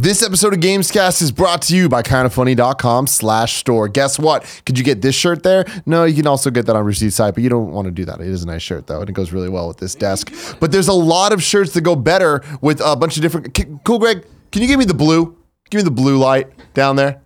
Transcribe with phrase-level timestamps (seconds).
[0.00, 3.86] This episode of Gamescast is brought to you by kindafunny.com slash store.
[3.86, 4.62] Guess what?
[4.64, 5.66] Could you get this shirt there?
[5.84, 8.06] No, you can also get that on Receipt site, but you don't want to do
[8.06, 8.18] that.
[8.18, 10.32] It is a nice shirt though, and it goes really well with this desk.
[10.58, 13.54] But there's a lot of shirts that go better with a bunch of different.
[13.84, 14.24] Cool, Greg.
[14.52, 15.36] Can you give me the blue?
[15.68, 17.20] Give me the blue light down there.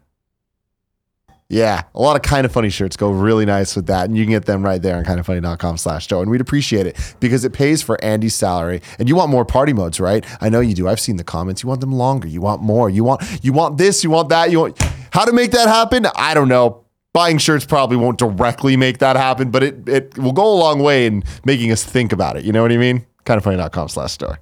[1.51, 4.25] Yeah, a lot of kind of funny shirts go really nice with that, and you
[4.25, 6.23] can get them right there on kindafunny.com slash Joe.
[6.23, 8.81] And we'd appreciate it because it pays for Andy's salary.
[8.99, 10.25] And you want more party modes, right?
[10.41, 10.89] I know you do.
[10.89, 11.63] I've seen the comments.
[11.63, 12.27] You want them longer.
[12.29, 12.89] You want more.
[12.89, 14.03] You want you want this.
[14.03, 14.51] You want that.
[14.51, 16.07] You want how to make that happen?
[16.17, 16.85] I don't know.
[17.13, 20.83] Buying shirts probably won't directly make that happen, but it it will go a long
[20.83, 22.45] way in making us think about it.
[22.45, 23.07] You know what I mean?
[23.27, 24.41] Kindafunny.com slash store.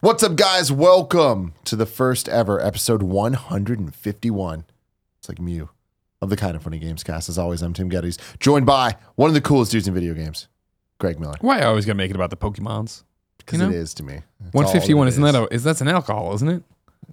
[0.00, 0.70] What's up, guys?
[0.70, 4.64] Welcome to the first ever episode 151.
[5.18, 5.70] It's like Mew
[6.22, 7.28] of the Kind of Funny Games cast.
[7.28, 10.46] As always, I'm Tim Gettys, joined by one of the coolest dudes in video games,
[10.98, 11.34] Greg Miller.
[11.40, 13.02] Why I always gotta make it about the Pokemons?
[13.38, 13.72] Because You know?
[13.72, 14.20] it is to me.
[14.44, 16.62] It's One all fifty one it isn't that a is that's an alcohol, isn't it?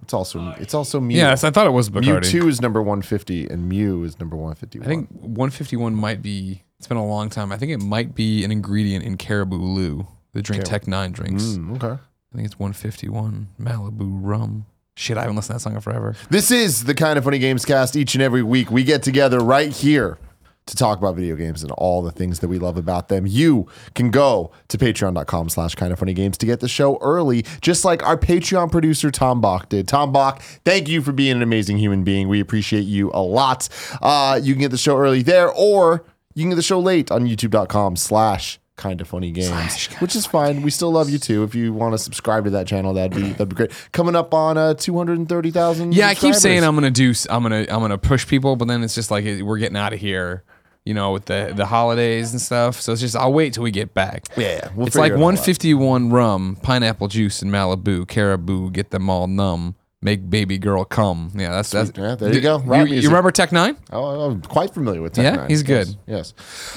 [0.02, 1.16] It's also it's also Mew.
[1.16, 2.20] Yes, I thought it was Bacardi.
[2.20, 4.86] Mewtwo is number 150 and Mew is number 151.
[4.86, 6.62] I think one fifty one might be.
[6.78, 7.50] It's been a long time.
[7.50, 11.42] I think it might be an ingredient in Caribou Lou, the drink Tech Nine drinks.
[11.42, 12.00] Mm, okay.
[12.36, 14.66] I think it's one fifty one Malibu rum.
[14.94, 16.14] Shit, I haven't listened to that song in forever.
[16.28, 17.96] This is the kind of funny games cast.
[17.96, 20.18] Each and every week, we get together right here
[20.66, 23.26] to talk about video games and all the things that we love about them.
[23.26, 27.46] You can go to patreon.com slash kind of funny games to get the show early,
[27.62, 29.88] just like our Patreon producer, Tom Bach, did.
[29.88, 32.28] Tom Bach, thank you for being an amazing human being.
[32.28, 33.66] We appreciate you a lot.
[34.02, 37.10] Uh, you can get the show early there, or you can get the show late
[37.10, 40.62] on youtube.com slash kind of funny games, which is fine.
[40.62, 41.42] We still love you too.
[41.44, 43.72] If you want to subscribe to that channel, that'd be that'd be great.
[43.92, 47.10] Coming up on uh, 230,000 Yeah, I keep saying I'm gonna do.
[47.10, 49.92] s- I'm gonna I'm gonna push people, but then it's just like we're getting out
[49.92, 50.44] of here.
[50.84, 52.80] You know, with the the holidays and stuff.
[52.80, 54.26] So it's just I'll wait till we get back.
[54.36, 59.10] Yeah, yeah, we'll it's like it 151 rum, pineapple juice, and Malibu, caribou, get them
[59.10, 59.74] all numb,
[60.06, 61.30] make baby girl come.
[61.34, 61.92] Yeah, that's that's.
[61.98, 62.58] Yeah, there you go.
[62.60, 63.02] You, music.
[63.02, 63.76] you remember Tech Nine?
[63.92, 65.50] Oh, I'm quite familiar with Tech Yeah, Nine.
[65.50, 65.88] he's good.
[66.06, 66.32] Yes.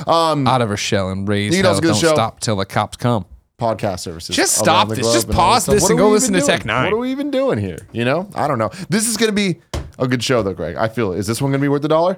[0.05, 1.75] Um, Out of her shell and raise You can hell.
[1.75, 3.25] also Don't show- stop till the cops come.
[3.57, 4.35] podcast services.
[4.35, 4.99] Just stop this.
[4.99, 6.57] Just and pause this What and are go listen even to doing?
[6.59, 6.85] Tech Nine.
[6.85, 7.77] What are we even doing here?
[7.93, 8.71] You know, I don't know.
[8.89, 9.59] This is going to be
[9.99, 10.75] a good show, though, Greg.
[10.75, 11.13] I feel.
[11.13, 12.17] Is this one going to be worth the dollar?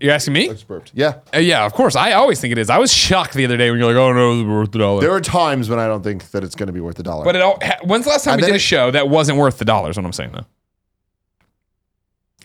[0.00, 0.48] You asking me?
[0.48, 0.92] I just burped.
[0.94, 1.18] Yeah.
[1.34, 1.94] Uh, yeah, of course.
[1.94, 2.70] I always think it is.
[2.70, 5.00] I was shocked the other day when you're like, "Oh no, it's worth the dollar."
[5.02, 7.24] There are times when I don't think that it's going to be worth the dollar.
[7.24, 9.58] But it all, ha- when's the last time we did a show that wasn't worth
[9.58, 9.96] the dollars?
[9.98, 10.46] What I'm saying though.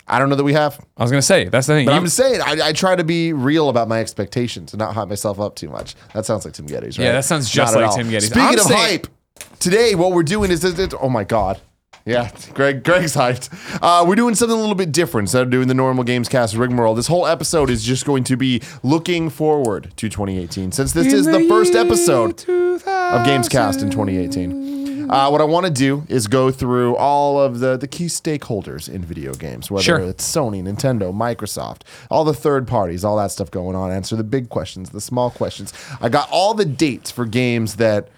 [0.08, 0.78] I don't know that we have.
[0.96, 1.86] I was gonna say that's the thing.
[1.86, 4.94] But I'm just saying, I, I try to be real about my expectations and not
[4.94, 5.96] hype myself up too much.
[6.14, 7.06] That sounds like Tim Gettys, right?
[7.06, 7.96] Yeah, that sounds just Not at like all.
[7.96, 8.22] Tim Gettys.
[8.26, 9.06] Speaking I'm of saying- hype,
[9.58, 11.60] today what we're doing is, is, is oh my god,
[12.06, 13.50] yeah, Greg, Greg's hyped.
[13.82, 16.54] Uh, we're doing something a little bit different instead of doing the normal Games Cast
[16.54, 16.94] rigmarole.
[16.94, 21.26] This whole episode is just going to be looking forward to 2018, since this is
[21.26, 22.48] the first episode
[22.88, 25.10] of Games Cast in 2018.
[25.10, 28.88] Uh, what I want to do is go through all of the, the key stakeholders
[28.88, 30.00] in video games, whether Sure.
[30.00, 33.92] it's Sony, Nintendo, Microsoft, all the third parties, all that stuff going on.
[33.92, 35.72] Answer the big questions, the small questions.
[36.00, 38.08] I got all the dates for games that,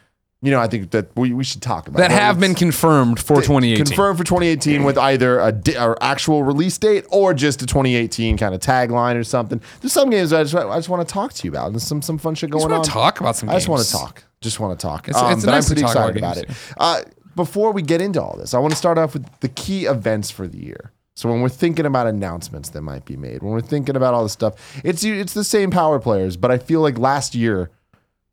[0.40, 1.98] you know, I think that we, we should talk about.
[1.98, 3.84] that have been confirmed for 2018.
[3.86, 8.36] Confirmed for 2018 with either a di- or actual release date or just a 2018
[8.38, 9.60] kind of tagline or something.
[9.80, 11.72] There's some games I just, I just want to talk to you about.
[11.72, 12.70] There's some some fun shit I going just on.
[12.72, 13.48] want to talk about some.
[13.48, 14.24] I just want to talk.
[14.40, 15.08] Just want to talk.
[15.08, 17.08] It's- um, it's but nice I'm pretty to talk about excited about it.
[17.08, 19.86] Uh, before we get into all this, I want to start off with the key
[19.86, 20.92] events for the year.
[21.14, 24.22] So when we're thinking about announcements that might be made, when we're thinking about all
[24.22, 27.70] this stuff, it's it's the same power players, but I feel like last year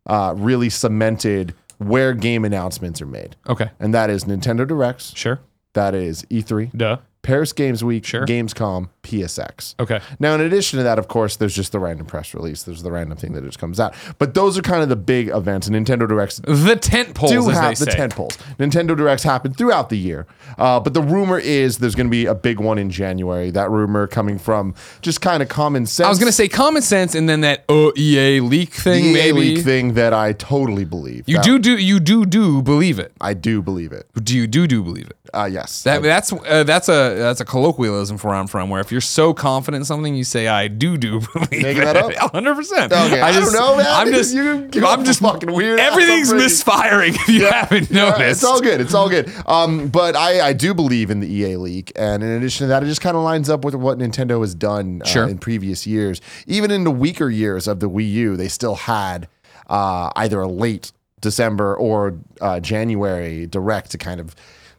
[0.06, 5.40] uh, really cemented where game announcements are made, Okay, and that is Nintendo Directs, sure.
[5.74, 6.97] that is E3, Duh.
[7.25, 8.24] Paris Games Week, Sure.
[8.25, 9.74] Gamescom, PSX.
[9.80, 10.00] Okay.
[10.19, 12.62] Now, in addition to that, of course, there's just the random press release.
[12.63, 13.96] There's the random thing that just comes out.
[14.19, 17.50] But those are kind of the big events, and Nintendo Directs The tent poles, do
[17.50, 17.91] have the say.
[17.97, 18.38] tent poles.
[18.59, 20.28] Nintendo Directs happen throughout the year,
[20.59, 23.50] uh, but the rumor is there's going to be a big one in January.
[23.50, 26.06] That rumor coming from just kind of common sense.
[26.06, 29.06] I was gonna say common sense, and then that uh, EA leak the thing.
[29.06, 31.24] EA maybe leak thing that I totally believe.
[31.27, 33.13] you That- do do you do do believe it.
[33.19, 34.07] I do believe it.
[34.24, 35.18] Do you do do believe it?
[35.36, 35.84] Uh, yes.
[35.84, 38.70] That, that's uh, that's a that's a colloquialism for where I'm from.
[38.70, 41.76] Where if you're so confident in something, you say I do do believe it.
[41.76, 42.06] that up?
[42.34, 42.56] 100.
[42.56, 43.86] percent Okay, I don't know, man.
[43.88, 45.80] I'm just You- you I'm just fucking weird.
[45.80, 48.32] Everything's misfiring if you haven't Yeah, noticed.
[48.32, 48.80] it's all good.
[48.82, 49.32] It's all good.
[49.46, 52.84] Um, but I, I do believe in the EA leak, and in addition to that,
[52.84, 55.28] it just kind of lines up with what Nintendo has done uh, Sure.
[55.28, 56.22] in previous years.
[56.48, 59.28] Even in the weaker years of the Wii U, they still had
[59.70, 60.92] uh, either a late
[61.22, 64.36] December or uh, January direct to kind of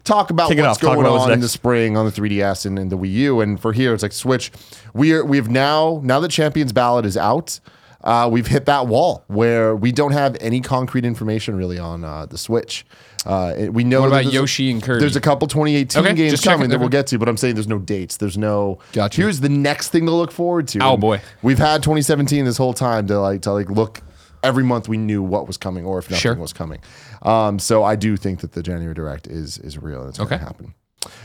[0.06, 2.88] talk about Kick what's going about on in the spring on the 3DS and in
[2.88, 3.40] the Wii U.
[3.40, 4.50] And for here, it's like Switch.
[4.94, 7.60] We are we've now now that Champions' Ballad is out.
[8.04, 12.24] Uh, we've hit that wall where we don't have any concrete information really on uh,
[12.26, 12.86] the Switch.
[13.24, 15.00] Uh, we know What that about Yoshi and Kirby?
[15.00, 16.58] There's a couple 2018 Okay, games just checking.
[16.58, 18.18] coming that we'll get to, but I'm saying there's no dates.
[18.18, 18.78] There's no.
[18.92, 19.20] Gotcha.
[19.20, 20.78] Here's the next thing to look forward to.
[20.84, 21.20] Oh, And boy.
[21.42, 24.02] we've had 2017 this whole time to like to like look.
[24.44, 26.34] Every month we knew what was coming or if nothing Sure.
[26.36, 26.78] was coming.
[27.26, 30.28] Um, so I do think that the January Direct is is real and it's going
[30.28, 30.38] Okay.
[30.38, 30.74] to happen.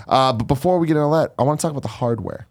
[0.07, 2.47] Uh, but before we get into that, I want to talk about the hardware.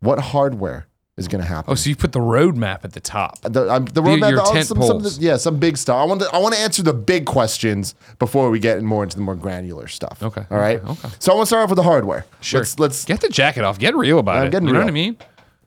[0.00, 0.86] What hardware
[1.16, 1.70] is going to happen?
[1.70, 3.40] Oh, so you put the roadmap at the top.
[3.42, 5.96] the, um, the roadmap, your oh, tent some, some of the- yeah, some big stuff.
[5.96, 9.16] I want to, I want to answer the big questions before we get more into
[9.16, 10.22] the more granular stuff.
[10.22, 10.80] Okay, all right.
[10.82, 11.08] okay, okay.
[11.20, 12.24] So I want to start off with the hardware.
[12.40, 12.60] Sure.
[12.60, 13.78] Let's, let's Get the jacket off.
[13.78, 14.50] Get real about I'm it.
[14.50, 15.16] getting you know what I mean?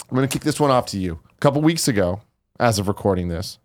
[0.10, 1.20] I'm going to kick this one off to you.
[1.32, 2.22] A couple weeks ago,
[2.60, 3.60] as of recording this,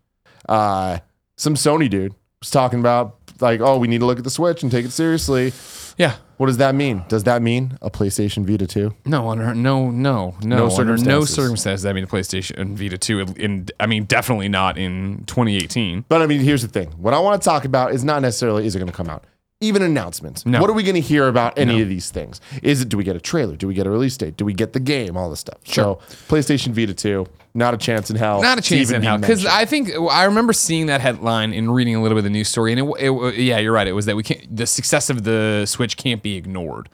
[0.47, 0.99] uh,
[1.37, 4.63] some Sony dude was talking about like, oh, we need to look at the Switch
[4.63, 5.53] and take it seriously.
[5.97, 6.15] Yeah.
[6.37, 7.03] What does that mean?
[7.07, 8.95] Does that mean a PlayStation Vita 2?
[9.05, 11.35] No, under no, no, no, No under no circumstances.
[11.35, 11.85] circumstances.
[11.85, 13.19] I mean, a PlayStation Vita two.
[13.19, 16.05] In, I mean, definitely not in 2018.
[16.09, 16.89] But I mean, here's the thing.
[16.93, 19.25] What I want to talk about is not necessarily is it going to come out.
[19.59, 20.43] Even announcements.
[20.43, 20.59] No.
[20.59, 22.41] What are we going to hear about any of these things?
[22.63, 23.55] Is it do we get a trailer?
[23.55, 24.35] Do we get a release date?
[24.35, 25.15] Do we get the game?
[25.15, 25.59] All this stuff.
[25.65, 28.41] So PlayStation Vita 2, not a chance in hell.
[28.41, 29.17] Not a chance in hell.
[29.17, 29.45] Because.
[29.45, 32.47] I think I remember seeing that headline and reading a little bit of the news
[32.47, 33.87] story, and it, it, yeah, you're right.
[33.87, 34.55] It was that we can't.
[34.55, 36.89] The success of the Switch can't be ignored.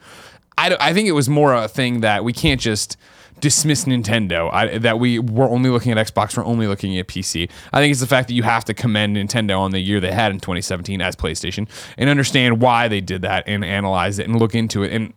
[0.56, 2.96] I, I think it was more a thing that we can't just
[3.40, 4.52] dismiss Nintendo.
[4.52, 7.48] I, that we we're only looking at Xbox, we're only looking at PC.
[7.72, 10.12] I think it's the fact that you have to commend Nintendo on the year they
[10.12, 14.38] had in 2017 as PlayStation and understand why they did that and analyze it and
[14.38, 15.12] look into it and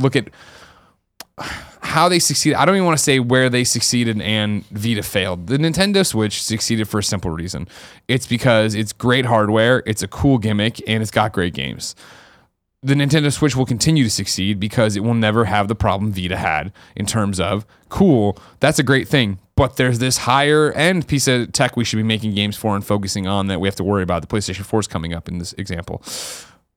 [0.00, 0.28] look at
[1.38, 2.56] how they succeeded.
[2.56, 5.46] I don't even want to say where they succeeded and Vita failed.
[5.46, 7.68] The Nintendo Switch succeeded for a simple reason.
[8.08, 11.94] It's because it's great hardware, it's a cool gimmick, and it's got great games.
[12.84, 16.36] The Nintendo Switch will continue to succeed because it will never have the problem Vita
[16.36, 21.28] had in terms of cool, that's a great thing, but there's this higher end piece
[21.28, 23.84] of tech we should be making games for and focusing on that we have to
[23.84, 24.22] worry about.
[24.22, 26.02] The PlayStation 4 is coming up in this example.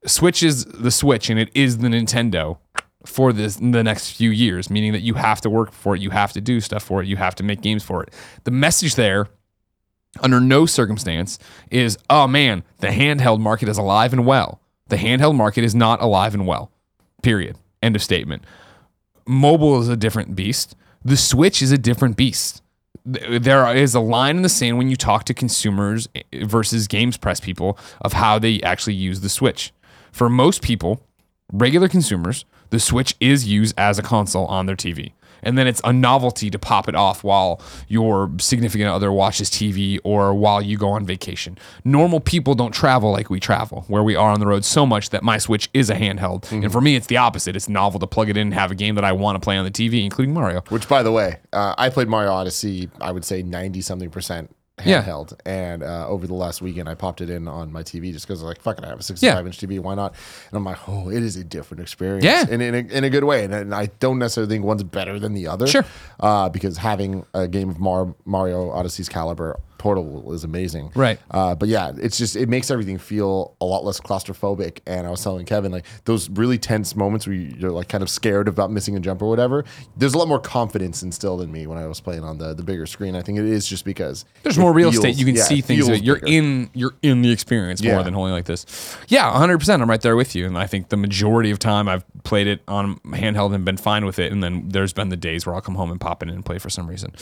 [0.05, 2.57] Switch is the Switch and it is the Nintendo
[3.05, 6.09] for this the next few years, meaning that you have to work for it, you
[6.09, 8.13] have to do stuff for it, you have to make games for it.
[8.43, 9.27] The message there,
[10.21, 11.39] under no circumstance,
[11.71, 14.59] is oh man, the handheld market is alive and well.
[14.87, 16.71] The handheld market is not alive and well.
[17.23, 17.57] Period.
[17.81, 18.43] End of statement.
[19.27, 20.75] Mobile is a different beast.
[21.03, 22.61] The Switch is a different beast.
[23.03, 27.17] There is a line in the sand when you talk to consumers eh, versus games
[27.17, 29.71] press people of how they actually use the Switch.
[30.11, 31.05] For most people,
[31.51, 35.11] regular consumers, the Switch is used as a console on their TV.
[35.45, 39.99] And then it's a novelty to pop it off while your significant other watches TV
[40.03, 41.57] or while you go on vacation.
[41.83, 45.11] Normal people don't travel like we travel, where we are on the road so much
[45.11, 46.51] that my Switch is a handheld.
[46.51, 47.55] And for me, it's the opposite.
[47.55, 49.55] It's novel to plug it in and have a game that I want to play
[49.55, 50.61] on the TV, including Mario.
[50.69, 52.89] Which, by the way, uh, I played Mario Odyssey.
[52.99, 55.01] I would say ninety something percent Yeah.
[55.03, 58.27] handheld, and uh, over the last weekend, I popped it in on my TV just
[58.27, 59.79] because like, fuck it, I have a sixty-five inch TV.
[59.79, 60.13] Why not?
[60.49, 62.25] And I'm like, oh, it is a different experience.
[62.25, 62.45] Yeah.
[62.49, 63.45] in, in, a, in a good way.
[63.45, 65.65] And, and I don't necessarily think one's better than the other.
[65.67, 65.85] Sure.
[66.19, 70.91] uh, because having a game of Mar- Mario Odyssey's caliber portable is amazing.
[70.95, 71.19] Right.
[71.29, 74.79] Uh, but yeah, it's just it makes everything feel a lot less claustrophobic.
[74.87, 78.09] And I was telling Kevin like those really tense moments where you're like kind of
[78.09, 79.63] scared about missing a jump or whatever.
[79.95, 82.63] There's a lot more confidence instilled in me when I was playing on the the
[82.63, 83.15] bigger screen.
[83.15, 85.19] I think it is just because There's more real feels- estate.
[85.19, 85.87] You can yeah, see things.
[86.01, 86.27] You're bigger.
[86.27, 86.69] in.
[86.73, 87.93] You're in the experience Yeah.
[87.93, 88.65] more than holding like this.
[89.07, 89.59] Yeah, 100.
[89.59, 90.47] percent I'm right there with you.
[90.47, 94.03] And I think the majority of time I've played it on handheld and been fine
[94.03, 94.31] with it.
[94.31, 96.43] And then there's been the days where I'll come home and pop it in and
[96.43, 97.13] play for some reason.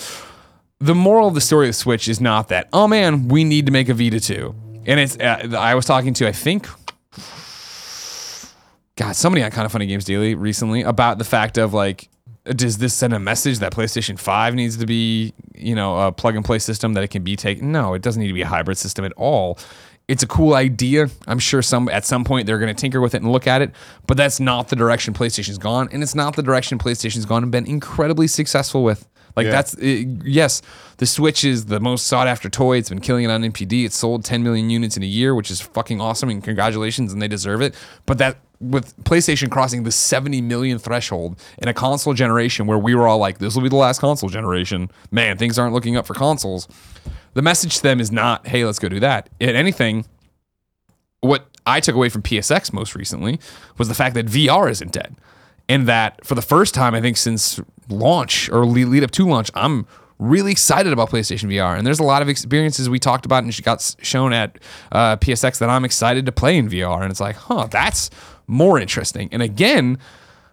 [0.84, 2.68] The moral of the story of Switch is not that.
[2.74, 4.54] Oh man, we need to make a Vita 2.
[4.86, 5.18] And it's.
[5.18, 6.68] Uh, I was talking to I think.
[8.98, 12.10] God, somebody on Kind of Funny Games Daily recently about the fact of like,
[12.44, 16.36] does this send a message that PlayStation 5 needs to be, you know, a plug
[16.36, 17.72] and play system that it can be taken?
[17.72, 19.58] No, it doesn't need to be a hybrid system at all.
[20.10, 21.08] It's a cool idea.
[21.28, 23.62] I'm sure some at some point they're going to tinker with it and look at
[23.62, 23.72] it,
[24.06, 27.54] but that's not the direction PlayStation's gone, and it's not the direction PlayStation's gone and
[27.54, 29.08] been incredibly successful with.
[29.36, 29.52] Like Yeah.
[29.52, 30.62] that's it, yes,
[30.98, 32.78] the Switch is the most sought after toy.
[32.78, 33.86] It's been killing it on NPD.
[33.86, 37.22] It's sold 10 million units in a year, which is fucking awesome and congratulations and
[37.22, 37.74] they deserve it.
[38.06, 42.96] But that with PlayStation crossing the 70 million threshold in a console generation where we
[42.96, 44.90] were all like this will be the last console generation.
[45.12, 46.68] Man, things aren't looking up for consoles.
[47.34, 50.06] The message to them is not, "Hey, let's go do that." If anything,
[51.22, 53.40] what I took away from PSX most recently
[53.78, 55.16] was the fact that VR isn't dead.
[55.70, 59.50] And that for the first time, I think since launch or lead, up to launch,
[59.53, 59.88] I'm
[60.20, 61.77] really excited about PlayStation VR.
[61.77, 64.60] And there's a lot of experiences we talked about and got shown at
[64.91, 67.01] uh, PSX that I'm excited to play in VR.
[67.01, 68.10] And it's like, huh, that's
[68.48, 69.29] more interesting.
[69.32, 69.98] And again,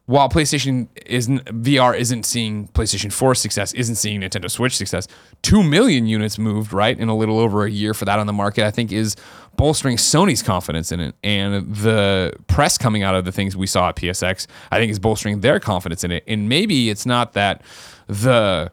[0.06, 5.06] while PlayStation isn't VR isn't seeing PlayStation 4 success, isn't seeing Nintendo Switch success,
[5.42, 8.32] two million units moved right in a little over a year for that on the
[8.32, 8.64] market.
[8.64, 9.14] I think is
[9.60, 13.90] bolstering Sony's confidence in it, and the press coming out of the things we saw
[13.90, 16.24] at PSX, I think is bolstering their confidence in it.
[16.26, 17.62] And maybe it's not that
[18.06, 18.72] the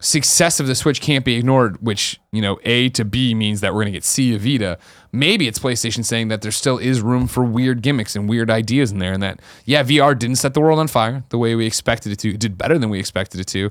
[0.00, 3.74] success of the Switch can't be ignored, which, you know, A to B means that
[3.74, 4.78] we're going to get C of Vita.
[5.12, 8.90] Maybe it's PlayStation saying that there still is room for weird gimmicks and weird ideas
[8.90, 11.66] in there, and that, yeah, VR didn't set the world on fire the way we
[11.66, 12.30] expected it to.
[12.30, 13.70] It did better than we expected it to.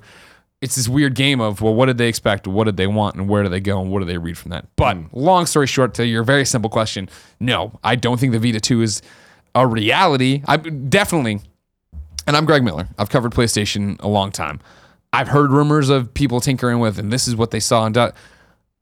[0.62, 2.48] It's this weird game of, well, what did they expect?
[2.48, 3.16] What did they want?
[3.16, 3.82] And where do they go?
[3.82, 4.68] And what do they read from that?
[4.76, 5.06] But hmm.
[5.12, 8.82] long story short, to your very simple question, no, I don't think the Vita 2
[8.82, 9.02] is
[9.56, 10.44] a reality.
[10.48, 11.42] I definitely,
[12.28, 12.88] and I'm Greg Miller.
[12.98, 14.60] I've covered PlayStation a long time.
[15.14, 17.86] I've heard rumors of people tinkering with, and this is what they saw.
[17.86, 18.12] And uh,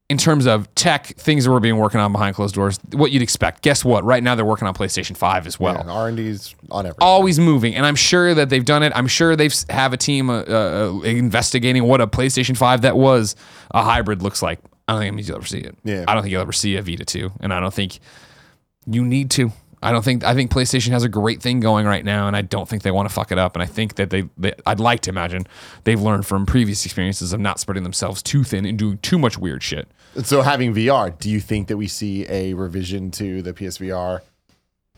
[0.09, 3.21] in terms of tech, things that were being working on behind closed doors, what you'd
[3.21, 3.61] expect.
[3.61, 4.03] Guess what?
[4.03, 5.83] Right now they're working on PlayStation Five as well.
[5.85, 7.01] Yeah, R&D's on everything.
[7.01, 8.91] Always moving, and I'm sure that they've done it.
[8.95, 13.35] I'm sure they've have a team uh, uh, investigating what a PlayStation Five that was
[13.71, 14.59] a hybrid looks like.
[14.87, 15.77] I don't think you'll ever see it.
[15.83, 16.05] Yeah.
[16.07, 17.99] I don't think you'll ever see a Vita two, and I don't think
[18.87, 19.51] you need to.
[19.81, 22.41] I don't think I think PlayStation has a great thing going right now, and I
[22.41, 23.55] don't think they want to fuck it up.
[23.55, 25.45] And I think that they, they I'd like to imagine
[25.83, 29.37] they've learned from previous experiences of not spreading themselves too thin and doing too much
[29.37, 29.87] weird shit.
[30.23, 34.21] So having VR, do you think that we see a revision to the PSVR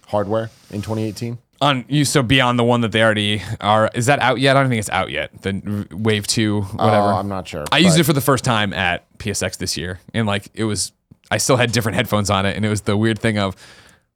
[0.08, 1.38] hardware in 2018?
[1.62, 3.90] On you so beyond the one that they already are.
[3.94, 4.58] Is that out yet?
[4.58, 5.44] I don't think it's out yet.
[5.44, 7.08] The Wave Two, whatever.
[7.08, 7.66] Oh, I'm not sure.
[7.72, 10.92] I used it for the first time at PSX this year, and like it was,
[11.30, 13.56] I still had different headphones on it, and it was the weird thing of,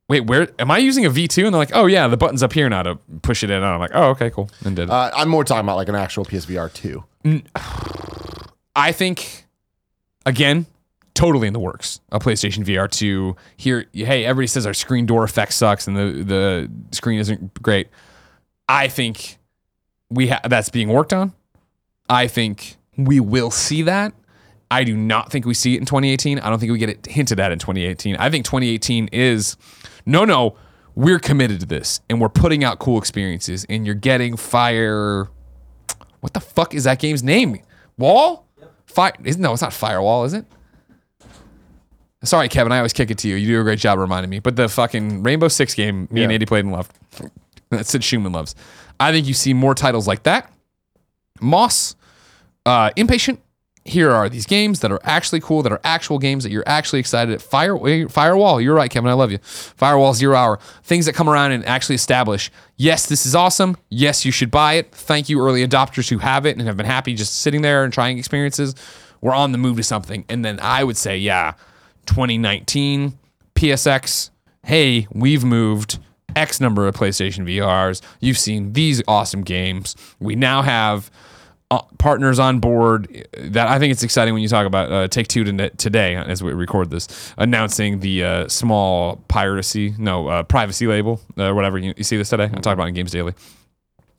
[0.09, 1.45] wait, where am I using a V2?
[1.45, 3.57] And they're like, oh yeah, the button's up here now to push it in.
[3.57, 4.85] And I'm like, oh okay, cool, and did.
[4.85, 4.89] it.
[4.89, 7.43] Uh, I'm more talking about like an actual PSVR 2.
[8.75, 9.45] I think,
[10.25, 10.65] again,
[11.15, 12.01] totally in the works.
[12.11, 13.35] A PlayStation VR 2.
[13.57, 17.87] Here, hey, everybody says our screen door effect sucks and the the screen isn't great.
[18.69, 19.37] I think
[20.09, 21.33] we ha- that's being worked on.
[22.07, 24.13] I think we will see that.
[24.69, 26.39] I do not think we see it in 2018.
[26.39, 28.15] I don't think we get it hinted at in 2018.
[28.17, 29.57] I think 2018 is
[30.05, 30.57] no, no.
[30.95, 35.27] We're committed to this, and we're putting out cool experiences, and you're getting fire.
[36.21, 37.59] What the fuck is that game's name?
[37.97, 38.47] Wall?
[38.85, 39.11] Fire?
[39.23, 39.51] Isn't no?
[39.51, 40.45] It's not Firewall, is it?
[42.25, 42.71] Sorry, Kevin.
[42.71, 43.35] I always kick it to you.
[43.35, 44.39] You do a great job reminding me.
[44.39, 46.35] But the fucking Rainbow Six game, me and Yeah.
[46.35, 46.91] Andy played and loved.
[47.71, 48.55] That Sid Shuman loves.
[48.99, 50.51] I think you see more titles like that.
[51.41, 51.95] Moss,
[52.65, 53.39] uh, Inpatient.
[53.87, 56.99] Here are these games that are actually cool, that are actual games that you're actually
[56.99, 57.39] excited at.
[57.39, 57.77] Fire,
[58.09, 59.11] Firewall, you're right, Kevin.
[59.11, 59.37] I love you.
[59.43, 60.57] Firewall Zero Hour.
[60.81, 63.77] Things that come around and actually establish, yes, this is awesome.
[63.89, 64.91] Yes, you should buy it.
[64.91, 67.93] Thank you, early adopters who have it and have been happy just sitting there and
[67.93, 68.73] trying experiences.
[69.21, 70.25] We're on the move to something.
[70.29, 71.53] And then I would say, yeah,
[72.05, 73.17] 2019,
[73.55, 74.29] PSX,
[74.63, 75.99] hey, we've moved
[76.35, 78.01] X number of PlayStation VRs.
[78.19, 79.95] You've seen these awesome games.
[80.19, 81.09] We now have
[81.71, 85.27] uh, partners on board that I think it's exciting when you talk about uh, Take
[85.27, 91.19] Two today as we record this, announcing the uh, small piracy, no, uh, privacy label,
[91.37, 91.77] uh, whatever.
[91.77, 92.45] You, you see this today?
[92.45, 93.33] I talk about in Games Daily.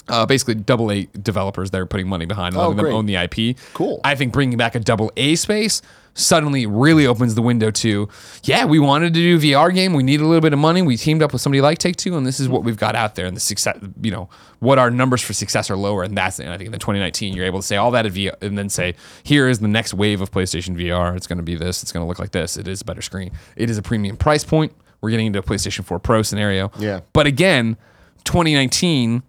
[0.09, 3.07] Uh, basically, double A developers that are putting money behind and Oh, letting them own
[3.07, 3.57] the IP.
[3.75, 4.01] Cool.
[4.05, 5.83] I think bringing back a double A space
[6.15, 8.09] suddenly really opens the window to,
[8.45, 9.93] yeah, we wanted to do a VR game.
[9.93, 10.81] We need a little bit of money.
[10.81, 13.17] We teamed up with somebody like Take Two, and this is what we've got out
[13.17, 13.27] there.
[13.27, 16.05] And the success, you know, what our numbers for success are lower.
[16.05, 18.13] And that's, and I think in the 2019, you're able to say all that at
[18.13, 18.95] VR and then say,
[19.25, 21.15] here is the next wave of PlayStation VR.
[21.17, 21.83] It's going to be this.
[21.83, 22.57] It's going to look like this.
[22.57, 23.33] It is a better screen.
[23.57, 24.73] It is a premium price point.
[25.03, 26.71] We're getting into a PlayStation 4 Pro scenario.
[26.79, 27.01] Yeah.
[27.13, 27.77] But again,
[28.25, 29.23] 2019,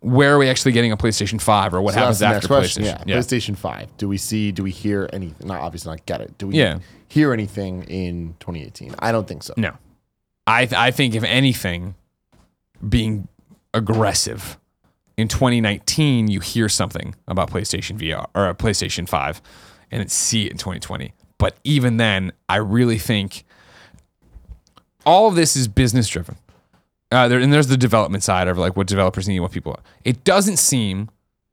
[0.00, 2.48] where are we actually getting a PlayStation 5 or what So happens after.
[2.48, 2.84] PlayStation?
[3.06, 3.16] Yeah.
[3.16, 3.96] PlayStation 5.
[3.96, 5.46] Do we see, do we hear anything?
[5.46, 6.36] Not obviously not get it.
[6.38, 6.78] Do we Yeah.
[7.08, 8.94] hear anything in 2018?
[8.98, 9.54] I don't think so.
[9.56, 9.72] No.
[10.46, 11.94] I th- I think if anything,
[12.88, 13.26] being
[13.74, 14.58] aggressive
[15.16, 19.42] in 2019, you hear something about PlayStation VR or uh, PlayStation 5,
[19.90, 21.12] and it's see it in 2020.
[21.38, 23.44] But even then, I really think
[25.04, 26.36] all of this is business driven.
[27.12, 29.72] Uh, there, and there's the development side of like what developers need, what people.
[29.72, 29.84] Want.
[30.04, 31.10] It doesn't seem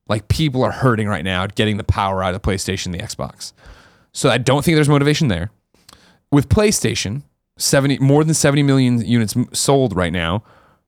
[0.07, 3.53] like people are hurting right now getting the power out of the PlayStation, the Xbox.
[4.11, 5.51] So I don't think there's motivation there
[6.31, 7.23] with PlayStation,
[7.57, 10.43] 70 more than 70 million units sold right now.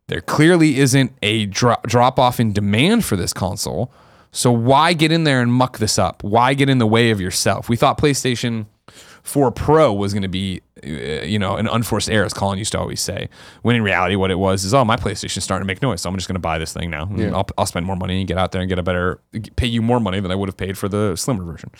[0.07, 3.91] There clearly isn't a dro- drop off in demand for this console.
[4.31, 6.23] So why get in there and muck this up?
[6.23, 7.69] Why get in the way of yourself?
[7.69, 8.65] We thought PlayStation
[9.25, 12.71] 4 Pro was going to be, uh, you know, an unforced error, as Colin used
[12.71, 13.27] to always say.
[13.61, 16.09] When in reality, what it was is, oh, my PlayStation's starting to make noise, so
[16.09, 17.09] I'm just going to buy this thing now.
[17.25, 19.19] And I'll, I'll spend more money and get out there and get a better,
[19.57, 21.71] pay you more money than I would have paid for the slimmer version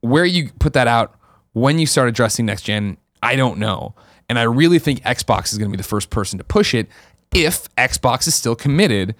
[0.00, 1.14] where you put that out
[1.52, 3.94] when you start addressing next gen, I don't know.
[4.28, 6.88] And I really think Xbox is going to be the first person to push it
[7.34, 9.14] if Xbox is still committed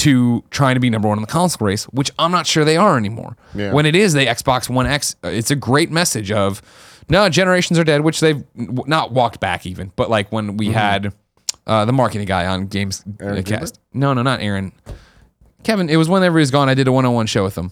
[0.00, 2.76] to trying to be number one in the console race, which I'm not sure they
[2.76, 3.36] are anymore.
[3.54, 3.72] Yeah.
[3.72, 6.62] When it is the Xbox One X, uh, it's a great message of
[7.08, 9.92] no generations are dead, which they've not walked back even.
[9.96, 11.12] But like when we had
[11.66, 13.38] uh, the marketing guy on Games Mm-hmm.
[13.38, 14.72] Uh, Cast, no, no, not Aaron,
[15.64, 15.90] Kevin.
[15.90, 16.68] It was whenever he was gone.
[16.68, 17.70] I did a one-on-one show with him.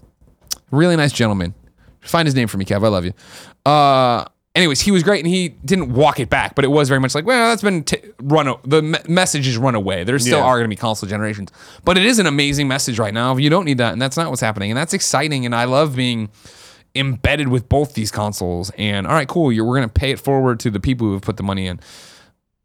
[0.71, 1.55] Really nice gentleman.
[2.01, 2.85] Find his name for me, Kev.
[2.85, 3.13] I love you.
[3.65, 4.25] Uh,
[4.59, 7.15] anyways, he was great, and he didn't walk it back, but it was very much
[7.15, 8.49] like, well, that's been t- run.
[8.49, 10.05] O- the me- message is run away.
[10.05, 10.45] There still Yeah.
[10.45, 11.51] are going to be console generations,
[11.85, 13.37] but it is an amazing message right now.
[13.37, 15.47] You don't need that, and that's not what's happening, and that's exciting.
[15.47, 16.29] And I love being
[16.95, 18.71] embedded with both these consoles.
[18.77, 19.53] And all right, cool.
[19.53, 21.67] You're, we're going to pay it forward to the people who have put the money
[21.67, 21.79] in.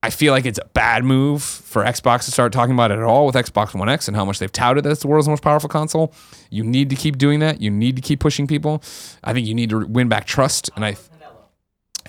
[0.01, 3.03] I feel like it's a bad move for Xbox to start talking about it at
[3.05, 5.41] all with Xbox One X and how much they've touted that it's the world's most
[5.41, 6.13] powerful console.
[6.50, 7.62] You need to keep doing that.
[7.62, 8.83] You need to keep pushing people.
[9.23, 10.69] I think you need to win back trust.
[10.75, 10.97] And I,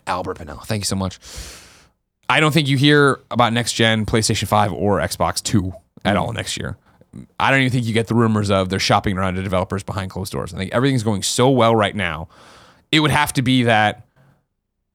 [0.07, 1.19] Albert Penello, thank you so much.
[2.29, 5.73] I don't think you hear about next gen PlayStation 5 or Xbox 2
[6.05, 6.37] at all mm.
[6.37, 6.77] next year.
[7.39, 10.11] I don't even think you get the rumors of they're shopping around to developers behind
[10.11, 10.53] closed doors.
[10.53, 12.29] I think everything's going so well right now.
[12.91, 14.07] It would have to be that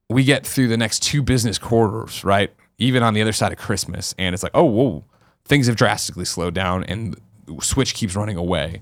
[0.09, 2.51] we get through the next two business quarters, right?
[2.77, 5.05] Even on the other side of Christmas, and it's like, oh, whoa,
[5.45, 7.15] things have drastically slowed down, and
[7.61, 8.81] Switch keeps running away.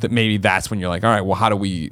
[0.00, 1.90] That maybe that's when you're like, all right, well, how do we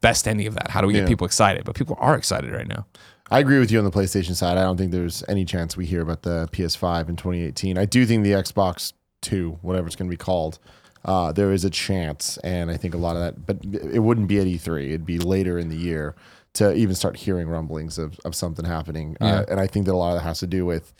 [0.00, 0.70] best any of that?
[0.70, 1.08] How do we get Yeah.
[1.08, 1.64] people excited?
[1.64, 2.86] But people are excited right now.
[3.32, 4.58] I agree with you on the PlayStation side.
[4.58, 7.78] I don't think there's any chance we hear about the PS5 in 2018.
[7.78, 10.58] I do think the Xbox 2, whatever it's going to be called,
[11.06, 13.46] uh, there is a chance, and I think a lot of that.
[13.46, 16.14] But it wouldn't be at E3; it'd be later in the year
[16.54, 19.16] to even start hearing rumblings of of something happening.
[19.18, 19.32] Uh, yeah.
[19.32, 20.92] Uh, and I think that a lot of that has to do with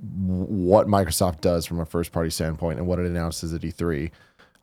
[0.00, 4.12] what Microsoft does from a first party standpoint and what it announces at E3.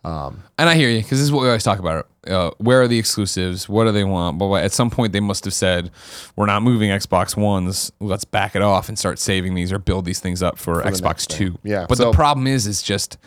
[0.03, 2.07] Um, and I hear you because this is what we always talk about.
[2.27, 3.69] Uh, where are the exclusives?
[3.69, 4.37] What do they want?
[4.37, 5.91] But at some point, they must have said,
[6.35, 7.91] "We're not moving Xbox Ones.
[7.99, 10.89] Let's back it off and start saving these or build these things up for, for
[10.89, 11.57] Xbox Two.
[11.63, 11.85] Yeah.
[11.87, 13.17] But so, the problem is, is just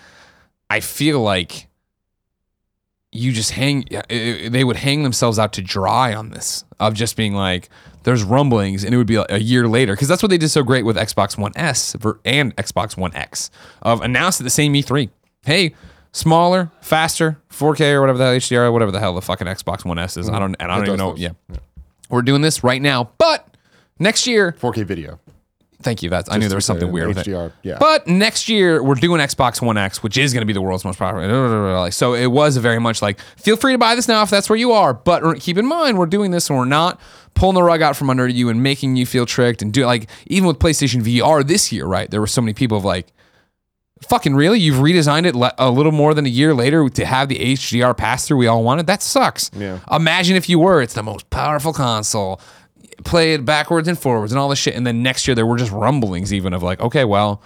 [0.69, 1.69] I feel like
[3.12, 3.87] you just hang.
[4.09, 7.69] They would hang themselves out to dry on this of just being like,
[8.02, 10.49] "There's rumblings," and it would be like a year later because that's what they did
[10.50, 13.50] so great with Xbox One S and Xbox One X
[13.82, 15.10] of announced at the same E3.
[15.45, 15.75] Hey,
[16.15, 19.99] smaller, faster, 4K or whatever the hell HDR, whatever the hell the fucking Xbox One
[19.99, 20.31] S is.
[20.31, 21.17] I don't, and I don't even know.
[21.17, 21.31] Yeah.
[22.09, 23.47] we're doing this right now, but
[23.99, 24.53] next year.
[24.53, 25.19] 4K video.
[25.83, 26.09] Thank you.
[26.09, 27.27] That's I knew there was something weird with it.
[27.27, 27.77] HDR, yeah.
[27.79, 30.85] But next year we're doing Xbox One X, which is going to be the world's
[30.85, 31.79] most popular.
[31.79, 34.49] Like, So it was very much like, feel free to buy this now if that's
[34.49, 34.95] where you are.
[34.95, 36.99] But keep in mind, we're doing this and we're not
[37.35, 40.09] pulling the rug out from under you and making you feel tricked and do like
[40.27, 42.11] even with PlayStation VR this year, right?
[42.11, 43.09] There were so many people of like,
[44.02, 44.59] fucking really?
[44.61, 47.97] You've redesigned it le- a little more than a year later to have the HDR
[47.97, 48.87] pass through we all wanted?
[48.87, 49.50] That sucks.
[49.54, 49.80] Yeah.
[49.91, 52.41] Imagine if you were, it's the most powerful console.
[53.04, 54.75] Play it backwards and forwards and all this shit.
[54.75, 57.43] And then next year there were just rumblings even of like, okay, well,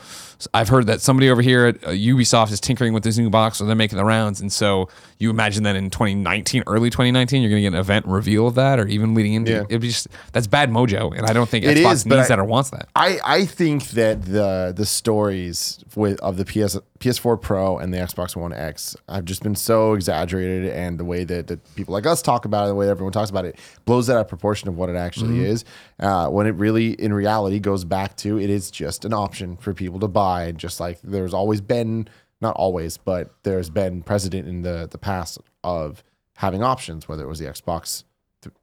[0.55, 3.61] I've heard that somebody over here at uh, Ubisoft is tinkering with this new box,
[3.61, 4.41] or they're making the rounds.
[4.41, 8.07] And so you imagine that in 2019, early 2019, you're going to get an event
[8.07, 9.63] reveal of that, or even leading into Yeah.
[9.69, 12.29] it'd be just that's bad mojo, and I don't think It Xbox is, needs I-
[12.29, 12.89] that or wants that.
[12.95, 17.99] I, I think that the the stories with of the PS PS4 Pro and the
[17.99, 22.07] Xbox One X have just been so exaggerated, and the way that, that people like
[22.07, 24.69] us talk about it, the way everyone talks about it, blows that out of proportion
[24.69, 25.65] of what it actually is.
[26.01, 29.73] Uh, when it really, in reality, goes back to it is just an option for
[29.75, 32.09] people to buy, just like there's always been,
[32.40, 36.03] not always, but there's been precedent in the the past of
[36.37, 38.05] having options, whether it was the Xbox.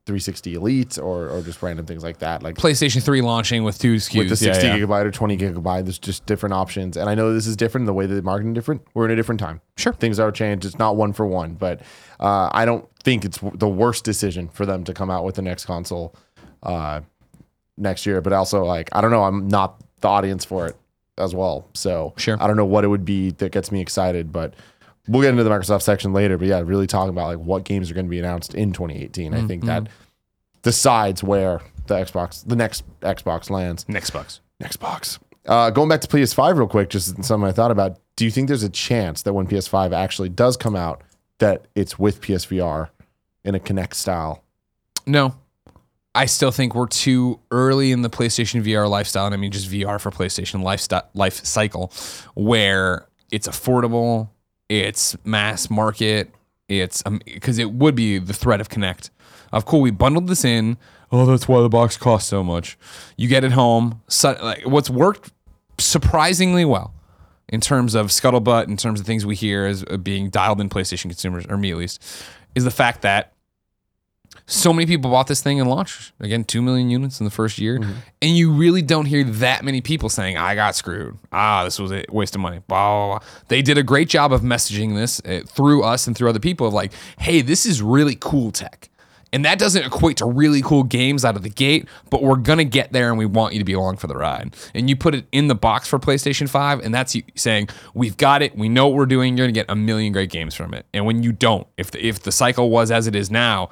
[0.06, 2.42] 360 Elite or, or just random things like that.
[2.42, 4.20] Like PlayStation 3 launching with two SKUs.
[4.20, 4.78] with the 60 yeah.
[4.78, 5.84] gigabyte or 20 gigabyte.
[5.84, 6.96] There's just different options.
[6.96, 7.86] And I know this is different.
[7.86, 8.84] The way that the marketing is different.
[8.94, 9.60] We're in a different time.
[9.76, 9.92] Sure.
[9.92, 10.66] Things are changed.
[10.66, 11.56] It's not one for one.
[11.56, 11.82] But
[12.22, 15.42] uh, I don't think it's the worst decision for them to come out with the
[15.42, 16.16] next console
[16.64, 17.02] uh,
[17.78, 18.22] next year.
[18.22, 19.24] But also, like, I don't know.
[19.24, 20.78] I'm not the audience for it
[21.18, 21.68] as well.
[21.74, 22.38] So Sure.
[22.42, 24.32] I don't know what it would be that gets me excited.
[24.32, 24.54] But
[25.08, 26.38] we'll get into the Microsoft section later.
[26.38, 29.34] But yeah, really talking about like what games are going to be announced in 2018.
[29.34, 29.88] I think that
[30.62, 33.88] decides where the Xbox, the next Xbox lands.
[33.88, 34.42] Next box.
[34.62, 35.20] Xbox.
[35.46, 38.00] Uh, going back to PS5 real quick, just something I thought about.
[38.16, 41.04] Do you think there's a chance that when PS5 actually does come out,
[41.38, 42.90] that it's with PSVR
[43.44, 44.44] in a Kinect style?
[45.06, 45.36] No.
[46.16, 49.70] I still think we're too early in the PlayStation VR lifestyle, and I mean just
[49.70, 51.92] VR for PlayStation lifestyle life cycle,
[52.36, 54.30] where it's affordable,
[54.70, 56.32] it's mass market,
[56.70, 59.10] it's because it would be the threat of Kinect.
[59.52, 60.78] Of cool, we bundled this in.
[61.12, 62.78] Oh, that's why the box costs so much.
[63.18, 64.02] You get it home.
[64.08, 65.32] So, like, what's worked
[65.78, 66.94] surprisingly well
[67.50, 70.70] in terms of scuttlebutt, in terms of things we hear as uh, being dialed in
[70.70, 72.02] PlayStation consumers, or me at least,
[72.56, 73.34] is the fact that
[74.48, 77.58] so many people bought this thing and launched again 2 million units in the first
[77.58, 77.92] year Mm-hmm.
[78.22, 81.92] and you really don't hear that many people saying i got screwed ah this was
[81.92, 83.28] a waste of money blah, blah, blah.
[83.48, 86.68] they did a great job of messaging this uh, through us and through other people
[86.68, 88.90] of like hey this is really cool tech
[89.36, 92.58] and that doesn't equate to really cool games out of the gate, but we're going
[92.58, 94.56] to get there and we want you to be along for the ride.
[94.74, 98.16] And you put it in the box for PlayStation 5, and that's you saying, We've
[98.16, 98.58] got it.
[98.58, 99.36] We know what we're doing.
[99.36, 100.86] You're going to get a million great games from it.
[100.94, 103.72] And when you don't, if the, if the cycle was as it is now,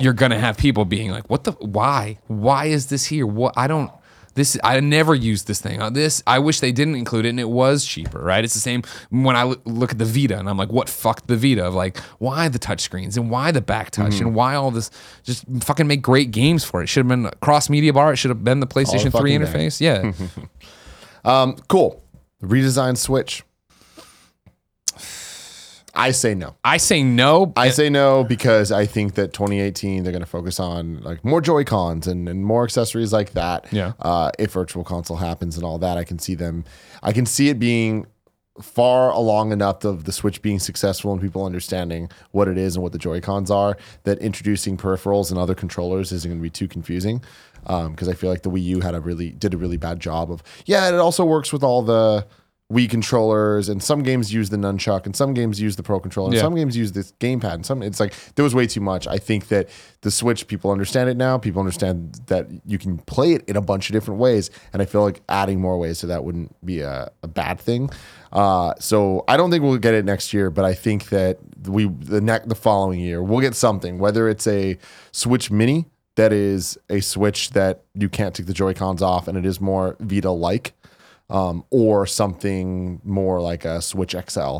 [0.00, 1.52] you're going to have people being like, What the?
[1.52, 2.18] Why?
[2.26, 3.24] Why is this here?
[3.24, 3.54] What?
[3.56, 3.92] I don't.
[4.34, 5.80] This I never used this thing.
[5.80, 8.42] Uh, This I wish they didn't include it, and it was cheaper, right?
[8.44, 11.36] It's the same when I look at the Vita, and I'm like, what fucked the
[11.36, 11.64] Vita?
[11.66, 14.90] Of like, why the touch screens and why the back touch and why all this?
[15.22, 16.88] Just fucking make great games for it.
[16.88, 18.12] Should have been a cross media bar.
[18.12, 19.46] It should have been the PlayStation Three fucking day.
[19.46, 19.80] interface.
[19.80, 20.12] Yeah,
[21.24, 22.02] Um, cool.
[22.42, 23.42] Redesigned Switch.
[25.94, 26.56] I say no.
[26.64, 27.52] I say no.
[27.56, 31.40] I say no because I think that 2018 they're going to focus on like more
[31.40, 33.66] Joy Cons and, and more accessories like that.
[33.72, 33.92] Yeah.
[34.00, 36.64] Uh, if Virtual Console happens and all that, I can see them.
[37.02, 38.06] I can see it being
[38.60, 42.82] far along enough of the Switch being successful and people understanding what it is and
[42.82, 46.50] what the Joy Cons are that introducing peripherals and other controllers isn't going to be
[46.50, 47.22] too confusing.
[47.62, 50.30] Because I feel like the Wii U had a really did a really bad job
[50.30, 50.88] of yeah.
[50.88, 52.26] It also works with all the
[52.72, 56.28] Wii controllers, and some games use the nunchuck, and some games use the Pro controller,
[56.28, 56.40] and Yeah.
[56.40, 59.06] some games use this gamepad, and some it's like there was way too much.
[59.06, 59.68] I think that
[60.00, 61.36] the Switch people understand it now.
[61.36, 64.86] People understand that you can play it in a bunch of different ways, and I
[64.86, 67.90] feel like adding more ways to that wouldn't be a, a bad thing.
[68.32, 71.86] Uh, so I don't think we'll get it next year, but I think that we
[71.86, 74.78] the next the following year we'll get something, whether it's a
[75.12, 75.84] Switch Mini
[76.16, 79.60] that is a Switch that you can't take the Joy Cons off, and it is
[79.60, 80.72] more Vita like
[81.30, 84.58] um, or something more like a Switch XL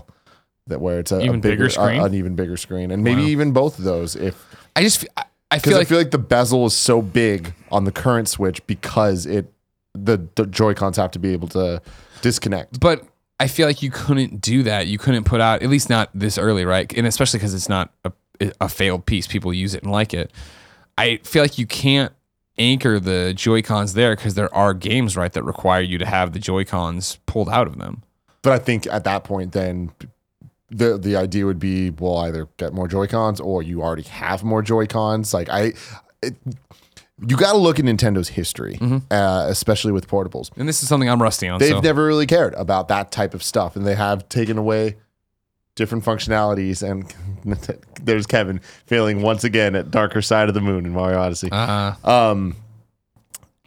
[0.67, 2.01] that where it's a, a Even bigger screen?
[2.01, 3.29] a- an even bigger screen, and maybe Wow.
[3.29, 4.17] even both of those.
[4.17, 4.43] If
[4.77, 7.85] I just I- I because feel I feel like the bezel is so big on
[7.85, 9.53] the current Switch because it
[9.95, 11.81] the, the Joy Cons have to be able to
[12.23, 12.81] disconnect.
[12.81, 13.05] but
[13.39, 14.87] I feel like you couldn't do that.
[14.89, 16.93] You couldn't put out at least not this early, right?
[16.97, 18.13] And especially because it's not a,
[18.61, 19.27] a failed piece.
[19.29, 20.33] People use it and like it.
[20.99, 22.13] I feel like you can't
[22.59, 26.33] anchor the Joy Cons there because there are games, right, that require you to have
[26.33, 28.03] the Joy Cons pulled out of them.
[28.43, 29.93] But I think at that point, then
[30.71, 34.45] the the idea would be, we'll either get more Joy Cons or you already have
[34.45, 35.33] more Joy Cons.
[35.33, 35.73] Like I,
[36.23, 36.35] it,
[37.27, 38.79] you got to look at Nintendo's history,
[39.11, 40.51] uh, especially with portables.
[40.57, 41.61] And this is something I'm rusty on.
[41.61, 41.81] They've so.
[41.81, 44.97] never really cared about that type of stuff, and they have taken away
[45.75, 46.89] different functionalities.
[46.89, 47.15] And
[48.03, 51.49] there's Kevin failing once again at Darker Side of the Moon in Mario Odyssey.
[51.53, 52.57] uh, Um,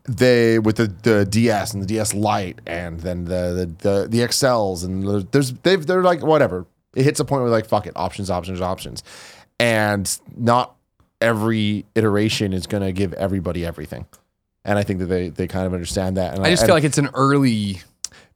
[0.07, 4.19] they with the, the DS and the DS Lite, and then the the the, the
[4.19, 6.65] XLs, and there's they've they're like whatever.
[6.95, 9.03] It hits a point where like fuck it, options, options, options,
[9.59, 10.75] and not
[11.19, 14.05] every iteration is going to give everybody everything.
[14.63, 16.35] And I think that they they kind of understand that.
[16.35, 17.81] And I just and- feel like it's an early.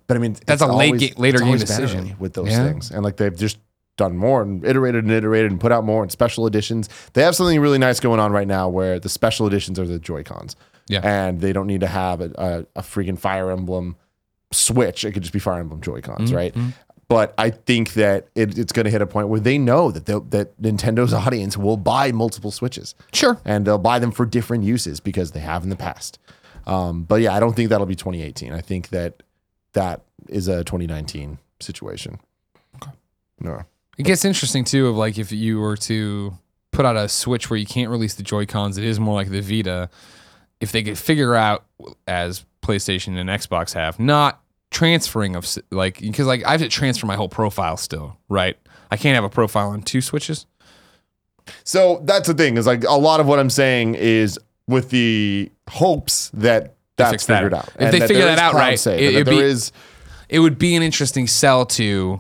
[0.08, 2.16] but I mean, That's a late always- ga- later game decision.
[2.20, 2.66] with those Yeah.
[2.68, 3.58] things, and like they've just
[3.98, 6.90] done more and iterated and iterated and put out more and special editions.
[7.14, 10.00] They have something really nice going on right now where the special editions are the
[10.00, 10.56] Joy Cons,
[10.88, 11.02] Yeah.
[11.04, 13.96] and they don't need to have a, a, a freaking Fire Emblem
[14.52, 15.06] Switch.
[15.06, 16.14] It could just be Fire Emblem Joy Mm-hmm.
[16.14, 16.56] Cons, right?
[17.08, 20.06] But I think that it, it's going to hit a point where they know that
[20.32, 23.38] that Nintendo's audience will buy multiple Switches Sure.
[23.44, 26.20] and they'll buy them for different uses because they have in the past.
[26.66, 28.54] Um, but yeah, I don't think that'll be 2018.
[28.54, 29.24] I think that
[29.74, 32.20] that is a 2019 situation.
[33.40, 33.64] No.
[34.02, 36.34] It gets interesting too of like if you were to
[36.72, 39.30] put out a Switch where you can't release the Joy Cons, it is more like
[39.30, 39.92] the Vita.
[40.60, 41.66] If they could figure out
[42.08, 47.06] as PlayStation and Xbox have, not transferring of like because like I have to transfer
[47.06, 48.58] my whole profile still, right?
[48.90, 50.48] I can't have a profile on two switches.
[51.64, 55.52] So that's the thing is like a lot of what I'm saying is with the
[55.70, 57.36] hopes that that's fix that.
[57.38, 57.70] figured out.
[57.80, 59.72] If they figure that out right, it- and that it'd there be- is-
[60.28, 62.20] It would be an interesting sell to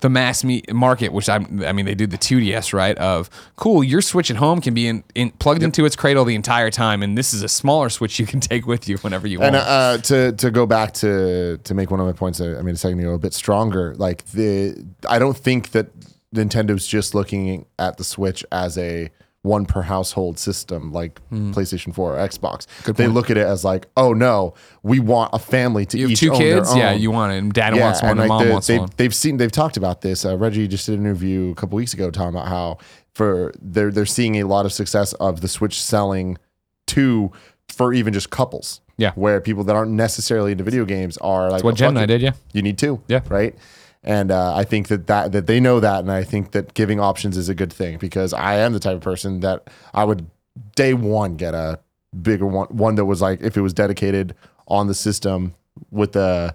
[0.00, 3.82] the mass me- market, which I I mean they do the 2DS right of cool.
[3.82, 7.02] Your Switch at home can be in, in plugged into its cradle the entire time,
[7.02, 9.54] and this is a smaller Switch you can take with you whenever you want.
[9.54, 12.74] And uh, to to go back to to make one of my points, I mean
[12.74, 13.94] a second ago, a bit stronger.
[13.96, 15.88] Like the, I don't think that
[16.34, 19.10] Nintendo's just looking at the Switch as a
[19.42, 21.52] one per household system like Hmm.
[21.52, 22.66] PlayStation 4 or Xbox.
[22.96, 26.20] they look at it as like, oh no, we want a family to you each
[26.20, 28.48] two own kids, their yeah, you want it, and dad wants one, and like mom
[28.50, 28.90] wants they've, one.
[28.96, 30.24] They've seen, they've talked about this.
[30.24, 32.78] Uh, Reggie just did an interview a couple weeks ago talking about how
[33.14, 36.36] for they're they're seeing a lot of success of the Switch selling
[36.88, 37.30] to
[37.68, 38.80] for even just couples.
[39.00, 39.12] Yeah.
[39.14, 41.98] where people that aren't necessarily into video games are like, What "Oh, Jen fuck and
[42.00, 42.32] I did, yeah.
[42.52, 43.00] You need two.
[43.06, 43.20] Yeah.
[43.28, 43.54] right.
[44.04, 47.00] And uh, I think that, that that they know that, and I think that giving
[47.00, 50.30] options is a good thing because I am the type of person that I would
[50.76, 51.80] day one get a
[52.22, 54.34] bigger one, one that was like if it was dedicated
[54.66, 55.54] on the system
[55.90, 56.54] with a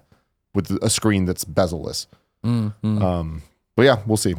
[0.54, 2.08] with a screen that's bezel-less.
[2.46, 3.02] Mm-hmm.
[3.02, 3.42] Um,
[3.76, 4.36] but yeah, we'll see.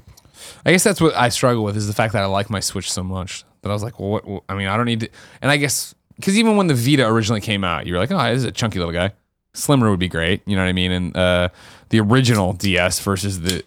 [0.65, 2.91] I guess that's what I struggle with is the fact that I like my Switch
[2.91, 4.27] so much that I was like, well, what?
[4.27, 5.09] what- I mean, I don't need to.
[5.43, 8.19] And I guess because even when the Vita originally came out, you were like, oh,
[8.31, 9.13] this is a chunky little guy.
[9.55, 10.43] Slimmer would be great.
[10.47, 10.91] You know what I mean?
[10.93, 11.49] And uh,
[11.91, 13.63] the original DS versus the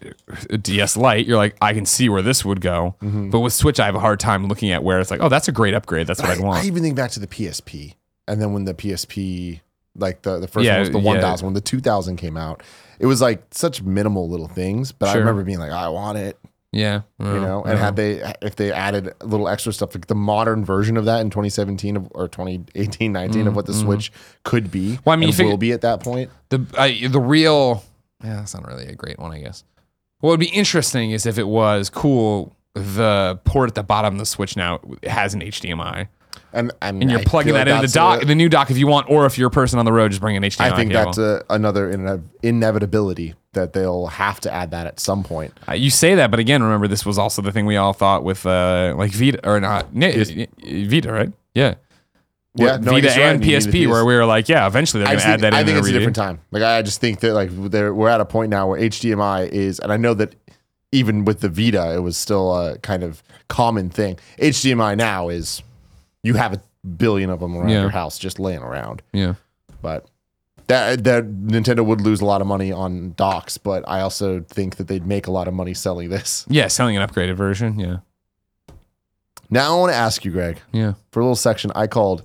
[0.60, 2.94] DS Lite, you're like, I can see where this would go.
[3.00, 5.48] But with Switch, I have a hard time looking at where it's like, oh, that's
[5.48, 6.06] a great upgrade.
[6.06, 6.62] That's what I, I'd want.
[6.62, 7.94] I even think back to the PSP,
[8.26, 9.60] and then when the PSP,
[9.96, 11.04] like the the first Yeah, one was the yeah.
[11.04, 12.62] one thousand, when the two thousand came out,
[12.98, 14.92] it was like such minimal little things.
[14.92, 16.38] But I remember being like, I want it,
[16.72, 17.02] yeah.
[17.18, 17.62] you know.
[17.64, 21.04] And had they if they added a little extra stuff, like the modern version of
[21.06, 23.80] that in 2017 of, or 2018, 19 of mm, what the mm.
[23.80, 24.12] Switch
[24.44, 26.30] could be, well, I mean, will be at that point.
[26.50, 27.82] the I, the real
[28.22, 29.64] yeah that's not really a great one i guess
[30.20, 34.18] what would be interesting is if it was cool the port at the bottom of
[34.18, 36.08] the switch now has an hdmi
[36.52, 38.70] And and, and you're I plugging that like into the dock a- the new dock
[38.70, 40.60] if you want or if you're a person on the road just bring an hdmi
[40.60, 41.04] I think cable.
[41.04, 45.52] that's a, another ine- inevitability that they'll have to add that at some point.
[45.68, 48.24] Uh, you say that but again remember this was also the thing we all thought
[48.24, 50.46] with uh like vita or not Ni-
[50.88, 51.74] vita right yeah
[52.54, 53.18] Yeah, no, vita right.
[53.18, 55.54] and the PSP, PS where we were like, yeah, eventually they're going to add that
[55.54, 55.66] I in.
[55.66, 56.40] think it's a different time.
[56.50, 59.92] Like I just think that like we're at a point now where HDMI is, and
[59.92, 60.34] I know that
[60.90, 64.18] even with the Vita, it was still a kind of common thing.
[64.40, 65.62] HDMI now is
[66.24, 66.60] you have a
[66.96, 67.82] billion of them around Yeah.
[67.82, 69.34] your house just laying around, Yeah.
[69.82, 70.06] but.
[70.68, 74.76] That, that Nintendo would lose a lot of money on docks, but I also think
[74.76, 76.44] that they'd make a lot of money selling this.
[76.48, 77.78] Yeah, selling an upgraded version.
[77.78, 77.98] Yeah.
[79.50, 80.94] Now I want to ask you, Greg, Yeah.
[81.10, 82.22] for a little section I called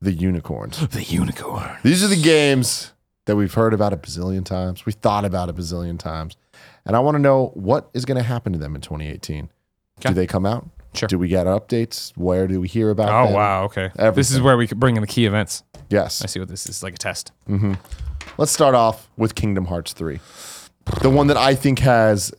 [0.00, 0.78] the unicorns.
[0.90, 1.76] The unicorn.
[1.82, 2.92] These are the games
[3.26, 4.84] that we've heard about a bazillion times.
[4.84, 6.36] We thought about a bazillion times.
[6.84, 9.48] And I want to know what is going to happen to them in 2018.
[9.98, 10.08] Okay.
[10.08, 10.68] Do they come out?
[10.98, 11.06] Sure.
[11.08, 12.12] Do we get updates?
[12.16, 13.34] Where do we hear about Oh, them?
[13.34, 13.64] wow.
[13.64, 13.90] Okay.
[14.14, 15.62] This is where we could bring in the key events.
[15.90, 16.22] Yes.
[16.22, 17.32] I see what this is like a test.
[18.38, 20.20] Let's start off with Kingdom Hearts 3.
[21.02, 22.32] The one that I think has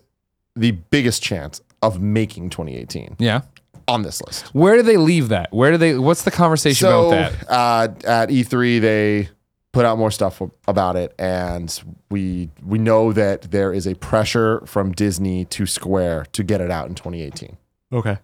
[0.55, 3.41] the biggest chance of making 2018 Yeah.
[3.87, 4.47] on this list.
[4.53, 5.51] Where do they leave that?
[5.53, 5.97] Where do they?
[5.97, 7.49] What's the conversation So about that?
[7.49, 7.87] uh,
[8.23, 9.29] at E3, they
[9.73, 14.61] put out more stuff about it, and we we know that there is a pressure
[14.65, 17.57] from Disney to Square to get it out in 2018.
[17.93, 18.17] Okay.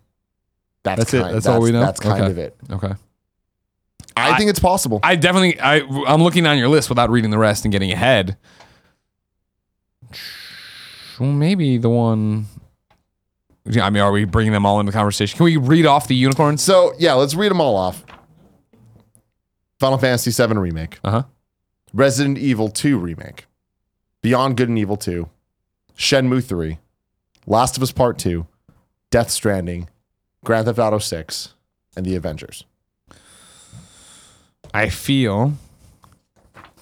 [0.84, 1.22] That's, That's it?
[1.22, 1.80] kind, That's all we know?
[1.80, 2.32] That's kind Okay.
[2.32, 2.56] of it.
[2.70, 2.94] Okay.
[4.16, 5.00] I, I- think it's possible.
[5.02, 5.60] I definitely.
[5.60, 5.80] I.
[6.08, 8.38] I'm looking on your list without reading the rest and getting ahead.
[11.20, 12.48] Well, maybe the one.
[13.66, 15.38] Yeah, I mean, are we bringing them all into the conversation?
[15.38, 16.62] Can we read off the unicorns?
[16.62, 18.04] so yeah, let's read them all off.
[19.80, 21.24] Final Fantasy VII remake, Uh huh.
[21.94, 23.46] Resident Evil 2 remake,
[24.22, 25.30] Beyond Good and Evil 2,
[25.98, 26.80] Shenmue 3,
[27.48, 28.48] Last of Us Part 2,
[29.12, 29.90] Death Stranding,
[30.44, 31.54] Grand Theft Auto 6,
[31.96, 32.66] and The Avengers.
[34.74, 35.54] I feel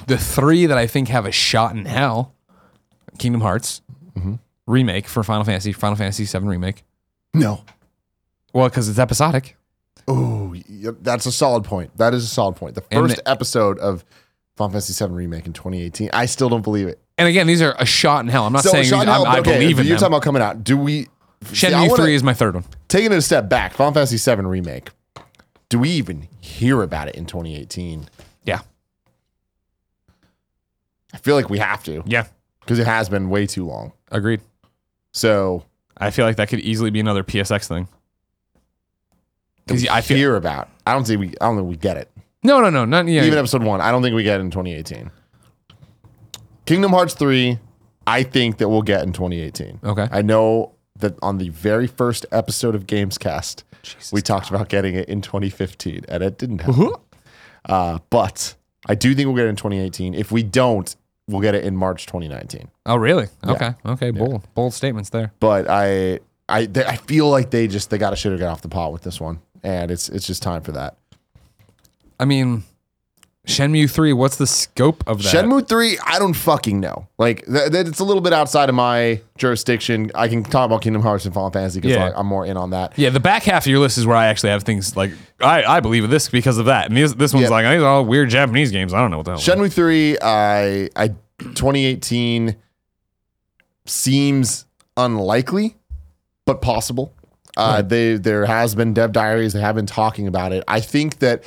[0.08, 2.34] the three that I think have a shot in hell:
[3.18, 3.82] Kingdom Hearts
[4.18, 4.36] mm-hmm.
[4.66, 6.84] remake for Final Fantasy, Final Fantasy VII remake.
[7.34, 7.64] No.
[8.54, 9.58] Well, because it's episodic.
[10.08, 10.56] Oh,
[11.02, 11.96] that's a solid point.
[11.98, 12.76] That is a solid point.
[12.76, 14.04] The first the- episode of
[14.56, 16.10] Final Fantasy VII remake in 2018.
[16.14, 17.00] I still don't believe it.
[17.18, 18.48] And again, these are a shot in hell.
[18.48, 20.00] I'm not saying these, Hell- I'm, I believe in You're them.
[20.00, 20.64] talking about coming out.
[20.64, 21.08] Do we?
[21.46, 22.64] See, Shenmue wanna- Three is my third one.
[22.88, 23.74] taking it a step back.
[23.74, 24.90] Final Fantasy 7 remake.
[25.70, 28.08] Do we even hear about it in 2018?
[28.46, 28.60] Yeah,
[31.14, 32.26] I feel like we have to yeah,
[32.62, 33.92] because it has been way too long.
[34.12, 34.42] agreed.
[35.14, 35.64] So
[35.98, 37.88] I feel like that could easily be another PSX thing.
[39.66, 40.70] Because I feel hear about.
[40.86, 41.28] I don't think we.
[41.42, 42.10] I don't think we get it.
[42.44, 43.24] no, no, no, not yeah.
[43.24, 45.12] Even episode one, I don't think we get it in 2018.
[46.66, 47.60] Kingdom Hearts 3,
[48.08, 49.80] I think that we'll get in 2018.
[49.84, 50.08] Okay.
[50.12, 54.12] I know that on the very first episode of Gamescast, Jesus.
[54.12, 56.94] we talked about getting it in 2015, and it didn't happen.
[57.66, 58.56] Uh, but
[58.88, 60.14] I do think we'll get it in 2018.
[60.14, 60.96] If we don't,
[61.28, 62.70] we'll get it in March 2019.
[62.86, 63.28] oh, really?
[63.48, 65.32] Okay, okay, bold, bold statements there.
[65.40, 68.48] But I, I, they, I feel like they just they got to shit or get
[68.48, 70.98] off the pot with this one, and it's it's just time for that.
[72.20, 72.64] I mean,
[73.48, 74.14] Shenmue Three.
[74.14, 75.34] What's the scope of that?
[75.34, 77.08] Shenmue 3, I don't fucking know.
[77.18, 80.12] Like, th- th- it's a little bit outside of my jurisdiction.
[80.14, 82.12] I can talk about Kingdom Hearts and Final Fantasy because Yeah.
[82.16, 82.94] I'm more in on that.
[83.00, 85.64] Yeah, the back half of your list is where I actually have things like I,
[85.64, 87.50] I believe in this because of that, and this this one's Yeah.
[87.50, 88.94] like these are all weird Japanese games.
[88.94, 89.40] I don't know what the hell.
[89.40, 91.08] Shenmue 3, I, I
[91.40, 92.56] 2018
[93.86, 94.66] seems
[94.98, 95.78] unlikely,
[96.46, 97.14] but possible.
[97.58, 99.54] Uh, they there has been dev diaries.
[99.54, 100.64] They have been talking about it.
[100.68, 101.44] I think that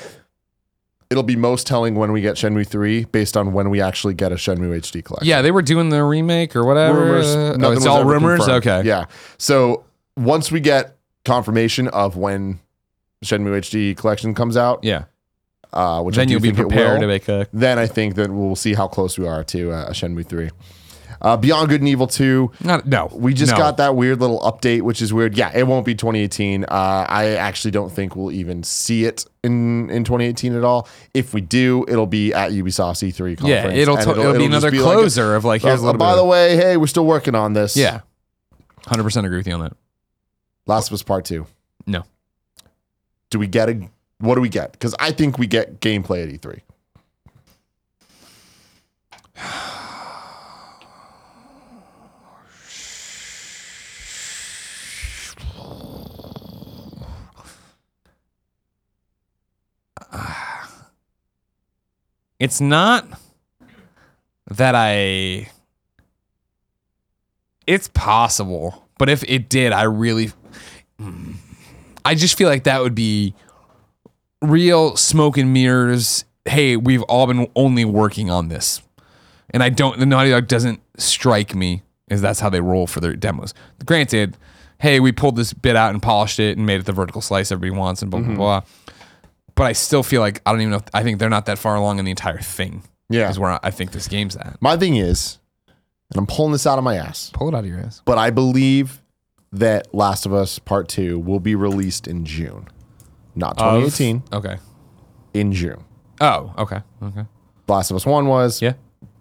[1.11, 4.33] it'll be most telling when we get Shenmue 3 based on when we actually get
[4.33, 5.27] a Shenmue HD collection.
[5.29, 7.01] yeah, they were doing the remake or whatever.
[7.01, 7.27] rumors.
[7.37, 8.39] Uh, oh, it's was all rumors.
[8.41, 8.67] confirmed.
[8.67, 8.89] Okay.
[8.89, 9.05] Yeah.
[9.39, 9.85] So
[10.17, 12.61] once we get confirmation of when
[13.25, 15.05] Shenmue HD collection comes out, Yeah.
[15.73, 17.47] uh, which Then you'll be prepared will, to make a.
[17.53, 20.51] then I think that we'll see how close we are to uh, Shenmue 3.
[21.25, 23.09] Uh, Beyond Good and Evil 2, Not no.
[23.11, 23.57] we just no.
[23.57, 25.39] got that weird little update, which is weird.
[25.39, 26.65] Yeah, it won't be 2018.
[26.65, 30.87] Uh, I actually don't think we'll even see it in, in 2018 at all.
[31.15, 33.49] If we do, it'll be at Ubisoft E3 conference.
[33.49, 35.93] Yeah, it'll, and to- it'll, be another like a- closer of like here's a uh,
[35.95, 36.17] by bit.
[36.17, 37.75] the way, hey, we're still working on this.
[37.75, 38.01] yeah,
[38.87, 39.73] hundred percent agree with you on that.
[40.67, 41.47] Last of Us Part 2.
[41.87, 42.05] No,
[43.31, 44.73] Do we get a what do we get?
[44.73, 46.61] Because I think we get gameplay at E E3.
[62.45, 63.09] it's not
[64.51, 65.49] that I.
[67.67, 70.31] It's possible, but if it did, I really.
[72.05, 73.35] I just feel like that would be
[74.43, 76.27] real smoke and mirrors.
[76.45, 78.83] Hey, we've all been only working on this,
[79.49, 79.99] and I don't.
[79.99, 83.55] The Naughty Dog doesn't strike me as that's how they roll for their demos.
[83.87, 84.37] Granted,
[84.79, 87.51] hey, we pulled this bit out and polished it and made it the vertical slice
[87.51, 88.37] everybody wants and blah blah mm-hmm.
[88.37, 88.63] blah.
[89.57, 90.81] But I still feel like I don't even know.
[90.93, 92.83] I think they're not that far along in the entire thing.
[93.09, 93.31] Yeah.
[93.31, 94.57] is where I think this game's at.
[94.61, 95.39] My thing is,
[96.11, 98.03] and I'm pulling this out of my ass, Pull it out of your ass.
[98.05, 99.03] but I believe
[99.53, 102.67] that Last of Us Part 2 will be released in June.
[103.37, 104.57] Not 2018, Okay.
[105.35, 105.85] in June.
[106.21, 106.81] Oh, okay.
[107.03, 107.25] Okay.
[107.69, 108.61] Last of Us 1 was.
[108.63, 108.73] Yeah.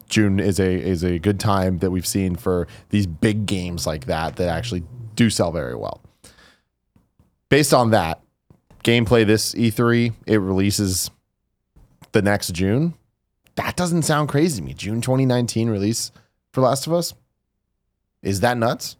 [0.10, 4.06] June is a is a good time that we've seen for these big games like
[4.06, 4.84] that that actually
[5.16, 6.02] do sell very well.
[7.50, 8.22] Based on that,
[8.84, 11.10] gameplay this E3, it releases
[12.12, 12.94] the next June.
[13.56, 14.74] That doesn't sound crazy to me.
[14.74, 16.12] June 2019 release
[16.52, 17.14] for Last of Us.
[18.22, 18.96] Is that nuts?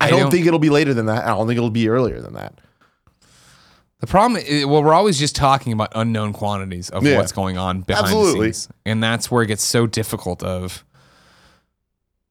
[0.00, 1.24] I, I don't, don't- think it'll be later than that.
[1.24, 2.54] I don't think it'll be earlier than that.
[4.00, 7.16] The problem, is, well, we're always just talking about unknown quantities of Yeah.
[7.16, 8.48] what's going on behind Absolutely.
[8.48, 10.40] the scenes, and that's where it gets so difficult.
[10.44, 10.84] Of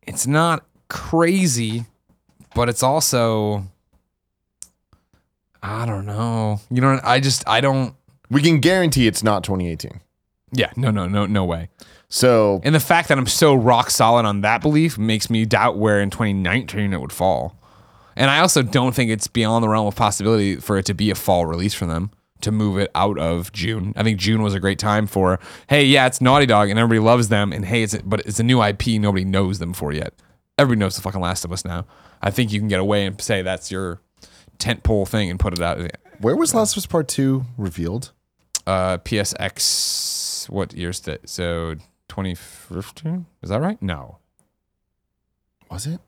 [0.04, 1.84] it's not crazy,
[2.56, 3.66] but it's also
[5.68, 6.62] I don't know.
[6.70, 7.94] You know, I just I don't.
[8.30, 10.00] We can guarantee it's not 2018.
[10.54, 11.70] Yeah, no, no, no, no way.
[12.10, 15.78] So And the fact that I'm so rock solid on that belief makes me doubt
[15.78, 17.60] where in 2019 it would fall.
[18.16, 21.12] And I also don't think it's beyond the realm of possibility for it to be
[21.12, 23.94] a fall release for them to move it out of June.
[23.96, 27.04] I think June was a great time for, hey, yeah, it's Naughty Dog and everybody
[27.06, 29.92] loves them, and hey, it's a, but it's a new IP nobody knows them for
[29.92, 30.14] yet.
[30.58, 31.86] Everybody knows the fucking Last of Us now.
[32.22, 34.02] I think you can get away and say that's your
[34.60, 35.80] tent pole thing and put it out.
[36.20, 38.12] where was Last of Us Part 2 revealed?
[38.66, 41.30] Uh, PSX, what year's that?
[41.30, 41.76] So
[42.10, 43.26] 2015?
[43.42, 43.82] Is that right?
[43.82, 44.18] No.
[45.70, 46.00] Was it?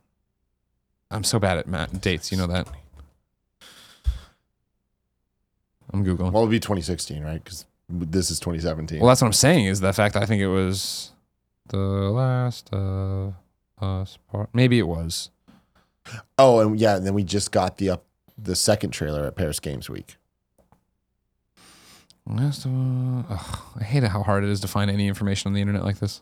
[1.11, 2.31] I'm so bad at ma- dates.
[2.31, 2.67] You know that.
[5.91, 6.31] I'm googling.
[6.31, 7.43] Well, it'd be 2016, right?
[7.43, 8.99] Because this is 2017.
[8.99, 9.65] Well, that's what I'm saying.
[9.65, 11.11] Is the fact that I think it was
[11.67, 13.33] the last of
[13.81, 14.49] us part.
[14.53, 15.31] Maybe it was.
[16.37, 18.05] oh, and yeah, and then we just got the up
[18.41, 20.17] the second trailer at Paris Games Week.
[22.25, 22.71] Last of
[23.31, 25.83] ugh, I hate it how hard it is to find any information on the internet
[25.83, 26.21] like this.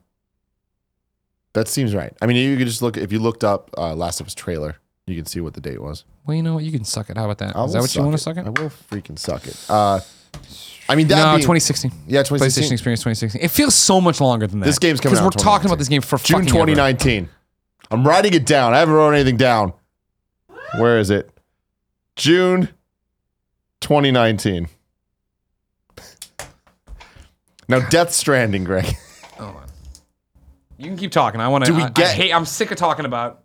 [1.54, 2.14] That seems right.
[2.22, 4.78] I mean, you could just look if you looked up uh, Last of Us trailer,
[5.06, 6.06] you can see what the date was.
[6.26, 6.64] Well, you know what?
[6.64, 7.18] You can suck it.
[7.18, 7.56] How about that?
[7.56, 8.60] I Is that will what you want to suck suck it?
[8.60, 9.66] I will freaking suck it.
[9.70, 10.00] Uh,
[10.90, 11.92] I mean, that no, being, 2016.
[12.08, 12.74] yeah, PlayStation 2016.
[12.74, 13.42] Experience 2016.
[13.42, 14.66] It feels so much longer than that.
[14.66, 16.66] This game's coming out because we're talking about this game for June fucking ever.
[16.68, 17.30] 2019.
[17.92, 18.74] I'm writing it down.
[18.74, 19.74] I haven't wrote anything down.
[20.78, 21.30] Where is it?
[22.18, 22.70] June
[23.80, 24.68] 2019.
[27.70, 28.86] Now, Death Stranding, Greg.
[29.40, 29.68] Oh, On.
[30.80, 31.40] You can keep talking.
[31.40, 31.72] I want to.
[31.72, 33.44] Do we I, get- I hate, I'm sick of talking about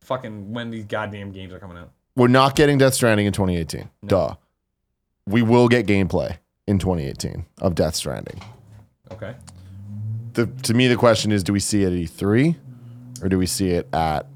[0.00, 1.90] fucking when these goddamn games are coming out.
[2.16, 3.90] We're not getting Death Stranding in 2018.
[4.06, 4.36] Duh.
[5.26, 8.40] We will get gameplay in 2018 of Death Stranding.
[9.12, 9.34] Okay.
[10.32, 12.56] The, to me, the question is do we see it at E3
[13.22, 14.26] or do we see it at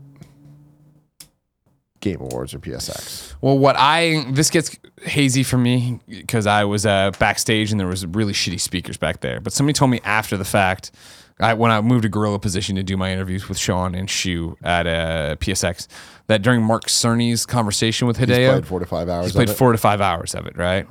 [2.00, 3.34] Game Awards or PSX?
[3.40, 7.86] Well, what I this gets hazy for me because I was uh, backstage and there
[7.86, 9.40] was really shitty speakers back there.
[9.40, 10.90] But somebody told me after the fact,
[11.38, 14.57] I, when I moved to gorilla position to do my interviews with Sean and Shu
[14.62, 15.86] at uh, PSX,
[16.26, 19.26] that during Mark Cerny's conversation with He's Hideo, played four to five hours.
[19.26, 20.86] He's played four to five hours of it, right?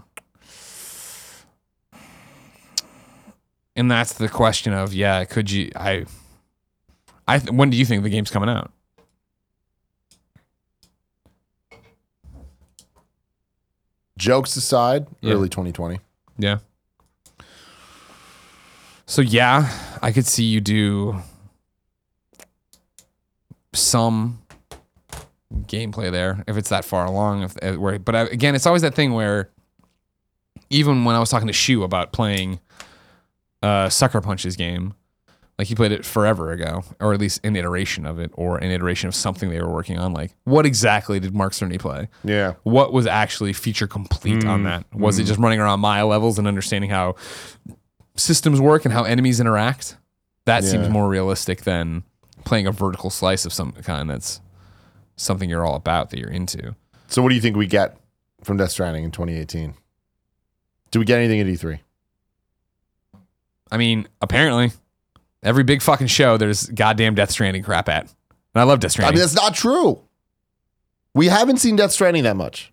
[3.75, 5.71] And that's the question of yeah, could you?
[5.75, 6.05] I,
[7.27, 7.39] I.
[7.39, 8.71] When do you think the game's coming out?
[14.19, 15.33] Jokes aside, Yeah.
[15.33, 15.99] early 2020.
[16.37, 16.59] Yeah.
[19.05, 19.71] So yeah,
[20.03, 21.21] I could see you do
[23.73, 24.39] some
[25.63, 27.43] gameplay there if it's that far along.
[27.43, 29.49] If uh, where, but I, again, it's always that thing where
[30.69, 32.59] even when I was talking to Shu about playing
[33.63, 34.93] uh, Sucker Punch's game,
[35.59, 38.71] like he played it forever ago, or at least an iteration of it, or an
[38.71, 40.13] iteration of something they were working on.
[40.13, 42.07] Like, what exactly did Mark Cerny play?
[42.23, 42.53] Yeah.
[42.63, 44.63] What was actually feature complete on mm.
[44.63, 44.85] that?
[44.97, 45.27] Was it mm.
[45.27, 47.15] just running around mile levels and understanding how
[48.15, 49.97] systems work and how enemies interact?
[50.45, 52.03] That seems more realistic than
[52.45, 54.39] playing a vertical slice of some kind that's
[55.17, 56.73] something you're all about that you're into.
[57.09, 57.97] So what do you think we get
[58.45, 59.73] from Death Stranding in 2018?
[60.91, 61.79] Do we get anything at E E3?
[63.71, 64.71] I mean, apparently,
[65.43, 68.03] every big fucking show there's goddamn Death Stranding crap at.
[68.03, 69.13] And I love Death Stranding.
[69.13, 70.01] I mean, that's not true.
[71.13, 72.71] We haven't seen Death Stranding that much.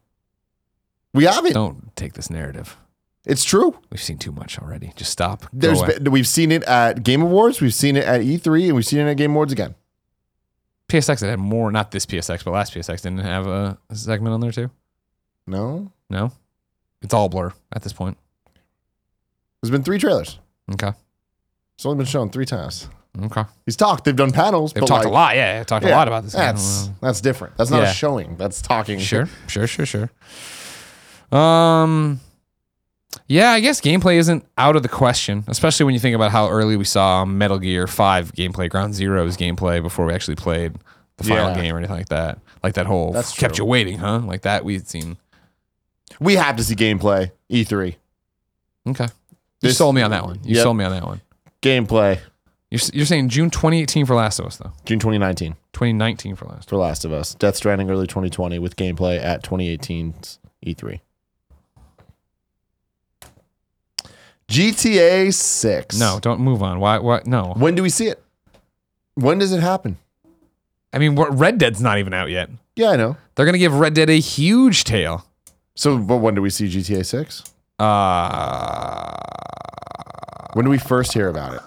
[1.12, 1.54] We haven't.
[1.54, 2.76] Don't take this narrative.
[3.24, 3.76] It's true.
[3.90, 4.92] We've seen too much already.
[4.94, 5.46] Just stop.
[5.52, 8.86] There's been, we've seen it at Game Awards, we've seen it at E3, and we've
[8.86, 9.74] seen it at Game Awards again.
[10.88, 14.40] PSX that had more, not this PSX, but last PSX didn't have a segment on
[14.40, 14.70] there too.
[15.48, 16.30] No, No,
[17.02, 18.16] it's all blur at this point.
[19.60, 20.38] there's been three trailers.
[20.72, 20.92] Okay,
[21.76, 22.88] It's only been shown three times.
[23.24, 23.44] okay.
[23.66, 24.04] He's talked.
[24.04, 24.72] They've done panels.
[24.72, 25.36] They've but talked like, a lot.
[25.36, 26.32] Yeah, they've talked a lot about this.
[26.32, 27.56] That's Well, that's different.
[27.56, 27.90] That's not Yeah.
[27.90, 28.36] a showing.
[28.36, 28.98] That's talking.
[28.98, 30.10] sure, sure, sure, sure.
[31.32, 32.20] Um,
[33.26, 36.48] yeah, I guess gameplay isn't out of the question, especially when you think about how
[36.48, 40.74] early we saw Metal Gear Five gameplay, Ground Zeroes gameplay before we actually played
[41.16, 41.60] the final Yeah.
[41.62, 42.38] game or anything like that.
[42.62, 44.18] Like that whole That's kept you waiting, huh?
[44.20, 45.16] Like that we had seen.
[46.20, 47.30] We have to see gameplay.
[47.48, 47.96] E E3
[48.88, 49.08] Okay, you
[49.60, 50.38] This- sold me on that one.
[50.44, 50.62] You Yep.
[50.62, 51.20] sold me on that one.
[51.66, 52.20] Gameplay.
[52.70, 54.72] You're, you're saying June 2018 for Last of Us though.
[54.84, 56.68] June 2019 2019 for Last.
[56.70, 57.34] for Last of Us.
[57.34, 61.00] Death Stranding early 2020 with gameplay at 2018's E3.
[64.48, 65.98] GTA 6.
[65.98, 66.78] No, don't move on.
[66.80, 66.98] Why?
[66.98, 67.26] What?
[67.26, 67.54] No.
[67.56, 68.22] When do we see it?
[69.14, 69.98] When does it happen?
[70.92, 72.48] I mean, what- Red Dead's not even out yet.
[72.76, 73.16] Yeah, I know.
[73.34, 75.26] They're gonna give Red Dead a huge tail.
[75.74, 77.42] So, but when do we see GTA 6?
[77.78, 79.14] Uh,
[80.56, 81.60] When do we first hear about it?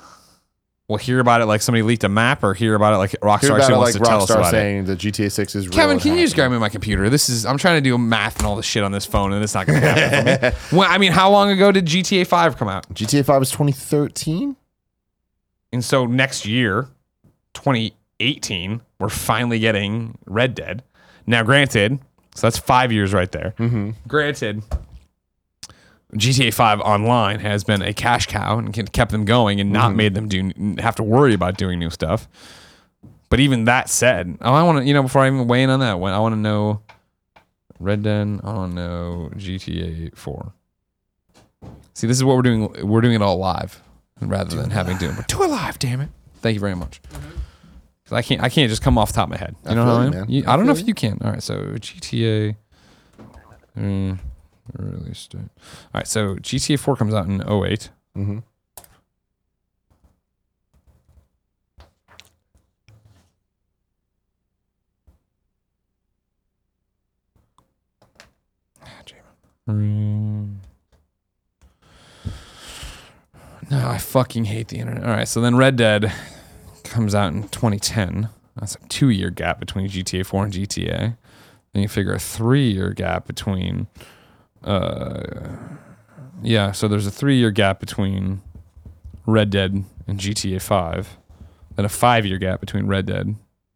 [0.88, 3.60] we'll hear about it like somebody leaked a map, or hear about it like Rockstar
[3.60, 4.52] actually wants like to tell us Rockstar about it.
[4.52, 7.08] saying that GTA 6 is real Kevin, and can you just grab me my computer?
[7.08, 9.44] This is I'm trying to do math and all this shit on this phone, and
[9.44, 10.58] it's not gonna happen for me.
[10.80, 12.92] Well, I mean, how long ago did GTA 5 come out?
[12.94, 14.56] GTA 5 is 2013?
[15.72, 16.88] And so next year,
[17.54, 20.84] 2018, we're finally getting Red Dead.
[21.28, 22.00] Now, granted,
[22.34, 23.54] so that's five years right there.
[23.60, 23.92] Mm-hmm.
[24.08, 24.64] Granted,
[26.14, 30.16] GTA 5 Online has been a cash cow and kept them going and not made
[30.16, 32.28] them do have to worry about doing new stuff.
[33.30, 35.70] But even that said, oh, I want to, you know, before I even weigh in
[35.70, 36.82] on that, when I want to know
[37.80, 40.52] Red Dead, I want to know GTA 4.
[41.94, 42.88] See, this is what we're doing.
[42.88, 43.82] We're doing it all live
[44.20, 45.78] rather than having to do it live.
[45.78, 46.10] Damn it!
[46.42, 47.02] Thank you very much.
[48.06, 48.42] 'Cause I can't.
[48.42, 49.56] I can't just come off the top of my head.
[49.66, 50.26] You I know how I you, man.
[50.30, 51.20] You- I I don't know feel if you can.
[51.24, 51.44] All right.
[51.44, 52.56] So GTA.
[53.78, 54.18] Mm,
[54.78, 55.40] release date.
[55.40, 55.48] All
[55.96, 56.08] right.
[56.08, 57.90] So GTA 4 comes out in 08.
[58.18, 58.40] Mm-hmm.
[69.70, 70.56] Mm.
[73.70, 75.04] No, I fucking hate the internet.
[75.04, 76.12] All right, so then Red Dead
[76.84, 78.30] comes out in 2010.
[78.56, 81.18] That's a two year gap between GTA 4 and GTA.
[81.74, 83.88] Then you figure a three year gap between.
[84.64, 85.58] Uh,
[86.42, 88.42] yeah, so there's a three year gap between
[89.26, 91.18] Red Dead and GTA 5.
[91.76, 93.36] Then a five year gap between Red Dead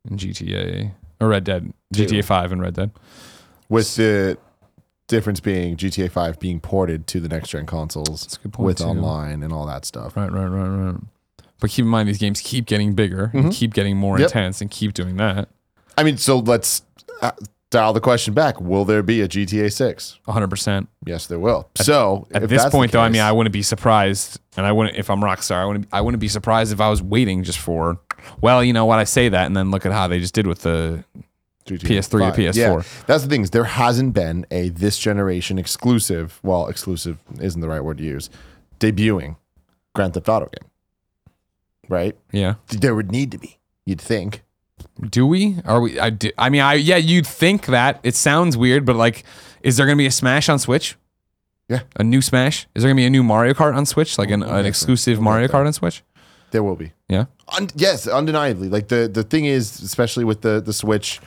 [0.09, 0.91] and GTA.
[1.19, 1.73] Or Red Dead.
[1.93, 2.91] GTA 5 and Red Dead.
[3.69, 4.37] With the
[5.07, 8.65] difference being GTA 5 being ported to the next gen consoles That's a good point,
[8.65, 8.83] with too.
[8.85, 10.15] online and all that stuff.
[10.17, 10.95] Right, right, right, right.
[11.59, 14.21] But keep in mind, these games keep getting bigger and keep getting more Mm-hmm.
[14.23, 14.29] Yep.
[14.31, 15.47] intense and keep doing that.
[15.97, 16.81] I mean, so let's
[17.21, 17.31] uh,
[17.73, 18.61] dial the question back.
[18.61, 20.19] Will there be a GTA 6?
[20.27, 20.87] 100%.
[21.05, 21.69] Yes, there will.
[21.75, 24.95] so At if this point, though, I mean, I wouldn't be surprised, and I wouldn't
[24.95, 25.55] if I'm Rockstar.
[25.55, 25.87] I wouldn't.
[25.91, 27.99] I wouldn't be surprised if I was waiting just for.
[28.39, 28.99] Well, you know what?
[28.99, 31.03] I say that, and then look at how they just did with the.
[31.65, 32.35] GTA PS3 or 5.
[32.35, 32.55] PS4.
[32.55, 36.39] Yeah, that's the thing is there hasn't been a this generation exclusive.
[36.43, 38.29] Well, exclusive isn't the right word to use.
[38.81, 39.37] Debuting
[39.95, 40.69] Grand Theft Auto game,
[41.87, 42.17] right?
[42.33, 42.55] Yeah.
[42.67, 43.59] There would need to be.
[43.85, 44.42] You'd think.
[45.09, 45.57] Do we?
[45.65, 45.99] Are we?
[45.99, 46.97] I, do, I mean, I yeah.
[46.97, 49.23] You'd think that it sounds weird, but like,
[49.61, 50.95] is there gonna be a Smash on Switch?
[51.69, 51.81] Yeah.
[51.95, 52.67] A new Smash?
[52.75, 54.17] Is there gonna be a new Mario Kart on Switch?
[54.17, 55.47] Like an, an exclusive Mario.
[55.47, 56.03] Kart on Switch?
[56.51, 56.91] There will be.
[57.09, 57.25] Yeah.
[57.57, 58.69] Un- yes, undeniably.
[58.69, 61.19] Like the the thing is, especially with the the Switch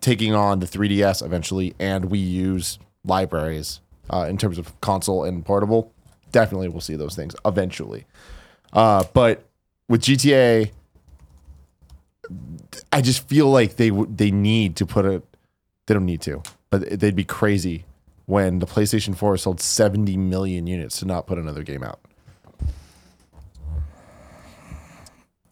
[0.00, 5.44] taking on the 3DS eventually, and we use libraries uh, in terms of console and
[5.44, 5.92] portable,
[6.32, 8.06] definitely we'll see those things eventually.
[8.72, 9.44] Uh, but
[9.88, 10.70] with GTA,
[12.92, 15.22] I just feel like they they need to put it.
[15.86, 17.84] They don't need to, but they'd be crazy
[18.26, 22.00] when the PlayStation 4 sold 70 million units to not put another game out.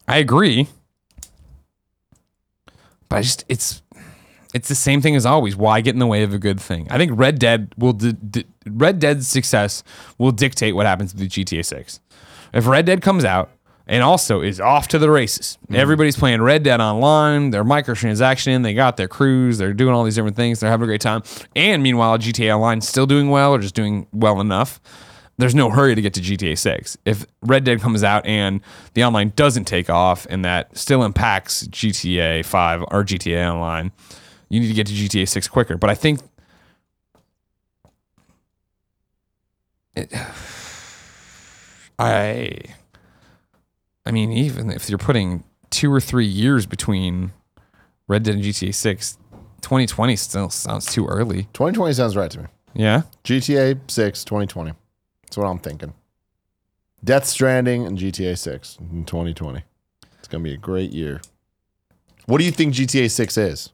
[0.07, 0.67] I agree.
[3.09, 3.81] But I just it's
[4.53, 5.55] it's the same thing as always.
[5.55, 6.87] Why get in the way of a good thing?
[6.89, 9.83] I think Red Dead will di- di- Red Dead's success
[10.17, 11.99] will dictate what happens to the GTA 6.
[12.53, 13.51] If Red Dead comes out
[13.89, 15.57] and also is off to the races.
[15.63, 15.75] Mm-hmm.
[15.75, 17.49] Everybody's playing Red Dead online.
[17.49, 18.61] They're microtransaction.
[18.61, 19.57] They got their crews.
[19.57, 20.59] They're doing all these different things.
[20.59, 21.23] They're having a great time.
[21.55, 24.79] And meanwhile, GTA Online still doing well or just doing well enough.
[25.39, 26.97] There's no hurry to get to GTA 6.
[27.05, 28.61] If Red Dead comes out and
[28.93, 33.91] the online doesn't take off and that still impacts GTA 5 or GTA Online,
[34.49, 35.77] you need to get to GTA 6 quicker.
[35.77, 36.19] But I think
[39.95, 40.13] it,
[41.99, 42.59] I
[44.09, 47.31] I mean, even if you're putting two or three years between
[48.07, 49.17] Red Dead and GTA 6,
[49.61, 51.43] 2020 still sounds too early.
[51.53, 52.45] 2020 sounds right to me.
[52.73, 53.03] Yeah.
[53.23, 54.73] GTA 6 2020.
[55.21, 55.93] That's what I'm thinking.
[57.03, 59.61] Death Stranding and GTA 6 in 2020.
[60.17, 61.21] It's going to be a great year.
[62.25, 63.73] What do you think GTA 6 is?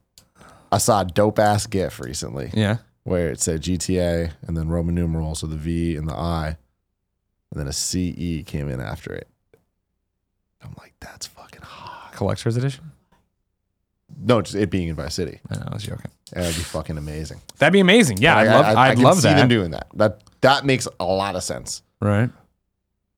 [0.70, 2.80] I saw a dope ass GIF recently Yeah.
[3.06, 6.58] where it said GTA and then Roman numerals, so the V and the I,
[7.52, 9.30] and then a CE came in after it.
[10.66, 12.14] I'm like, that's fucking hot.
[12.14, 12.92] Collector's edition?
[14.24, 15.40] No, just it being in Vice City.
[15.50, 16.12] I, know, I was joking.
[16.32, 17.42] That'd be fucking amazing.
[17.58, 18.18] That'd be amazing.
[18.18, 19.36] Yeah, I'd I- love, I, I, would love see that.
[19.36, 19.88] them doing that.
[19.96, 22.30] That that makes a lot of sense, right.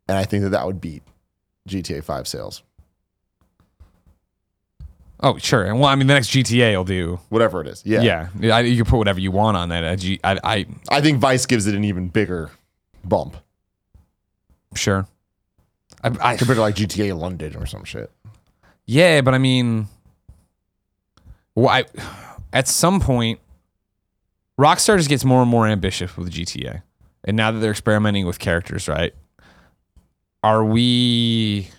[0.08, 1.04] and I think that that would beat
[1.68, 2.64] GTA 5 sales.
[5.20, 5.66] Oh, sure.
[5.66, 7.20] And well, I mean, the next GTA will do.
[7.30, 7.84] whatever it is.
[7.86, 8.02] Yeah.
[8.02, 8.30] Yeah.
[8.39, 8.56] yeah.
[8.56, 9.84] I, you can put whatever you want on that.
[9.84, 12.52] I, G- I, I I think Vice gives it an even bigger
[13.04, 13.36] bump
[14.78, 15.08] sure.
[16.04, 18.12] I, I, compared to like GTA London or some shit.
[18.86, 19.88] Yeah, but I mean,
[21.56, 21.86] well, I,
[22.54, 23.39] at some point,
[24.60, 26.84] Rockstar just gets more and more ambitious with GTA,
[27.24, 29.14] and now that they're experimenting with characters, right?
[30.43, 31.70] Are we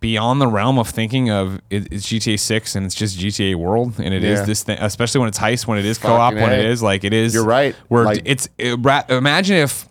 [0.00, 3.94] beyond the realm of thinking of it, it's GTA Six and it's just GTA World,
[3.98, 4.44] and it is Yeah.
[4.44, 7.04] this thing, especially when it's heist, when it is co-op, Fucking when it is like
[7.04, 7.32] it is.
[7.32, 7.74] You're right.
[7.88, 9.88] Where Like- it's it, imagine if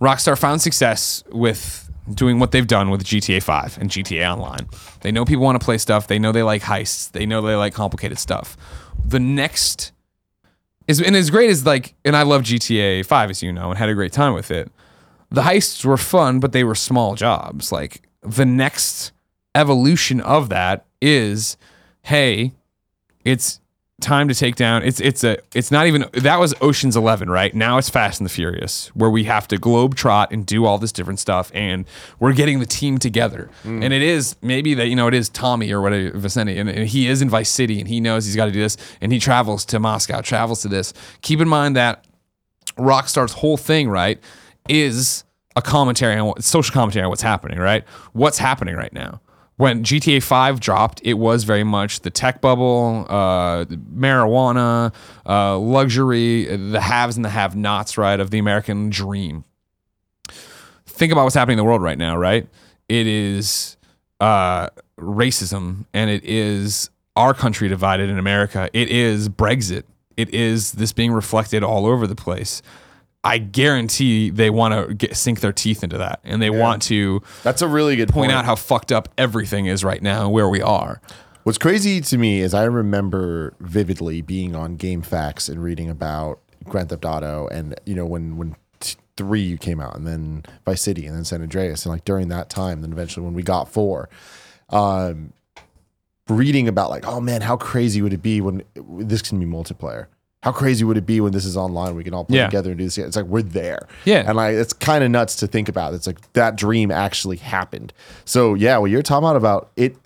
[0.00, 4.68] Rockstar found success with doing what they've done with GTA 5 and GTA Online.
[5.02, 6.06] They know people want to play stuff.
[6.06, 7.12] They know they like heists.
[7.12, 8.56] They know they like complicated stuff.
[9.04, 9.92] The next
[10.88, 13.78] is and as great as like and I love GTA 5 as you know and
[13.78, 14.70] had a great time with it.
[15.30, 17.70] The heists were fun, but they were small jobs.
[17.70, 19.12] Like the next
[19.54, 21.56] evolution of that is
[22.02, 22.52] hey,
[23.24, 23.60] it's
[24.00, 27.54] time to take down it's it's a it's not even that was oceans 11 right
[27.54, 30.78] now it's fast and the furious where we have to globe trot and do all
[30.78, 31.84] this different stuff and
[32.18, 33.84] we're getting the team together mm.
[33.84, 36.88] and it is maybe that you know it is tommy or whatever Vercetti, and, and
[36.88, 39.18] he is in vice city and he knows he's got to do this and he
[39.18, 42.04] travels to moscow travels to this keep in mind that
[42.80, 44.18] Rockstar's whole thing, right,
[44.68, 45.24] is
[45.56, 47.86] a commentary on what, social commentary on what's happening, right?
[48.12, 49.20] What's happening right now?
[49.60, 54.90] When GTA 5 dropped, it was very much the tech bubble, uh, marijuana,
[55.26, 59.44] uh, luxury, the haves and the have nots, right, of the American dream.
[60.86, 62.48] Think about what's happening in the world right now, right?
[62.88, 63.76] It is
[64.18, 68.70] uh, racism and it is our country divided in America.
[68.72, 69.82] It is Brexit.
[70.16, 72.62] It is this being reflected all over the place.
[73.22, 77.60] I guarantee they want to sink their teeth into that and they want to That's
[77.60, 78.38] a really good point point.
[78.38, 81.02] out how fucked up everything is right now and where we are.
[81.42, 86.90] What's crazy to me is I remember vividly being on GameFAQs and reading about Grand
[86.90, 88.56] Theft Auto, and you know when when
[89.16, 92.50] three came out, and then Vice City, and then San Andreas, and like during that
[92.50, 94.08] time, then eventually when we got four,
[94.68, 95.32] um,
[96.28, 100.06] reading about like, oh man, how crazy would it be when this can be multiplayer?
[100.42, 101.94] How crazy would it be when this is online?
[101.94, 102.46] We can all play Yeah.
[102.46, 102.96] together and do this.
[102.96, 103.86] It's like we're there.
[104.06, 104.24] Yeah.
[104.26, 105.92] And like it's kind of nuts to think about.
[105.92, 107.92] It's like that dream actually happened.
[108.24, 109.96] So yeah, what you're talking about about it,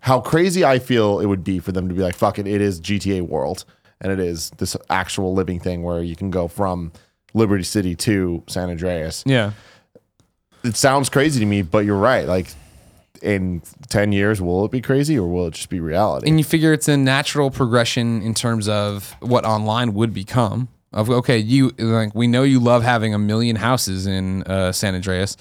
[0.00, 2.60] how crazy I feel it would be for them to be like, fuck it, it
[2.62, 3.64] is GTA World,
[4.00, 6.90] and it is this actual living thing where you can go from
[7.34, 9.22] Liberty City to San Andreas.
[9.26, 9.52] Yeah.
[10.64, 12.26] It sounds crazy to me, but you're right.
[12.26, 12.46] Like
[13.22, 16.28] in ten years, will it be crazy or will it just be reality?
[16.28, 20.68] And you figure it's a natural progression in terms of what online would become.
[20.92, 24.94] Of okay, you like we know you love having a million houses in uh, San
[24.94, 25.38] Andreas.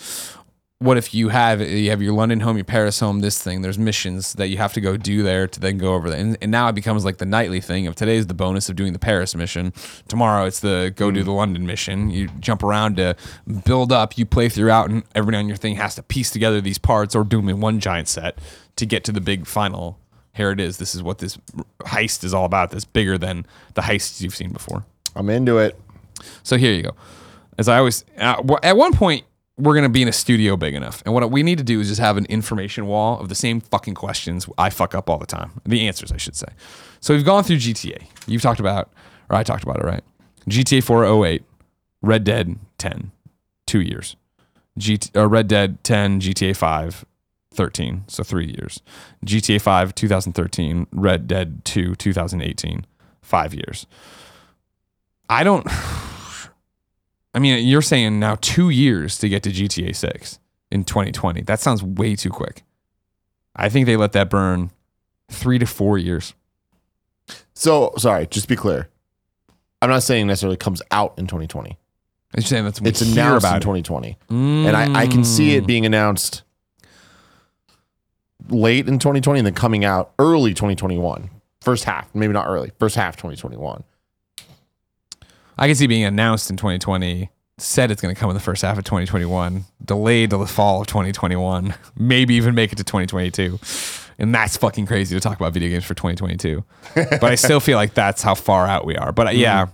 [0.82, 3.62] What if you have you have your London home, your Paris home, this thing?
[3.62, 6.36] There's missions that you have to go do there to then go over there, and,
[6.42, 7.86] and now it becomes like the nightly thing.
[7.86, 9.74] Of today's the bonus of doing the Paris mission.
[10.08, 12.10] Tomorrow it's the go do the London mission.
[12.10, 13.16] You jump around to
[13.64, 14.18] build up.
[14.18, 17.24] You play throughout, and everybody on your thing has to piece together these parts or
[17.24, 18.40] do them in one giant set
[18.78, 20.00] to get to the big final
[20.34, 20.78] here it is.
[20.78, 21.38] This is what this
[21.82, 22.72] heist is all about.
[22.72, 24.86] That's bigger than the heists you've seen before.
[25.16, 25.80] I'm into it.
[26.44, 26.96] So here you go.
[27.58, 29.26] As I always, uh, at one point,
[29.62, 31.04] we're going to be in a studio big enough.
[31.06, 33.62] And what we need to do is just have an information wall of the same
[33.62, 35.62] fucking questions I fuck up all the time.
[35.66, 36.48] The answers, I should say.
[37.00, 38.04] So we've gone through GTA.
[38.26, 38.92] You've talked about,
[39.30, 40.04] or I talked about it, right?
[40.50, 41.44] GTA 408,
[42.02, 43.12] Red Dead 10,
[43.68, 44.16] two years.
[44.80, 47.06] GT, uh, Red Dead 10, GTA 5,
[47.54, 48.82] 13, so three years.
[49.26, 52.86] GTA 5, 2013, Red Dead 2, 2018,
[53.22, 53.86] five years.
[55.30, 55.68] I don't.
[57.34, 60.40] I mean, you're saying now two years to get to GTA 6
[60.72, 61.42] in 2020.
[61.42, 62.64] That sounds way too quick.
[63.56, 64.72] I think they let that burn
[65.30, 66.34] three to four years.
[67.54, 68.90] So sorry, just be clear.
[69.82, 71.78] I'm not saying necessarily comes out in 2020.
[72.34, 73.62] I'm saying that's It's announced in about it.
[73.62, 75.68] 2020, and I, I can see it mm.
[75.68, 76.44] being announced
[78.50, 81.30] late in 2020 and then coming out early 2021.
[81.60, 82.72] First half, maybe not early.
[82.80, 83.84] First half 2021.
[85.62, 87.30] I can see being announced in 2020.
[87.60, 89.64] Said it's going to come in the first half of 2021.
[89.86, 91.76] Delayed to the fall of 2021.
[91.96, 93.60] Maybe even make it to 2022.
[94.18, 96.64] And that's fucking crazy to talk about video games for 2022.
[96.96, 99.12] but I still feel like that's how far out we are.
[99.12, 99.68] But uh, yeah,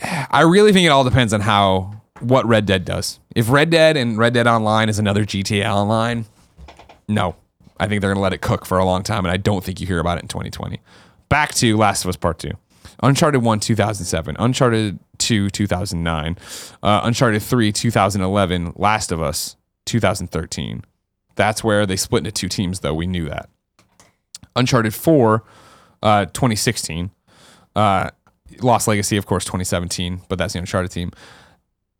[0.00, 3.18] I really think it all depends on how what Red Dead does.
[3.34, 6.26] If Red Dead and Red Dead Online is another GTA Online,
[7.08, 7.34] no.
[7.80, 9.64] I think they're going to let it cook for a long time, and I don't
[9.64, 10.80] think you hear about it in 2020.
[11.28, 12.52] Back to Last of Us Part 2.
[13.02, 14.36] Uncharted 1, 2007.
[14.38, 16.36] Uncharted 2, 2009.
[16.82, 18.72] Uh, Uncharted 3, 2011.
[18.76, 20.84] Last of Us, 2013.
[21.36, 22.94] That's where they split into two teams, though.
[22.94, 23.48] We knew that.
[24.56, 25.44] Uncharted 4,
[26.02, 27.10] uh, 2016.
[27.76, 28.10] Uh,
[28.60, 31.12] Lost Legacy, of course, 2017, but that's the Uncharted team.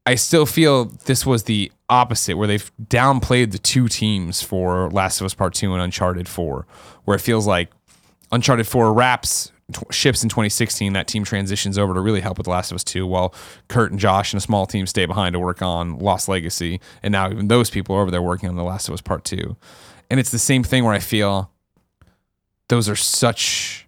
[0.07, 5.21] I still feel this was the opposite, where they've downplayed the two teams for Last
[5.21, 6.67] of Us Part 2 and Uncharted 4,
[7.05, 7.71] where it feels like
[8.33, 9.53] Uncharted 4 wraps
[9.91, 10.93] ships in 2016.
[10.93, 13.35] That team transitions over to really help with The Last of Us 2, while
[13.69, 16.81] Kurt and Josh and a small team stay behind to work on Lost Legacy.
[17.03, 19.25] And now even those people are over there working on The Last of Us Part
[19.25, 19.57] 2.
[20.11, 21.51] And it's the same thing where I feel
[22.69, 23.87] those are such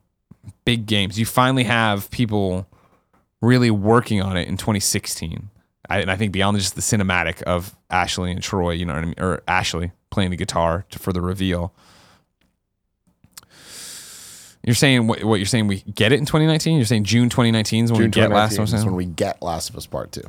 [0.64, 1.18] big games.
[1.18, 2.66] You finally have people
[3.40, 5.50] really working on it in 2016.
[5.88, 9.02] I, and I think beyond just the cinematic of Ashley and Troy, you know what
[9.02, 11.74] I mean, or Ashley playing the guitar to, for the reveal.
[14.62, 15.66] You're saying what, what you're saying?
[15.68, 16.76] We get it in 2019.
[16.76, 19.04] You're saying June 2019 is when June we get Last 2019 of is when we
[19.06, 20.22] get Last of Us Part 2.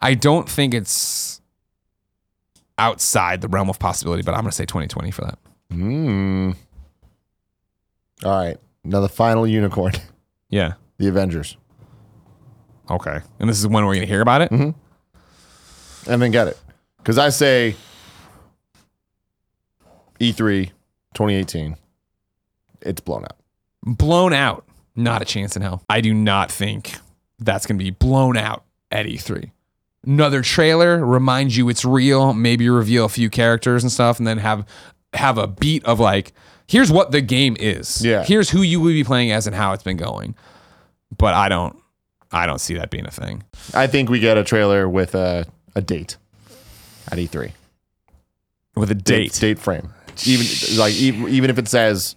[0.00, 1.40] I don't think it's
[2.78, 5.38] outside the realm of possibility, but I'm going to say 2020 for that.
[5.70, 6.56] Mm.
[8.24, 8.56] All right.
[8.82, 9.92] Now the final unicorn,
[10.48, 10.74] Yeah.
[10.96, 11.58] the Avengers.
[12.90, 13.20] Okay.
[13.38, 14.50] And this is when we're going to hear about it.
[14.50, 14.74] And
[16.06, 16.58] then get it.
[16.96, 17.76] Because I say
[20.18, 20.70] E E3
[21.14, 21.76] 2018,
[22.82, 23.36] it's blown out.
[23.84, 24.64] blown out.
[24.96, 25.82] Not a chance in hell.
[25.88, 26.96] I do not think
[27.38, 29.50] that's going to be blown out at E3.
[30.04, 32.32] Another trailer reminds you it's real.
[32.34, 34.66] Maybe reveal a few characters and stuff, and then have
[35.12, 36.32] have a beat of like,
[36.66, 38.04] here's what the game is.
[38.04, 38.24] Yeah.
[38.24, 40.34] Here's who you will be playing as and how it's been going.
[41.16, 41.76] But I don't,
[42.30, 43.42] I don't see that being a thing.
[43.74, 46.16] I think we get a trailer with a, a date
[47.10, 47.52] at E3.
[48.76, 49.32] With a date.
[49.34, 49.92] Date frame.
[50.26, 50.46] Even
[50.78, 52.16] like even, even if it says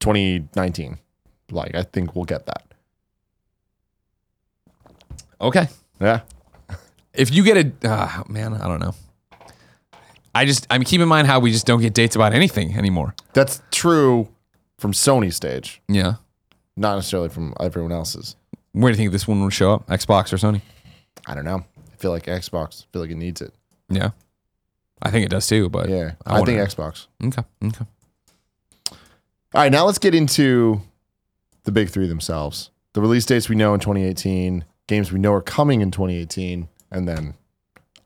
[0.00, 0.98] 2019.
[1.50, 2.62] Like I think we'll get that.
[5.40, 5.68] Okay.
[6.00, 6.20] Yeah.
[7.14, 8.94] If you get a, uh, man, I don't know.
[10.34, 12.74] I just, I mean, keep in mind how we just don't get dates about anything
[12.76, 13.14] anymore.
[13.34, 14.28] That's true
[14.78, 16.14] from Sony stage, Yeah.
[16.76, 18.34] not necessarily from everyone else's.
[18.72, 19.86] Where do you think this one would show up?
[19.88, 20.62] Xbox or Sony?
[21.26, 21.64] I don't know.
[21.92, 22.84] I feel like Xbox.
[22.84, 23.52] I feel like it needs it.
[23.90, 24.10] Yeah.
[25.02, 26.12] I think it does too, but Yeah.
[26.24, 27.06] I I, think Xbox.
[27.24, 27.42] okay.
[27.64, 27.84] Okay.
[29.54, 30.80] All right, now let's get into
[31.64, 32.70] the big three themselves.
[32.94, 37.06] The release dates we know in 2018, games we know are coming in 2018, and
[37.08, 37.34] then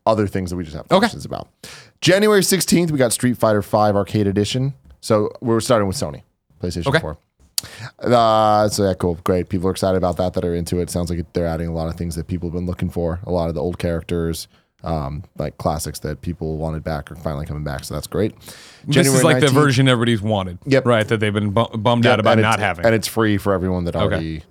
[0.07, 0.99] other things that we just have Okay.
[0.99, 1.49] questions about.
[2.01, 4.75] January 16th, we got Street Fighter V Arcade Edition.
[5.01, 6.23] So we're starting with Sony,
[6.61, 6.99] PlayStation Okay.
[7.01, 7.17] 4.
[8.01, 9.49] Uh, so yeah, cool, great.
[9.49, 10.35] People are excited about that.
[10.35, 10.91] That are into it.
[10.91, 13.21] Sounds like they're adding a lot of things that people have been looking for.
[13.25, 14.47] A lot of the old characters,
[14.85, 17.85] um, like classics that people wanted back, are finally coming back.
[17.85, 18.35] So that's great.
[18.87, 20.59] this is like the version everybody's wanted.
[20.67, 20.87] Yep.
[20.87, 21.07] Right.
[21.09, 22.85] That they've been bu- bummed out about not having.
[22.85, 24.43] and it's free for everyone that already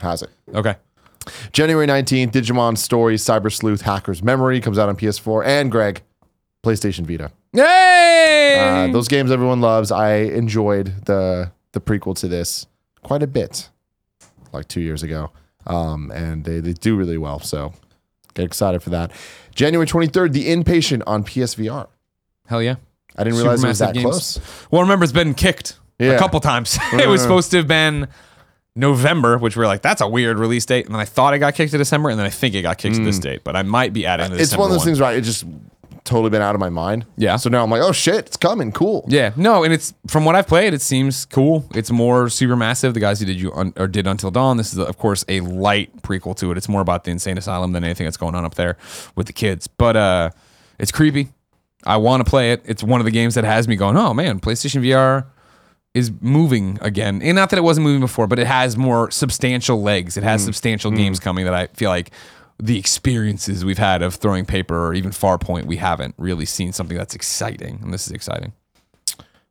[0.00, 0.30] has it.
[0.54, 0.76] okay.
[1.52, 6.02] January 19th, Digimon Story Cyber Sleuth Hacker's Memory comes out on PS4 and Greg,
[6.64, 7.32] PlayStation Vita.
[7.52, 8.58] Yay!
[8.88, 9.90] Uh, those games everyone loves.
[9.90, 12.66] I enjoyed the the prequel to this
[13.02, 13.68] quite a bit,
[14.52, 15.30] like two years ago,
[15.66, 17.40] um, and they, they do really well.
[17.40, 17.72] So
[18.36, 19.10] get excited for that.
[19.54, 21.88] January 23rd, The Inpatient on PSVR.
[22.46, 22.76] Hell yeah.
[23.16, 24.04] I didn't realize it was that games.
[24.04, 24.40] close.
[24.70, 26.12] Well, remember it's been kicked Yeah.
[26.12, 26.78] a couple times.
[26.92, 28.08] it was supposed to have been
[28.74, 30.84] November, which we are like, that's a weird release date.
[30.84, 32.76] And then I thought it got kicked to December, and then I think it got
[32.76, 33.42] kicked to this date.
[33.42, 34.38] But I might be adding Mm.
[34.40, 34.86] It's one of those one.
[34.86, 35.16] things, right?
[35.16, 35.44] It just
[36.06, 37.04] totally been out of my mind.
[37.16, 37.36] Yeah.
[37.36, 38.72] So now I'm like, oh shit, it's coming.
[38.72, 39.04] Cool.
[39.08, 41.68] Yeah, no, and it's from what I've played, it seems cool.
[41.74, 42.94] It's more Supermassive.
[42.94, 44.56] The guys who did you un, or did Until Dawn.
[44.56, 46.56] This is of course a light prequel to it.
[46.56, 48.76] It's more about the insane asylum than anything that's going on up there
[49.14, 49.66] with the kids.
[49.66, 50.30] But uh,
[50.78, 51.28] it's creepy.
[51.84, 52.62] I want to play it.
[52.64, 55.26] It's one of the games that has me going, oh man, PlayStation VR
[55.94, 57.22] is moving again.
[57.22, 60.18] And not that it wasn't moving before, but it has more substantial legs.
[60.18, 62.10] It has substantial games coming that I feel like
[62.58, 66.96] the experiences we've had of throwing paper or even Farpoint, we haven't really seen something
[66.96, 67.80] that's exciting.
[67.82, 68.52] And this is exciting.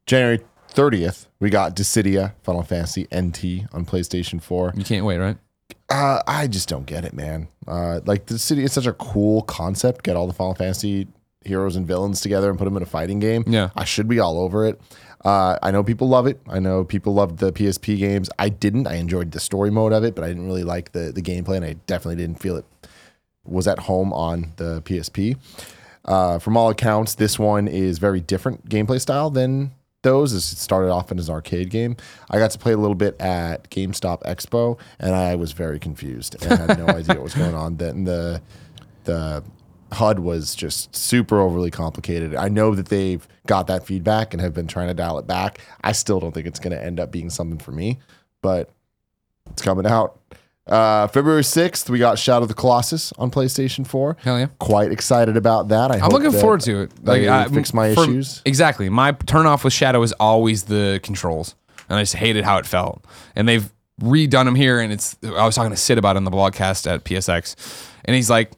[0.05, 0.41] January
[0.73, 4.73] 30th, we got Dissidia Final Fantasy NT on PlayStation 4.
[4.75, 5.37] You can't wait, right?
[5.89, 7.47] Uh, I just don't get it, man.
[7.67, 10.03] Uh, like Dissidia is such a cool concept.
[10.03, 11.07] Get all the Final Fantasy
[11.43, 13.43] heroes and villains together and put them in a fighting game.
[13.45, 13.69] Yeah.
[13.75, 14.81] I should be all over it.
[15.23, 16.39] Uh, I know people love it.
[16.47, 18.29] I know people loved the PSP games.
[18.37, 18.87] I didn't.
[18.87, 21.55] I enjoyed the story mode of it, but I didn't really like the the gameplay,
[21.55, 22.65] and I definitely didn't feel it
[23.45, 25.37] was at home on the PSP.
[26.03, 29.71] Uh, from all accounts, this one is very different gameplay style than
[30.03, 30.33] those.
[30.33, 31.97] It started off in as an arcade game.
[32.29, 36.41] I got to play a little bit at GameStop Expo, and I was very confused
[36.43, 37.77] and had no idea what was going on.
[37.77, 38.41] Then the
[39.03, 39.43] the
[39.91, 42.35] HUD was just super overly complicated.
[42.35, 45.59] I know that they've got that feedback and have been trying to dial it back.
[45.83, 47.99] I still don't think it's going to end up being something for me,
[48.41, 48.71] but
[49.51, 50.19] it's coming out.
[50.67, 54.17] Uh, February 6th, we got Shadow of the Colossus on PlayStation 4.
[54.23, 54.47] Hell yeah.
[54.59, 55.91] Quite excited about that.
[55.91, 56.91] I I'm looking forward to it.
[57.03, 58.41] Like, I- fix my for- issues.
[58.45, 58.89] Exactly.
[58.89, 61.55] My turn off with Shadow is always the controls,
[61.87, 63.05] and I just hated how it felt.
[63.35, 65.15] And they've redone them here, and it's.
[65.23, 67.55] I was talking to Sid about it on the blogcast at PSX,
[68.05, 68.51] and he's like,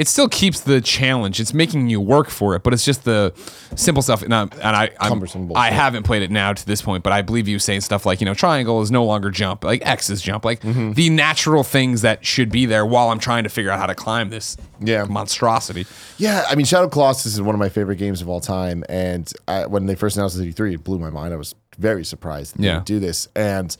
[0.00, 1.40] it still keeps the challenge.
[1.40, 3.32] It's making you work for it, but it's just the
[3.76, 4.22] simple stuff.
[4.22, 5.22] And, I, and I, I'm.
[5.54, 8.20] I haven't played it now to this point, but I believe you saying stuff like,
[8.20, 10.92] you know, triangle is no longer jump, like X is jump, like Mm-hmm.
[10.92, 13.94] the natural things that should be there while I'm trying to figure out how to
[13.94, 15.04] climb this Yeah.
[15.04, 15.86] monstrosity.
[16.18, 18.84] Yeah, I mean, Shadow Colossus is one of my favorite games of all time.
[18.88, 21.34] And I, when they first announced the 3 it blew my mind.
[21.34, 22.76] I was very surprised that they Yeah.
[22.76, 23.28] would do this.
[23.36, 23.76] And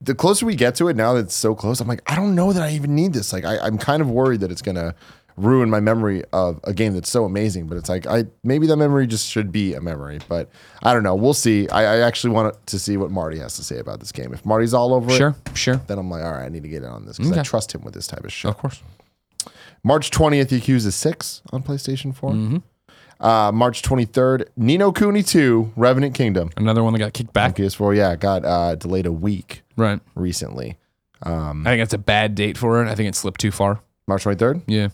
[0.00, 2.34] the closer we get to it, now that it's so close, I'm like, I don't
[2.34, 3.32] know that I even need this.
[3.32, 4.94] Like, I, I'm kind of worried that it's going to
[5.36, 7.66] ruin my memory of a game that's so amazing.
[7.66, 10.18] But it's like, I maybe that memory just should be a memory.
[10.28, 10.50] But
[10.82, 11.14] I don't know.
[11.14, 11.68] We'll see.
[11.70, 14.32] I, I actually want to see what Marty has to say about this game.
[14.32, 15.74] If Marty's all over Sure, it, sure.
[15.74, 15.82] Sure.
[15.86, 17.74] Then I'm like, all right, I need to get in on this because I trust
[17.74, 18.50] him with this type of shit.
[18.50, 18.82] Of course.
[19.84, 22.30] March 20th, Yakuza 6 on PlayStation 4.
[22.30, 22.56] Mm-hmm.
[23.24, 26.50] Uh, March 23rd, Ni no Kuni 2, Revenant Kingdom.
[26.56, 27.56] Another one that got kicked back.
[27.56, 30.00] PS4, yeah, got uh, delayed a week Right.
[30.14, 30.76] recently.
[31.24, 32.88] I think that's a bad date for it.
[32.88, 33.80] I think it slipped too far.
[34.08, 34.62] March 23rd?
[34.66, 34.88] Yeah.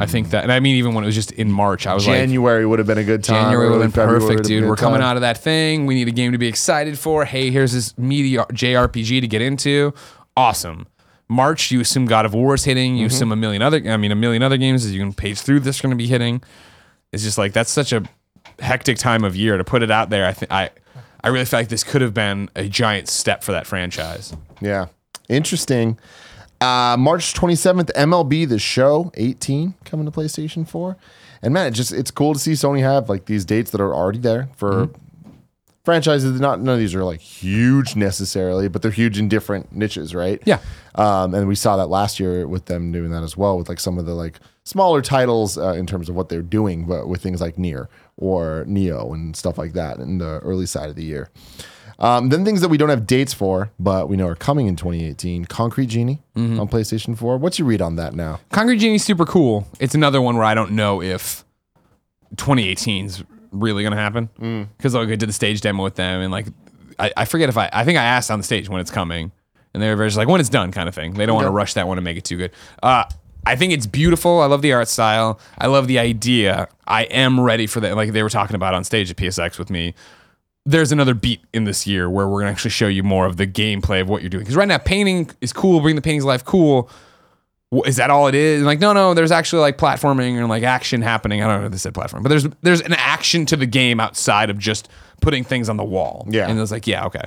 [0.00, 0.44] I think that.
[0.44, 2.78] And I mean, even when it was just in March, I was like, January would
[2.78, 3.44] have been a good time.
[3.44, 4.68] January would have been February perfect, would've been dude.
[4.68, 5.10] We're coming time.
[5.10, 5.86] out of that thing.
[5.86, 7.24] We need a game to be excited for.
[7.24, 9.92] Hey, here's this meaty JRPG to get into.
[10.36, 10.86] Awesome.
[11.28, 12.92] March, you assume God of War is hitting.
[12.92, 13.00] Mm-hmm.
[13.00, 15.40] You assume a million other, I mean, a million other games as you can page
[15.40, 16.42] through this are going to be hitting.
[17.10, 18.04] It's just like, that's such a
[18.58, 20.26] hectic time of year to put it out there.
[20.26, 20.70] I think I,
[21.24, 24.36] I really feel like this could have been a giant step for that franchise.
[24.60, 24.86] Yeah.
[25.28, 25.98] Interesting.
[26.62, 30.96] Uh, March 27th, MLB The Show 18 coming to PlayStation 4.
[31.42, 33.92] And man, it just it's cool to see Sony have like these dates that are
[33.92, 34.88] already there for
[35.84, 36.40] franchises.
[36.40, 40.40] Not none of these are like huge necessarily, but they're huge in different niches, right?
[40.44, 40.60] Yeah.
[40.94, 43.80] Um, and we saw that last year with them doing that as well, with like
[43.80, 47.20] some of the like smaller titles uh, in terms of what they're doing, but with
[47.20, 51.04] things like NieR or Nioh and stuff like that in the early side of the
[51.04, 51.28] year.
[52.02, 54.74] Um, then things that we don't have dates for, but we know are coming in
[54.76, 55.44] 2018.
[55.44, 57.36] Concrete Genie on PlayStation 4.
[57.38, 58.40] What's your read on that now?
[58.50, 59.68] Concrete Genie's super cool.
[59.78, 61.44] It's another one where I don't know if
[62.36, 66.32] 2018 is really gonna happen because like I did the stage demo with them and
[66.32, 66.46] like
[66.98, 69.30] I, I forget if I I think I asked on the stage when it's coming
[69.74, 71.14] and they were very just like when it's done kind of thing.
[71.14, 72.50] They don't want to rush that one and make it too good.
[72.82, 73.04] Uh,
[73.44, 74.40] I think it's beautiful.
[74.40, 75.38] I love the art style.
[75.58, 76.68] I love the idea.
[76.86, 77.94] I am ready for that.
[77.96, 79.94] Like they were talking about on stage at PSX with me.
[80.64, 83.46] There's another beat in this year where we're gonna actually show you more of the
[83.46, 84.42] gameplay of what you're doing.
[84.44, 85.80] Because right now, painting is cool.
[85.80, 86.90] Bring the paintings to life, cool
[87.86, 88.58] is that all it is?
[88.58, 91.42] And like, no, no, there's actually like platforming and like action happening.
[91.42, 93.98] I don't know if they said platform, but there's there's an action to the game
[93.98, 94.88] outside of just
[95.20, 96.26] putting things on the wall.
[96.28, 96.48] Yeah.
[96.48, 97.24] And it was like, yeah, okay.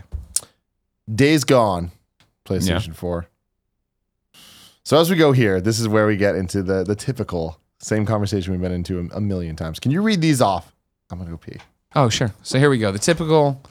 [1.14, 1.92] Days Gone,
[2.46, 3.28] PlayStation 4.
[4.84, 8.06] So as we go here, this is where we get into the the typical same
[8.06, 9.80] conversation we've been into a, a million times.
[9.80, 10.76] Can you read these off?
[11.10, 11.58] I'm gonna go pee.
[11.96, 12.34] Oh, sure.
[12.44, 12.92] So here we go.
[12.92, 13.62] The typical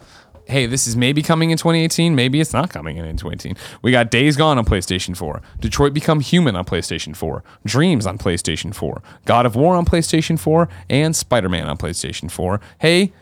[0.46, 2.14] hey, this is maybe coming in 2018.
[2.14, 3.56] Maybe it's not coming in in 2018.
[3.82, 8.18] We got Days Gone on PlayStation 4, Detroit Become Human on PlayStation 4, Dreams on
[8.18, 12.60] PlayStation 4, God of War on PlayStation 4, and Spider Man on PlayStation 4.
[12.78, 13.12] Hey,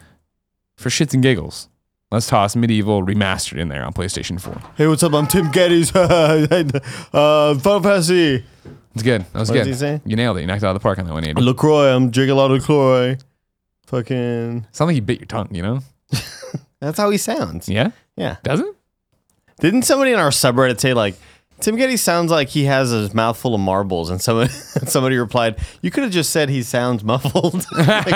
[0.77, 1.69] for shits and giggles,
[2.11, 4.61] let's toss MediEvil Remastered in there on PlayStation 4.
[4.77, 5.13] Hey, what's up?
[5.15, 5.93] I'm Tim Gettys.
[7.15, 8.45] uh, Final Fantasy.
[8.95, 9.25] It's good.
[9.33, 9.65] That was What good.
[9.65, 10.01] did he say?
[10.05, 10.43] You nailed it.
[10.43, 11.41] You knocked it out of the park on that one, Andy.
[11.41, 11.95] LaCroix.
[11.95, 13.17] I'm drinking a lot of LaCroix.
[13.93, 14.67] Fucking.
[14.73, 15.81] Sounds like you bit your tongue, you know?
[16.81, 17.69] That's how he sounds.
[17.69, 17.91] Yeah?
[18.17, 18.37] Yeah.
[18.43, 18.75] Does it?
[19.61, 21.15] Didn't somebody in our subreddit say like
[21.61, 24.49] Tim Gettys sounds like he has his mouth full of marbles, and somebody
[24.87, 27.65] somebody replied, "You could have just said he sounds muffled.
[27.77, 28.07] Like,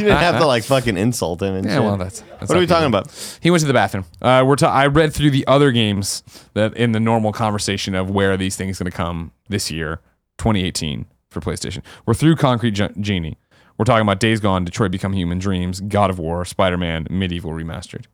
[0.00, 1.82] you didn't have to like fucking insult him." And Yeah, shit.
[1.82, 2.22] well, that's.
[2.22, 3.38] that's what are we talking about?
[3.40, 4.06] He went to the bathroom.
[4.22, 8.10] Uh, we're ta- I read through the other games that in the normal conversation of
[8.10, 10.00] where are these things going to come this year,
[10.38, 11.82] 2018 for PlayStation.
[12.06, 13.38] We're through Concrete Ge- Genie.
[13.80, 17.44] We're talking about Days Gone, Detroit Become Human, Dreams, God of War, Spider Man, MediEvil
[17.44, 18.04] Remastered.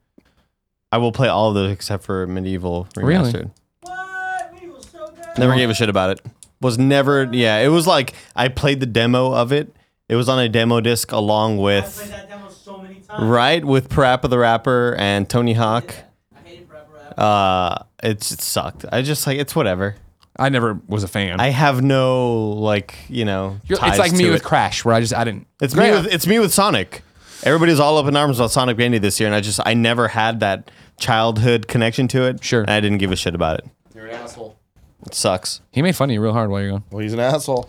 [0.92, 3.02] I will play all of those except for MediEvil Remastered.
[3.02, 3.32] Really?
[3.32, 3.50] Remastered.
[3.80, 4.54] What?
[4.54, 5.38] MediEvil so good.
[5.38, 6.20] Never gave a shit about it.
[6.60, 7.28] Was never.
[7.32, 9.74] Yeah, it was like I played the demo of it.
[10.08, 13.24] It was on a demo disc along I played with that demo so many times.
[13.24, 15.92] right with Parappa the Rapper and Tony Hawk.
[16.32, 17.18] I hated Rap Rap.
[17.18, 18.84] Uh, it's, it sucked.
[18.92, 19.96] I just like it's whatever.
[20.38, 21.40] I never was a fan.
[21.40, 23.58] I have no like you know.
[23.66, 24.44] You're- ties it's like me to with it.
[24.44, 25.46] Crash, where I just I didn't.
[25.60, 27.02] It's me with it's me with Sonic.
[27.42, 30.08] Everybody's all up in arms about Sonic Bandy this year, and I just I never
[30.08, 32.42] had that childhood connection to it.
[32.42, 32.62] Sure.
[32.62, 33.66] and I didn't give a shit about it.
[33.94, 34.58] You're an asshole.
[35.06, 35.60] It sucks.
[35.70, 36.84] He made fun of you real hard while you're gone.
[36.90, 37.68] Well, he's an asshole.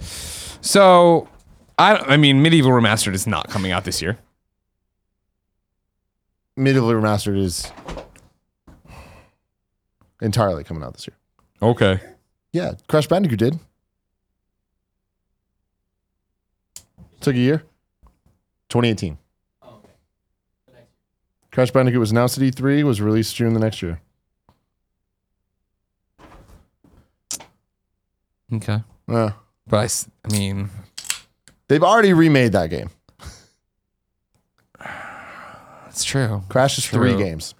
[0.62, 1.28] So,
[1.78, 4.18] I I mean, MediEvil Remastered is not coming out this year.
[6.58, 7.72] MediEvil Remastered is
[10.22, 11.16] entirely coming out this year.
[11.62, 12.00] Okay.
[12.54, 13.60] Yeah, Crash Bandicoot did.
[17.22, 17.58] Took a year.
[18.70, 19.18] 2018.
[19.64, 19.80] Oh,
[20.70, 20.82] okay.
[21.52, 24.00] Crash Bandicoot was announced at E3, was released June the next year.
[28.54, 28.80] Okay.
[29.08, 29.32] Yeah.
[29.68, 30.70] But I, s- I mean,
[31.68, 32.90] They've already remade that game.
[35.88, 36.44] it's true.
[36.48, 37.20] Crash is three True.
[37.24, 37.54] games.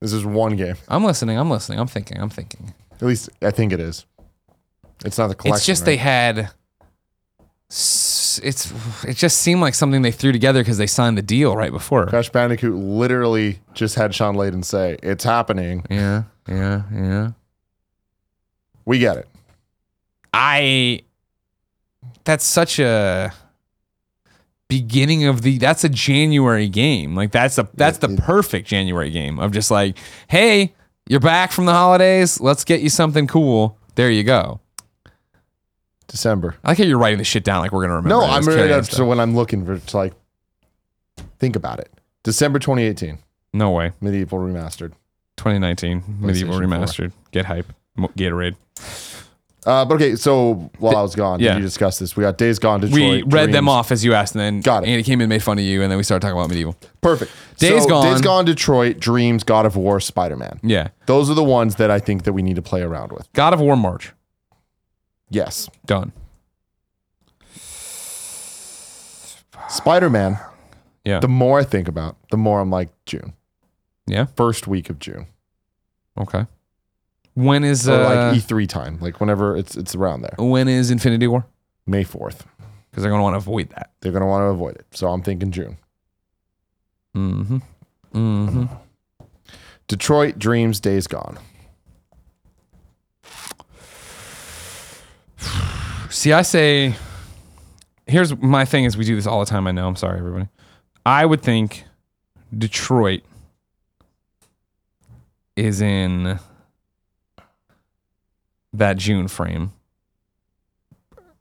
[0.00, 0.76] This is one game.
[0.88, 1.38] I'm listening.
[1.38, 1.78] I'm listening.
[1.80, 2.20] I'm thinking.
[2.20, 2.74] I'm thinking.
[2.96, 4.06] At least I think it is.
[5.04, 5.56] It's not the collection.
[5.58, 6.50] it's just they had.
[7.68, 8.40] It's
[9.04, 12.06] it just seemed like something they threw together because they signed the deal right before.
[12.06, 15.84] Crash Bandicoot literally just had Shawn Layden say, "It's happening.
[15.90, 16.24] Yeah.
[16.48, 16.82] Yeah.
[16.92, 17.30] Yeah.
[18.84, 19.28] We get it."
[20.32, 21.00] I.
[22.24, 23.32] That's such a
[24.68, 25.58] beginning of the.
[25.58, 27.14] That's a January game.
[27.14, 30.72] Like that's a that's the perfect January game of just like, hey,
[31.08, 32.40] you're back from the holidays.
[32.40, 33.78] Let's get you something cool.
[33.94, 34.60] There you go.
[36.08, 36.56] December.
[36.62, 38.08] I like how you're writing this shit down like we're gonna remember.
[38.10, 38.28] No, it.
[38.28, 40.14] I'm It's ready carrying to, on so when I'm looking for to like
[41.38, 41.92] think about it.
[42.22, 43.18] December 2018,
[43.52, 43.92] No way.
[44.02, 44.92] MediEvil Remastered.
[45.36, 46.60] 2019 MediEvil PlayStation 4.
[46.60, 47.12] remastered.
[47.32, 47.66] Get hype.
[47.96, 48.56] Mo- Gatorade.
[49.66, 51.54] Uh, but okay, so while I was gone, yeah.
[51.54, 52.16] did you discuss this?
[52.16, 53.00] We got Days Gone, Detroit.
[53.00, 54.86] we read them off as you asked, and then Got it.
[54.86, 56.50] And Andy came in, and made fun of you, and then we started talking about
[56.50, 56.76] MediEvil.
[57.00, 57.32] Perfect.
[57.58, 58.04] Days so, Gone.
[58.12, 60.60] Days Gone, Detroit, Dreams, God of War, Spider Man.
[60.62, 60.88] Yeah.
[61.06, 63.28] Those are the ones that I think that we need to play around with.
[63.32, 64.12] God of War March.
[65.30, 65.68] Yes.
[65.84, 66.12] Done.
[69.68, 70.38] Spider Man,
[71.04, 71.18] Yeah.
[71.18, 73.32] the more I think about, the more I'm like June.
[74.06, 74.26] yeah.
[74.36, 75.26] First week of June.
[76.16, 76.46] Okay.
[77.36, 78.98] When is Or uh, like E3 time.
[78.98, 80.34] Like whenever it's it's around there.
[80.38, 81.46] when is Infinity War?
[81.86, 82.46] May 4th.
[82.90, 83.90] Because they're gonna want to avoid that.
[84.00, 84.86] They're gonna want to avoid it.
[84.92, 85.76] So I'm thinking June.
[87.14, 87.58] Mm-hmm.
[88.14, 88.64] Mm-hmm.
[89.86, 91.38] Detroit, Dreams, Days Gone.
[96.08, 96.94] See, I say,
[98.06, 99.66] here's my thing: is we do this all the time.
[99.66, 99.86] I know.
[99.86, 100.48] I'm sorry, everybody.
[101.04, 101.84] I would think
[102.56, 103.22] Detroit
[105.54, 106.38] is in
[108.78, 109.72] that June frame.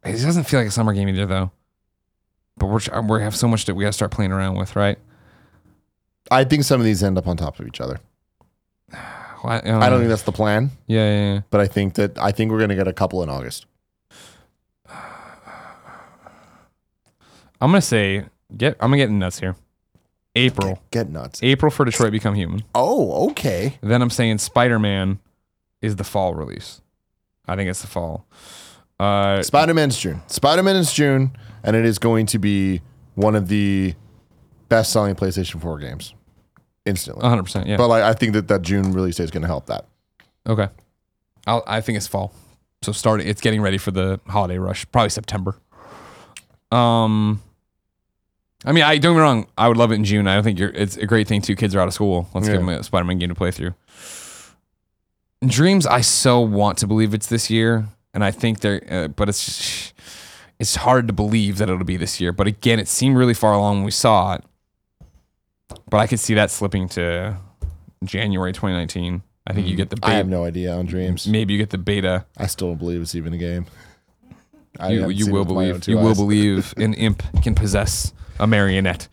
[0.03, 1.51] It doesn't feel like a summer game either, though.
[2.57, 4.97] But we're we have so much that we got to start playing around with, right?
[6.31, 7.99] I think some of these end up on top of each other.
[9.43, 11.41] Well, I, uh, I don't think that's the plan, Yeah, yeah, yeah.
[11.51, 13.67] but I think that I think we're gonna get a couple in August.
[17.61, 18.25] I'm gonna say
[18.55, 18.75] get.
[18.79, 19.55] I'm gonna get nuts here.
[20.36, 21.41] April, Get nuts.
[21.43, 22.63] April for Detroit Become Human.
[22.73, 23.77] Oh, okay.
[23.81, 25.19] Then I'm saying Spider Man
[25.81, 26.81] is the fall release.
[27.47, 28.25] I think it's the fall.
[28.99, 30.21] Uh, Spider Man's June.
[30.27, 32.81] Spider Man is June, and it is going to be
[33.15, 33.93] one of the
[34.69, 36.13] best selling PlayStation 4 games
[36.85, 37.21] instantly.
[37.21, 37.43] 100.
[37.43, 37.77] percent Yeah.
[37.77, 39.85] But like, I think that that June release date is going to help that.
[40.47, 40.67] okay.
[41.47, 42.33] I'll, I think it's fall.
[42.81, 44.85] So starting, it's getting ready for the holiday rush.
[44.91, 45.55] Probably September.
[46.71, 47.41] Um.
[48.67, 49.45] I mean, I don't get me wrong.
[49.57, 50.27] I would love it in June.
[50.27, 50.69] I don't think you're.
[50.69, 51.41] It's a great thing.
[51.41, 52.27] Two kids are out of school.
[52.33, 53.75] Let's give them a Spider-Man game to play through.
[55.45, 55.86] Dreams.
[55.86, 58.81] I so want to believe it's this year, and I think they're.
[58.89, 59.93] Uh, but it's just,
[60.59, 62.31] it's hard to believe that it'll be this year.
[62.31, 64.43] But again, it seemed really far along when we saw it.
[65.89, 67.38] but I could see that slipping to
[68.03, 69.21] January 2019.
[69.47, 70.07] I think you get the beta.
[70.07, 71.27] I have no idea on dreams.
[71.27, 72.25] Maybe you get the beta.
[72.38, 73.67] I still don't believe it's even a game.
[74.79, 75.88] I You, you will it with my own believe.
[75.88, 79.07] You will believe an imp can possess a marionette.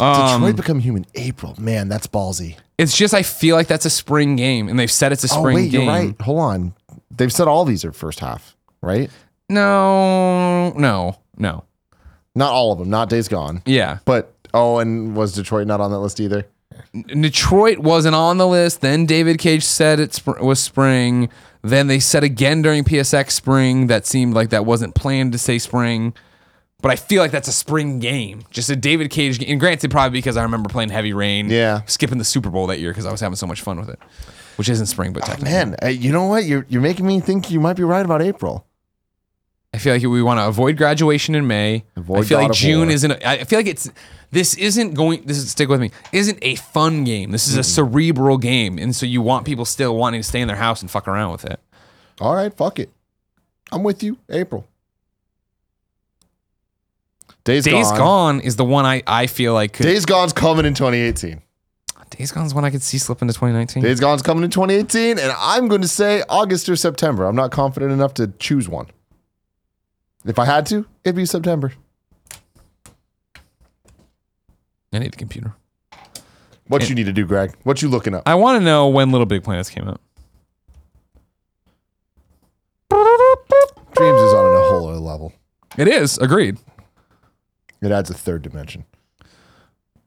[0.00, 1.54] Um, Detroit become human April.
[1.58, 2.56] Man, that's ballsy.
[2.78, 5.40] it's just I feel like that's a spring game, and they've said it's a Oh
[5.40, 5.82] spring wait, game.
[5.82, 6.20] you're right.
[6.22, 6.74] Hold on.
[7.10, 9.10] They've said all these are first half, right?
[9.48, 11.64] No, no, no.
[12.34, 12.88] Not all of them.
[12.90, 13.62] Not Days Gone.
[13.66, 16.46] Yeah, But oh, and was Detroit not on that list either?
[17.06, 18.80] Detroit wasn't on the list.
[18.80, 21.28] Then David Cage said it sp- was spring.
[21.62, 23.88] Then they said again during PSX spring.
[23.88, 26.14] That seemed like that wasn't planned to say spring.
[26.82, 28.44] But I feel like that's a spring game.
[28.50, 29.50] Just a David Cage game.
[29.50, 31.50] And granted, probably because I remember playing Heavy Rain.
[31.50, 31.82] Yeah.
[31.86, 33.98] Skipping the Super Bowl that year because I was having so much fun with it.
[34.56, 35.50] Which isn't spring, but technically.
[35.50, 36.44] Man, uh, you know what?
[36.44, 38.66] You're you're making me think you might be right about April.
[39.72, 41.84] I feel like we want to avoid graduation in May.
[41.96, 42.90] Avoid I feel God like June War.
[42.90, 43.12] isn't.
[43.24, 43.90] I feel like it's.
[44.32, 45.22] This isn't going.
[45.24, 45.90] This is stick with me.
[46.12, 47.30] Isn't a fun game.
[47.30, 50.48] This is a cerebral game, and so you want people still wanting to stay in
[50.48, 51.58] their house and fuck around with it.
[52.20, 52.90] All right, fuck it.
[53.72, 54.18] I'm with you.
[54.28, 54.66] April.
[57.44, 57.98] Days, Days Gone.
[57.98, 59.84] Gone is the one I I feel like could.
[59.84, 61.42] Days Gone's coming in 2018.
[62.10, 63.82] Days Gone's one I could see slip into 2019.
[63.82, 67.24] Days Gone's coming in 2018, and I'm going to say August or September.
[67.24, 68.88] I'm not confident enough to choose one.
[70.24, 71.72] If I had to, it'd be September.
[74.92, 75.54] I need the computer.
[76.66, 77.54] What you need to do, Greg?
[77.62, 78.24] What you looking up?
[78.26, 80.00] I want to know when Little Big Planets came out.
[82.90, 85.32] Dreams is on a whole other level.
[85.78, 86.58] It is agreed.
[87.80, 88.84] It adds a third dimension.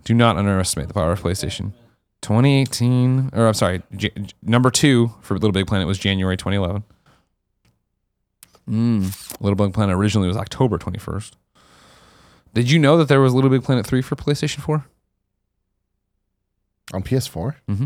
[0.03, 1.74] Do not underestimate the power of PlayStation.
[2.21, 6.84] 2018, or I'm sorry, J- J- number two for Little Big Planet was January 2011.
[8.69, 9.41] Mm.
[9.41, 11.32] Little Big Planet originally was October 21st.
[12.53, 14.86] Did you know that there was Little Big Planet 3 for PlayStation 4?
[16.93, 17.55] On PS4?
[17.69, 17.86] Mm-hmm.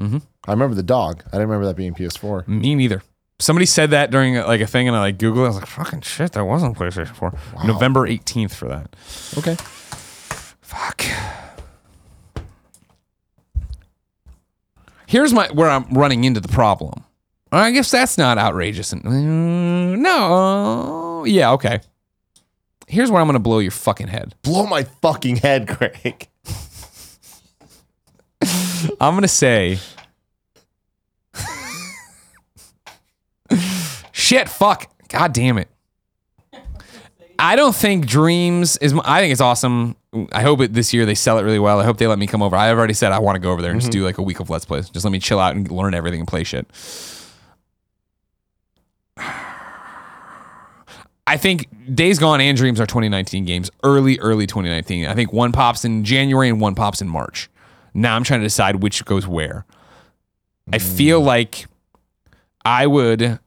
[0.00, 0.18] Mm-hmm.
[0.46, 1.22] I remember the dog.
[1.26, 2.48] I didn't remember that being PS4.
[2.48, 3.02] Me neither.
[3.40, 5.38] Somebody said that during like a thing, and I like Googled.
[5.38, 5.44] it.
[5.44, 7.32] I was like, "Fucking shit, that wasn't PlayStation 4."
[7.64, 8.94] November 18th for that.
[9.38, 9.56] Okay.
[10.60, 11.02] Fuck.
[15.06, 17.02] Here's my where I'm running into the problem.
[17.50, 18.92] I guess that's not outrageous.
[18.92, 19.10] And, uh,
[19.96, 21.80] no, yeah, okay.
[22.86, 24.34] Here's where I'm gonna blow your fucking head.
[24.42, 26.28] Blow my fucking head, Greg.
[29.00, 29.78] I'm gonna say,
[34.30, 35.68] shit, fuck, god damn it.
[37.38, 38.94] I don't think Dreams is.
[39.04, 39.96] I think it's awesome.
[40.30, 41.80] I hope it this year they sell it really well.
[41.80, 42.54] I hope they let me come over.
[42.54, 44.00] I've already said I want to go over there and just mm-hmm.
[44.00, 44.90] do like a week of Let's Plays.
[44.90, 46.66] Just let me chill out and learn everything and play shit.
[51.26, 53.70] I think Days Gone and Dreams are 2019 games.
[53.82, 55.06] Early, early 2019.
[55.06, 57.48] I think one pops in January and one pops in March.
[57.94, 59.64] Now I'm trying to decide which goes where.
[60.72, 61.26] I feel mm.
[61.26, 61.66] like
[62.64, 63.40] I would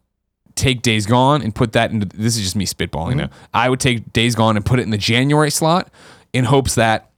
[0.55, 3.17] take Days Gone and put that into this is just me spitballing mm-hmm.
[3.19, 3.29] now.
[3.53, 5.91] I would take Days Gone and put it in the January slot
[6.31, 7.09] in hopes that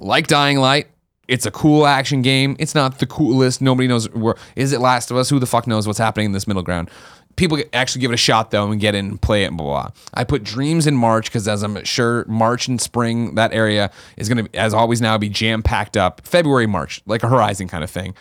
[0.00, 0.88] like Dying Light,
[1.28, 2.56] it's a cool action game.
[2.58, 3.60] It's not the coolest.
[3.60, 5.30] Nobody knows where is it Last of Us?
[5.30, 6.90] Who the fuck knows what's happening in this middle ground?
[7.34, 9.66] People actually give it a shot though and get in and play it and blah
[9.66, 9.82] blah.
[9.82, 9.90] blah.
[10.14, 14.28] I put Dreams in March because as I'm sure March and spring that area is
[14.28, 16.26] gonna as always now be jam packed up.
[16.26, 18.14] February March like a Horizon kind of thing.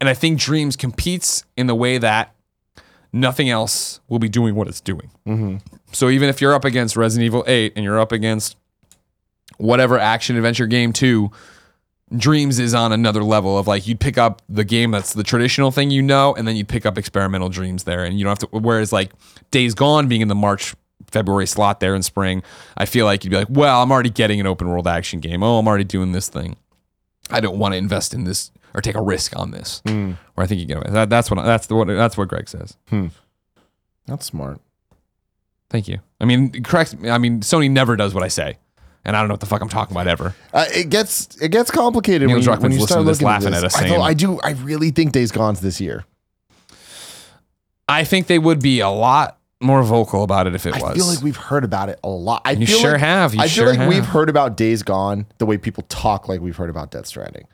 [0.00, 2.32] And I think Dreams competes in the way that
[3.12, 5.10] nothing else will be doing what it's doing.
[5.26, 5.56] Mm-hmm.
[5.92, 8.56] So even if you're up against Resident Evil 8 and you're up against
[9.56, 11.30] whatever action adventure game 2,
[12.16, 15.70] Dreams is on another level of like you'd pick up the game that's the traditional
[15.70, 18.50] thing you know, and then you'd pick up experimental dreams there, and you don't have
[18.50, 18.58] to.
[18.58, 19.12] Whereas like
[19.50, 20.74] Days Gone being in the March
[21.10, 22.42] February slot there in spring,
[22.78, 25.42] I feel like you'd be like, well, I'm already getting an open world action game.
[25.42, 26.56] Oh, I'm already doing this thing.
[27.30, 29.80] I don't want to invest in this or take a risk on this.
[29.84, 30.86] Where I think you get away.
[30.90, 32.76] That, that's what that's the what that's what Greg says.
[34.06, 34.60] That's smart.
[35.70, 35.98] Thank you.
[36.20, 36.94] I mean, correct.
[37.04, 38.56] I mean, Sony never does what I say,
[39.04, 40.34] and I don't know what the fuck I'm talking about ever.
[40.54, 43.54] Uh, it gets it gets complicated Neil when you, when you start looking laughing at,
[43.58, 44.40] at us I, saying- I do.
[44.40, 46.04] I really think Days Gone's this year.
[47.88, 50.90] I think they would be a lot more vocal about it if it I was.
[50.90, 52.42] I feel like we've heard about it a lot.
[52.44, 53.34] I You sure like- have.
[53.34, 53.88] You I sure feel like have.
[53.88, 57.46] we've heard about Days Gone the way people talk like we've heard about Death Stranding.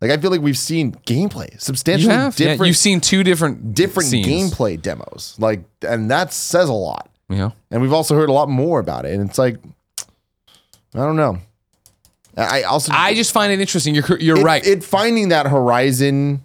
[0.00, 2.12] Like I feel like we've seen gameplay, you substantially.
[2.14, 4.26] Yeah, different, you've seen two different different scenes.
[4.54, 5.36] gameplay demos.
[5.38, 7.10] Like, and that says a lot.
[7.28, 7.50] Yeah.
[7.70, 9.12] And we've also heard a lot more about it.
[9.12, 9.56] And it's like,
[10.94, 11.38] I don't know.
[12.36, 13.94] I also I just find it interesting.
[13.94, 14.66] You're you're it, right.
[14.66, 16.42] It finding that horizon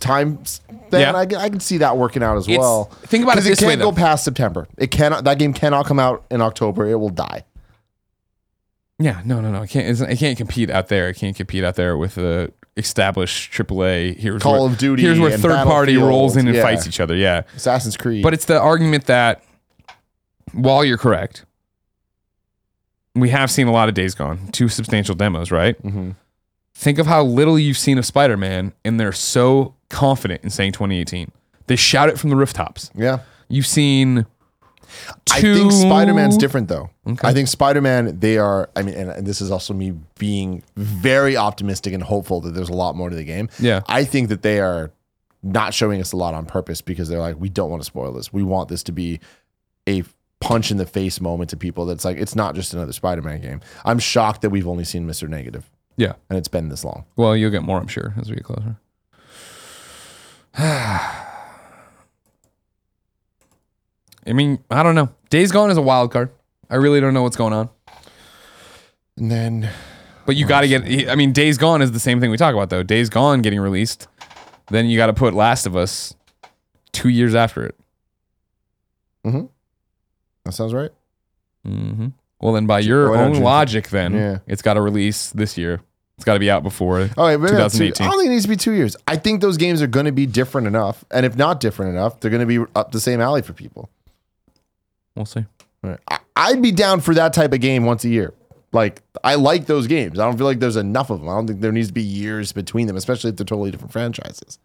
[0.00, 0.38] time
[0.90, 1.14] thing, Yeah.
[1.14, 2.84] I, can- I can see that working out as It's- well.
[3.06, 3.44] think about it.
[3.44, 4.66] this it can't go past September.
[4.76, 5.24] It cannot.
[5.24, 6.86] That game cannot come out in October.
[6.88, 7.44] It will die.
[8.98, 9.62] Yeah, no, no, no.
[9.62, 10.00] It can't.
[10.00, 11.08] It can't compete out there.
[11.08, 14.16] It can't compete out there with the established AAA.
[14.16, 16.62] Here's Call where, of Duty Here's where third party rolls in and yeah.
[16.62, 17.14] fights each other.
[17.16, 18.22] Yeah, Assassin's Creed.
[18.22, 19.42] but it's the argument that
[20.52, 21.44] while you're correct,
[23.14, 25.80] we have seen a lot of Days Gone, two substantial demos, right?
[25.82, 26.12] Mm-hmm.
[26.76, 30.72] Think of how little you've seen of Spider Man, and they're so confident in saying
[30.72, 31.30] 2018.
[31.66, 32.90] They shout it from the rooftops.
[32.94, 33.20] yeah.
[33.48, 34.26] You've seen.
[35.32, 36.90] I think Spider Man's different though.
[37.06, 37.26] Okay.
[37.26, 38.70] I think Spider Man, they are.
[38.76, 42.68] I mean, and, and this is also me being very optimistic and hopeful that there's
[42.68, 43.48] a lot more to the game.
[43.58, 43.82] Yeah.
[43.88, 44.90] I think that they are
[45.42, 48.12] not showing us a lot on purpose because they're like, we don't want to spoil
[48.12, 48.32] this.
[48.32, 49.20] We want this to be
[49.88, 50.04] a
[50.40, 51.84] punch in the face moment to people.
[51.86, 53.60] That's like, it's not just another Spider Man game.
[53.84, 56.14] I'm shocked that we've only seen Mister Negative Yeah.
[56.30, 57.04] and it's been this long.
[57.16, 58.76] Well, you'll get more, I'm sure, as we get closer.
[64.26, 65.10] I mean, I don't know.
[65.30, 66.30] Days Gone is a wild card.
[66.70, 67.68] I really don't know what's going on.
[69.16, 69.70] And then
[70.26, 71.08] But you got to get.
[71.08, 72.82] I mean, Days Gone is the same thing we talk about, though.
[72.82, 74.08] Days Gone getting released,
[74.68, 76.14] then you got to put Last of Us
[76.92, 77.74] two years after it.
[79.26, 79.46] Mm-hmm.
[80.44, 80.90] That sounds right.
[81.64, 82.08] hmm
[82.40, 84.38] Well, then by your own logic, then Yeah.
[84.46, 85.80] it's got to release this year.
[86.16, 87.08] It's got to be out before.
[87.16, 88.06] Oh, wait, maybe not two- 2018.
[88.06, 88.96] I don't think it needs to be two years.
[89.08, 92.20] I think those games are going to be different enough, and if not different enough,
[92.20, 93.88] they're going to be up the same alley for people.
[95.16, 95.44] We'll see.
[95.82, 95.98] Right.
[96.08, 98.32] I, I'd be down for that type of game once a year.
[98.72, 100.18] Like I like those games.
[100.18, 101.28] I don't feel like there's enough of them.
[101.28, 103.92] I don't think there needs to be years between them, especially if they're totally different
[103.92, 104.58] franchises.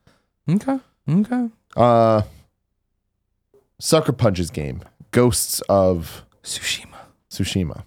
[0.50, 0.80] Okay.
[1.08, 1.50] Okay.
[1.78, 2.24] Uh,
[3.80, 4.82] Sucker Punch's game,
[5.12, 6.96] Ghosts of Tsushima.
[7.30, 7.84] Tsushima.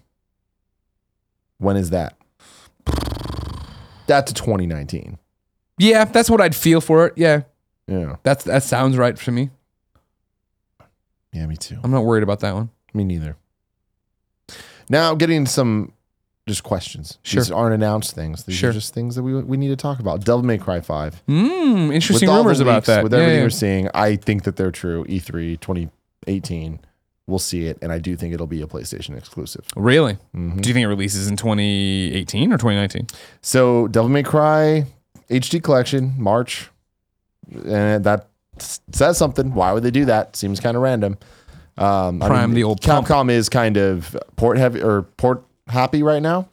[1.57, 2.15] When is that?
[4.07, 5.17] That's 2019.
[5.77, 7.13] Yeah, that's what I'd feel for it.
[7.17, 7.41] Yeah,
[7.87, 9.49] Yeah, that's that sounds right for me.
[11.33, 11.77] Yeah, me too.
[11.83, 12.69] I'm not worried about that one.
[12.93, 13.35] Me neither.
[14.89, 15.93] Now, getting some
[16.45, 17.17] just questions.
[17.23, 17.41] Sure.
[17.41, 18.43] These aren't announced things.
[18.43, 18.69] These Sure.
[18.69, 20.25] are just things that we we need to talk about.
[20.25, 21.23] Devil May Cry 5.
[21.27, 23.03] Mm, interesting the rumors about that.
[23.03, 23.45] With Yeah, everything yeah.
[23.45, 25.05] we're seeing, I think that they're true.
[25.07, 26.79] E E3 2018,
[27.27, 29.65] we'll see it, and I do think it'll be a PlayStation exclusive.
[29.77, 30.15] Really?
[30.35, 30.57] Mm-hmm.
[30.59, 33.07] Do you think it releases in 2018 or 2019?
[33.41, 34.85] So, Devil May Cry
[35.29, 36.69] HD Collection, March,
[37.65, 38.27] and that
[38.59, 39.53] says something.
[39.53, 40.35] Why would they do that?
[40.35, 41.17] Seems kind of random.
[41.77, 43.07] Um, I Prime the old pump.
[43.07, 46.49] Capcom is kind of port heavy or port happy right now,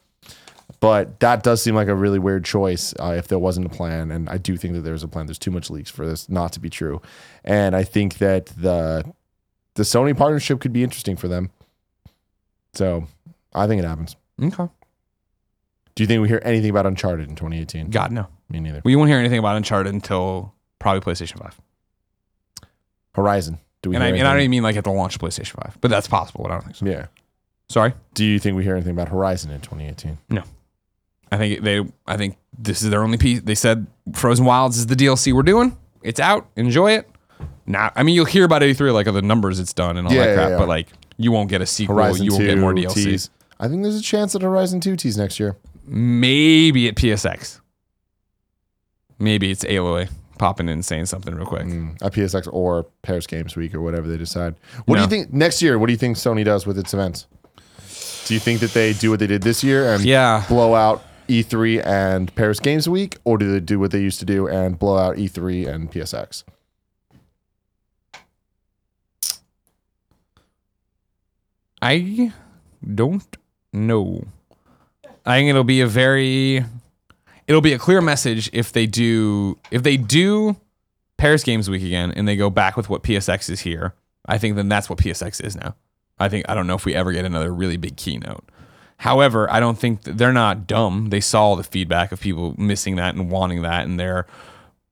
[0.79, 4.09] but that does seem like a really weird choice uh, if there wasn't a plan.
[4.11, 5.27] And I do think that there's a plan.
[5.27, 7.01] There's too much leaks for this not to be true,
[7.43, 9.13] and I think that the
[9.75, 11.51] the Sony partnership could be interesting for them.
[12.73, 13.05] So,
[13.53, 14.15] I think it happens.
[14.41, 14.67] Okay.
[15.93, 17.89] Do you think we hear anything about Uncharted in 2018?
[17.89, 18.27] God no.
[18.49, 18.81] Me neither.
[18.83, 21.59] We won't hear anything about Uncharted until probably PlayStation 5.
[23.13, 23.59] Horizon.
[23.81, 25.55] Do we And I, and I don't even mean like at the launch of PlayStation
[25.63, 26.43] 5, but that's possible.
[26.43, 26.85] But I don't think so.
[26.85, 27.07] Yeah.
[27.69, 27.93] Sorry.
[28.13, 30.17] Do you think we hear anything about Horizon in 2018?
[30.29, 30.43] No.
[31.31, 31.83] I think they.
[32.05, 33.41] I think this is their only piece.
[33.41, 35.77] They said Frozen Wilds is the DLC we're doing.
[36.03, 36.47] It's out.
[36.57, 37.09] Enjoy it.
[37.65, 40.13] Now, I mean, you'll hear about 83, like of the numbers it's done and all
[40.13, 40.49] Yeah, that crap.
[40.49, 40.57] yeah.
[40.57, 40.87] But like,
[41.17, 41.95] you won't get a sequel.
[41.95, 42.93] Horizon you won't get more DLC.
[42.93, 43.29] tease.
[43.59, 45.55] I think there's a chance that Horizon 2 tease next year.
[45.85, 47.61] Maybe at PSX.
[49.19, 50.09] Maybe it's Aloy
[50.41, 51.65] popping in and saying something real quick.
[51.67, 54.55] Mm, at PSX or Paris Games Week or whatever they decide.
[54.85, 55.77] What do you think next year?
[55.79, 57.27] What do you think Sony does with its events?
[58.25, 60.43] Do you think that they do what they did this year and Yeah.
[60.49, 64.25] blow out E3 and Paris Games Week, or do they do what they used to
[64.25, 66.43] do and blow out E3 and PSX?
[71.81, 72.31] I
[72.95, 73.37] don't
[73.73, 74.25] know.
[75.25, 76.65] I think it'll be a very
[77.51, 80.55] it'll be a clear message if they do if they do
[81.17, 83.93] Paris Games Week again and they go back with what PSX is here.
[84.25, 85.75] I think then that's what PSX is now.
[86.17, 88.45] I think I don't know if we ever get another really big keynote.
[88.95, 91.09] However, I don't think they're not dumb.
[91.09, 94.27] They saw the feedback of people missing that and wanting that and they're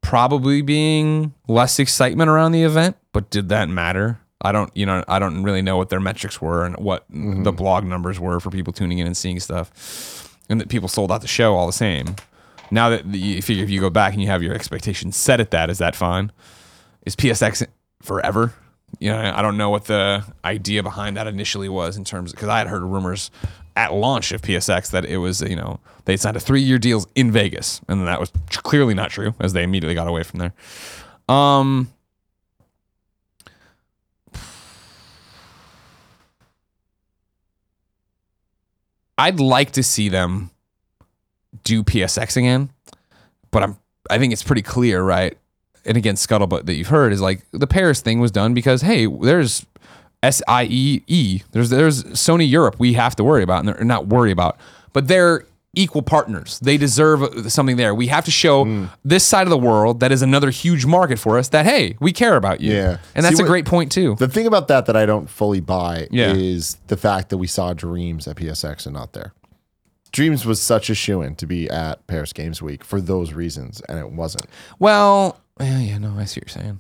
[0.02, 4.20] probably being less excitement around the event, but did that matter?
[4.42, 7.44] I don't, you know, I don't really know what their metrics were and what mm-hmm.
[7.44, 11.12] the blog numbers were for people tuning in and seeing stuff, and that people sold
[11.12, 12.16] out the show all the same.
[12.72, 15.52] Now that you figure if you go back and you have your expectations set at
[15.52, 16.32] that, is that fine?
[17.06, 17.66] Is PSX
[18.02, 18.54] forever?
[19.00, 22.48] You know, I don't know what the idea behind that initially was in terms because
[22.48, 23.32] I had heard rumors
[23.76, 27.32] at launch of PSX that it was, you know, they signed a three-year deals in
[27.32, 30.54] Vegas, and that was clearly not true as they immediately got away from there.
[31.30, 31.90] Um,
[39.18, 40.50] I'd like to see them
[41.64, 42.70] do PSX again,
[43.52, 43.78] but I'm
[44.10, 45.38] I think it's pretty clear, right?
[45.86, 49.06] And again, scuttlebutt that you've heard is like the Paris thing was done because hey,
[49.06, 49.66] there's
[50.22, 51.42] S I E E.
[51.52, 54.58] There's there's Sony Europe we have to worry about, and they're not worry about,
[54.94, 55.46] but they're
[55.76, 56.60] equal partners.
[56.62, 57.94] They deserve something there.
[57.94, 58.86] We have to show Hmm.
[59.06, 62.12] this side of the world that is another huge market for us that hey, we
[62.12, 62.74] care about you.
[62.74, 62.98] Yeah.
[63.16, 64.16] And that's See, a what- great point too.
[64.18, 66.34] The thing about that that I don't fully buy Yeah.
[66.34, 69.32] is the fact that we saw Dreams at PSX and not there.
[70.12, 73.82] Dreams was such a shoe in to be at Paris Games Week for those reasons,
[73.88, 74.46] and it wasn't.
[74.80, 76.80] Well, yeah, yeah, no, I see what you're saying.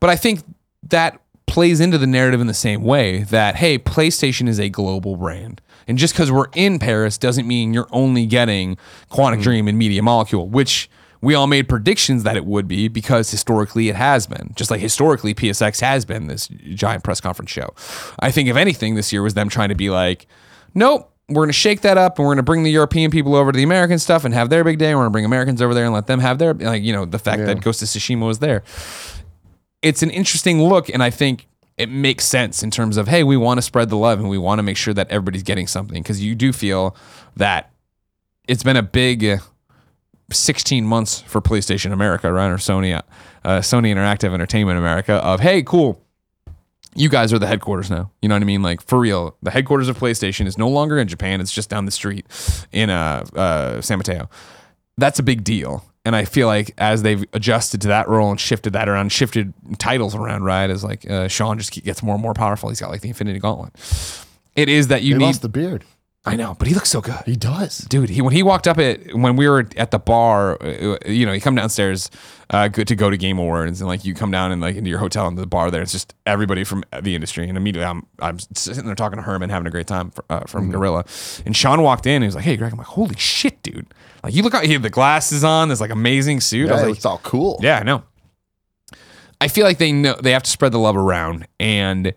[0.00, 0.40] But I think
[0.84, 5.16] that plays into the narrative in the same way that, hey, PlayStation is a global
[5.16, 5.60] brand.
[5.86, 8.76] And just because we're in Paris doesn't mean you're only getting
[9.10, 9.42] Quantic mm-hmm.
[9.42, 10.88] Dream and Media Molecule, which
[11.20, 14.52] we all made predictions that it would be because historically it has been.
[14.56, 17.74] Just like historically PSX has been this giant press conference show.
[18.18, 20.26] I think if anything this year was them trying to be like,
[20.74, 23.34] nope, we're going to shake that up and we're going to bring the European people
[23.34, 24.94] over to the American stuff and have their big day.
[24.94, 27.06] We're going to bring Americans over there and let them have their, like, you know,
[27.06, 28.62] the fact that Ghost of Tsushima was there.
[29.80, 30.90] It's an interesting look.
[30.90, 31.46] And I think
[31.78, 34.38] it makes sense in terms of, hey, we want to spread the love and we
[34.38, 36.94] want to make sure that everybody's getting something because you do feel
[37.36, 37.72] that
[38.46, 39.38] it's been a big uh,
[40.30, 42.48] 16 months for PlayStation America, right?
[42.50, 46.03] Or Sony, uh, Sony Interactive Entertainment America of, hey, cool
[46.94, 48.10] you guys are the headquarters now.
[48.22, 48.62] You know what I mean?
[48.62, 51.40] Like for real, the headquarters of PlayStation is no longer in Japan.
[51.40, 52.26] It's just down the street
[52.72, 54.28] in uh, uh, San Mateo.
[54.96, 55.84] That's a big deal.
[56.06, 59.54] And I feel like as they've adjusted to that role and shifted that around, shifted
[59.78, 60.68] titles around, right?
[60.68, 62.68] As like uh, Shawn just gets more and more powerful.
[62.68, 63.72] He's got like the Infinity Gauntlet.
[64.54, 65.24] It is that you He need.
[65.24, 65.84] lost the beard.
[66.26, 67.20] I know, but he looks so good.
[67.26, 67.78] He does.
[67.78, 71.26] dude he when he walked up at when we were at the bar uh, you
[71.26, 72.10] know you come downstairs
[72.48, 74.88] uh good to go to game awards and like you come down and like into
[74.88, 77.46] your hotel and the bar there it's just everybody from the industry.
[77.46, 80.40] And immediately i'm i'm sitting there talking to Hermen having a great time for, uh,
[80.46, 81.04] from Guerrilla.
[81.44, 82.72] And shawn walked in and he was like hey greg.
[82.72, 83.92] I'm like holy shit dude.
[84.22, 86.70] Like you look out he had the glasses on this like amazing suit.
[86.70, 87.58] I was like it's all cool.
[87.62, 88.02] yeah, I know.
[89.40, 92.14] I feel like they know they have to spread the love around, and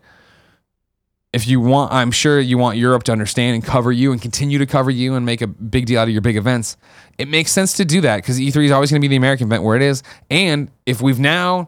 [1.34, 4.58] if you want, I'm sure you want Europe to understand and cover you and continue
[4.60, 6.78] to cover you and make a big deal out of your big events.
[7.18, 9.48] It makes sense to do that because E3 is always going to be the American
[9.48, 11.68] event where it is, and if we've now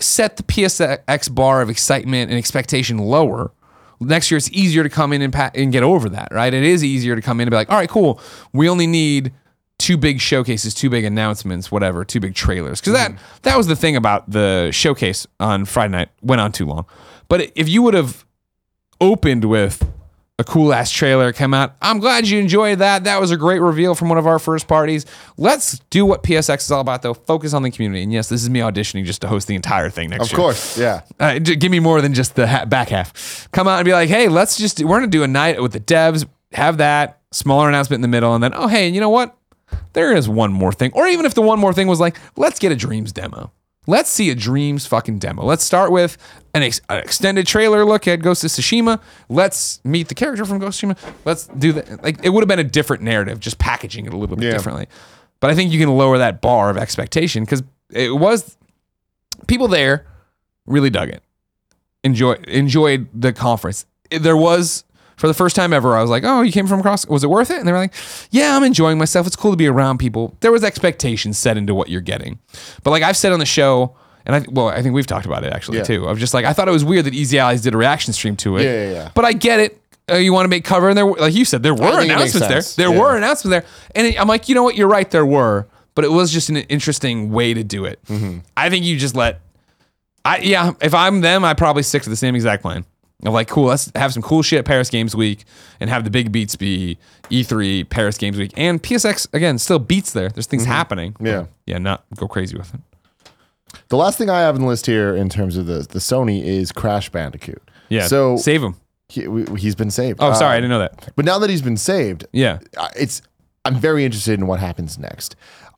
[0.00, 3.52] set the PSX bar of excitement and expectation lower.
[4.00, 6.54] Next year, it's easier to come in and, pa- and get over that, right?
[6.54, 8.20] It is easier to come in and be like, all right, cool.
[8.52, 9.32] We only need
[9.78, 12.80] two big showcases, two big announcements, whatever, two big trailers.
[12.80, 13.38] Because that mm-hmm.
[13.42, 16.08] that was the thing about the showcase on Friday night.
[16.22, 16.86] Went on too long.
[17.28, 18.24] But if you would have
[19.00, 19.84] opened with
[20.40, 21.74] a cool ass trailer came out.
[21.82, 23.04] I'm glad you enjoyed that.
[23.04, 25.04] That was a great reveal from one of our first parties.
[25.36, 27.14] Let's do what PSX is all about, though.
[27.14, 28.04] Focus on the community.
[28.04, 30.38] And yes, this is me auditioning just to host the entire thing next Of year.
[30.38, 30.78] Of course.
[30.78, 31.00] Yeah.
[31.18, 33.48] Uh, give me more than just the ha- back half.
[33.50, 35.72] Come out and be like, hey, let's just, we're going to do a night with
[35.72, 39.00] the devs, have that smaller announcement in the middle, and then, oh, hey, and you
[39.00, 39.36] know what?
[39.92, 40.92] There is one more thing.
[40.94, 43.50] Or even if the one more thing was like, let's get a Dreams demo.
[43.88, 45.44] Let's see a Dreams fucking demo.
[45.44, 46.18] Let's start with
[46.54, 49.00] an, ex- an extended trailer look at Ghost of Tsushima.
[49.30, 51.12] Let's meet the character from Ghost of Tsushima.
[51.24, 52.02] Let's do that.
[52.02, 54.52] Like, it would have been a different narrative, just packaging it a little bit Yeah.
[54.52, 54.88] differently.
[55.40, 58.58] But I think you can lower that bar of expectation because it was
[59.46, 60.04] people there
[60.66, 61.22] really dug it.
[62.04, 63.86] Enjoy enjoyed the conference.
[64.10, 64.84] There was
[65.18, 67.06] for the first time ever, I was like, "Oh, you came from across.
[67.06, 67.92] Was it worth it?" And they were like,
[68.30, 69.26] "Yeah, I'm enjoying myself.
[69.26, 72.38] It's cool to be around people." There was expectations set into what you're getting,
[72.84, 75.44] but like I've said on the show, and I well, I think we've talked about
[75.44, 75.84] it actually Yeah.
[75.84, 76.06] too.
[76.06, 78.36] Of just like I thought it was weird that Easy Allies did a reaction stream
[78.36, 78.64] to it.
[78.64, 79.08] Yeah, yeah, yeah.
[79.14, 79.80] But I get it.
[80.10, 82.10] Uh, you want to make cover, and there, were- like you said, there were think
[82.10, 82.62] it makes announcements there.
[82.62, 82.76] sense.
[82.76, 82.98] There Yeah.
[82.98, 83.64] were announcements there,
[83.94, 84.74] and it- I'm like, you know what?
[84.74, 85.10] You're right.
[85.10, 87.98] There were, but it was just an interesting way to do it.
[88.08, 88.38] Mm-hmm.
[88.56, 89.40] I think you just let
[90.24, 92.84] I yeah, if I'm them, I probably stick to the same exact plan.
[93.24, 95.44] Of like, cool, let's have some cool shit at Paris Games Week
[95.80, 96.98] and have the big beats be
[97.30, 100.28] E3, Paris Games Week, and PSX again still beats there.
[100.28, 101.14] There's things happening.
[101.14, 101.26] Mm-hmm.
[101.26, 101.46] Yeah.
[101.66, 102.80] yeah, not go crazy with it.
[103.88, 106.44] The last thing I have on the list here in terms of the the Sony
[106.44, 107.60] is Crash Bandicoot.
[107.88, 108.76] Yeah, So save him.
[109.08, 109.22] He,
[109.56, 110.18] he's been saved.
[110.22, 111.12] Oh, sorry, I Um, didn't know that.
[111.16, 113.20] But now that he's been saved, Yeah, uh, it's
[113.64, 115.34] I'm very interested in what happens next.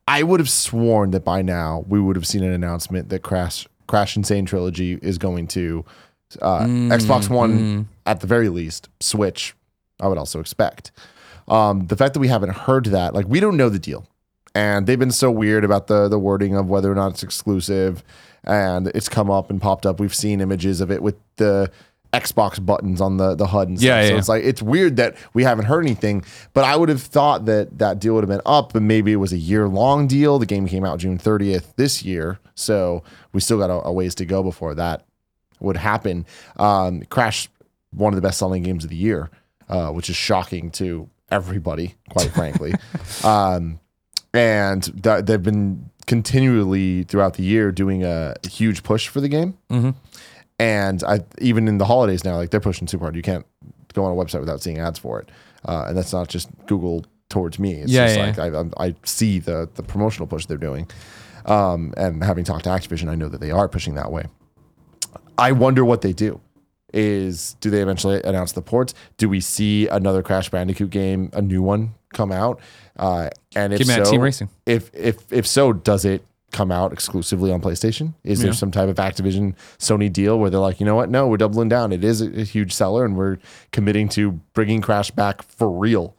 [0.06, 3.66] I would have sworn that by now we would have seen an announcement that Crash
[3.86, 4.24] Crash N.
[4.24, 5.84] Sane Trilogy is going to
[6.40, 9.54] uh, Xbox One at the very least, Switch.
[10.00, 10.92] I would also expect.
[11.48, 14.06] Um, the fact that we haven't heard that, like we don't know the deal,
[14.54, 18.02] and they've been so weird about the the wording of whether or not it's exclusive,
[18.44, 20.00] and it's come up and popped up.
[20.00, 21.70] We've seen images of it with the
[22.12, 23.86] Xbox buttons on the the HUD and stuff.
[23.86, 26.24] Yeah, yeah, so it's like it's weird that we haven't heard anything.
[26.54, 29.16] But I would have thought that that deal would have been up, and maybe it
[29.16, 30.38] was a year long deal.
[30.38, 33.02] The game came out June 30th this year, so
[33.32, 35.04] we still got a, a ways to go before that
[35.60, 36.26] would happen.
[36.56, 37.48] Um, Crash,
[37.92, 39.30] one of the best selling games of the year,
[39.68, 42.72] uh, which is shocking to everybody, quite frankly.
[43.24, 43.78] um,
[44.34, 49.56] and th- they've been continually throughout the year doing a huge push for the game.
[49.70, 49.94] Mhm.
[50.58, 53.16] And I even in the holidays now, like they're pushing super hard.
[53.16, 53.46] You can't
[53.94, 55.30] go on a website without seeing ads for it.
[55.66, 57.74] uh, and that's not just Google towards me.
[57.74, 60.88] It's Yeah, just yeah, like I, I see the the promotional push they're doing,
[61.46, 64.24] um, and having talked to Activision, I know that they are pushing that way.
[65.40, 66.40] I wonder what they do.
[66.92, 68.94] Is do they eventually announce the ports?
[69.16, 72.60] Do we see another Crash Bandicoot game, a new one, come out?
[72.96, 74.50] Uh, and if so, Team Racing.
[74.66, 78.14] if if if so, does it come out exclusively on PlayStation?
[78.24, 81.08] Is there some type of Activision Sony deal where they're like, you know what?
[81.08, 81.92] No, we're doubling down.
[81.92, 83.38] It is a, a huge seller, and we're
[83.70, 86.16] committing to bringing Crash back for real,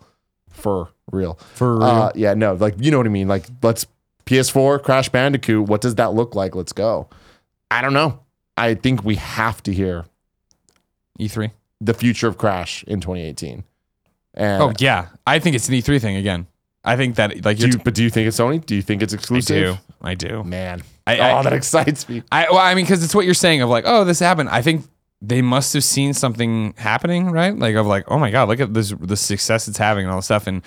[0.48, 1.84] for real, For real.
[1.84, 3.28] Uh, yeah, no, like you know what I mean.
[3.28, 3.86] Like let's
[4.26, 5.68] PS4 Crash Bandicoot.
[5.68, 6.56] What does that look like?
[6.56, 7.10] Let's go.
[7.70, 8.22] I don't know.
[8.58, 10.06] I think we have to hear
[11.20, 11.52] E3.
[11.80, 13.64] the future of Crash in 2018.
[14.34, 16.48] And Oh yeah, I think it's an E3 thing again.
[16.84, 18.66] I think that like do you, but do you think it's Sony?
[18.66, 19.80] Do you think it's exclusive?
[20.02, 20.30] I do.
[20.30, 20.44] I do.
[20.44, 22.24] Man, I- oh, I- that excites me.
[22.32, 24.50] I well, I mean, because it's what you're saying of like, oh, this happened.
[24.50, 24.86] I think
[25.22, 27.56] they must have seen something happening, right?
[27.56, 30.18] Like of like, oh my god, look at this the success it's having and all
[30.18, 30.48] this stuff.
[30.48, 30.64] And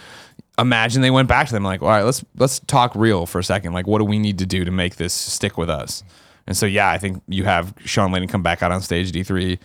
[0.58, 3.44] imagine they went back to them like, all right, let's let's talk real for a
[3.44, 3.72] second.
[3.72, 6.04] Like, what do we need to do to make this stick with us?
[6.46, 9.14] And so yeah, I think you have Shawn Layden come back out on stage at
[9.14, 9.58] E3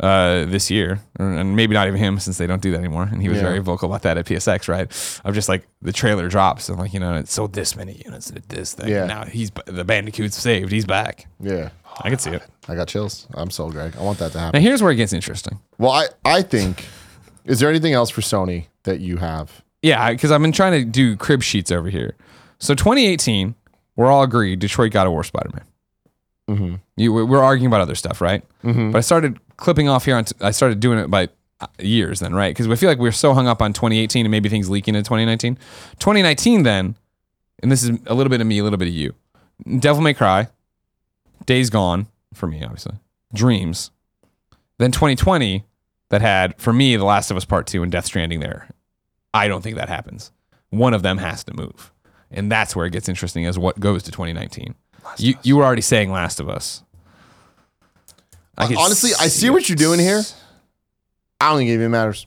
[0.00, 3.04] uh, this year, and maybe not even him since they don't do that anymore.
[3.10, 3.44] And he was Yeah.
[3.44, 4.90] very vocal about that at PSX, right?
[5.24, 8.30] Of just like the trailer drops and like you know it sold this many units
[8.30, 8.88] and this thing.
[8.88, 9.06] Yeah.
[9.06, 10.72] Now he's the Bandicoot's saved.
[10.72, 11.26] He's back.
[11.40, 11.68] Yeah,
[12.02, 12.42] I can see it.
[12.68, 13.28] I got chills.
[13.34, 13.94] I'm sold, Greg.
[13.96, 14.60] I want that to happen.
[14.60, 15.60] Now here's where it gets interesting.
[15.78, 16.84] Well, I I think.
[17.44, 19.62] Is there anything else for Sony that you have?
[19.82, 22.16] Yeah, because I've been trying to do crib sheets over here.
[22.58, 23.54] So 2018,
[23.96, 25.64] we're all agreed Detroit God of War Spider Man.
[26.48, 26.74] Mm-hmm.
[26.96, 28.42] You, we- we're arguing about other stuff, right?
[28.62, 30.16] But I started clipping off here.
[30.16, 31.28] On t- I started doing it by
[31.60, 32.54] uh, years then, right?
[32.54, 35.08] Because I feel like we're so hung up on 2018 and maybe things leaking into
[35.08, 35.56] 2019.
[35.98, 36.96] 2019 then,
[37.62, 39.14] and this is a little bit of me, a little bit of you.
[39.78, 40.48] Devil May Cry,
[41.46, 42.96] Days Gone for me, obviously.
[43.32, 43.90] Dreams.
[44.78, 45.64] Then 2020
[46.10, 48.68] that had for me The Last of Us Part Two and Death Stranding there.
[49.32, 50.30] I don't think that happens.
[50.70, 51.92] One of them has to move,
[52.30, 54.74] and that's where it gets interesting as what goes to 2019.
[55.18, 56.82] You you were already saying Last of Us.
[58.56, 60.22] I uh, could Honestly, I see what you're doing here.
[61.40, 62.26] I don't think it even matters.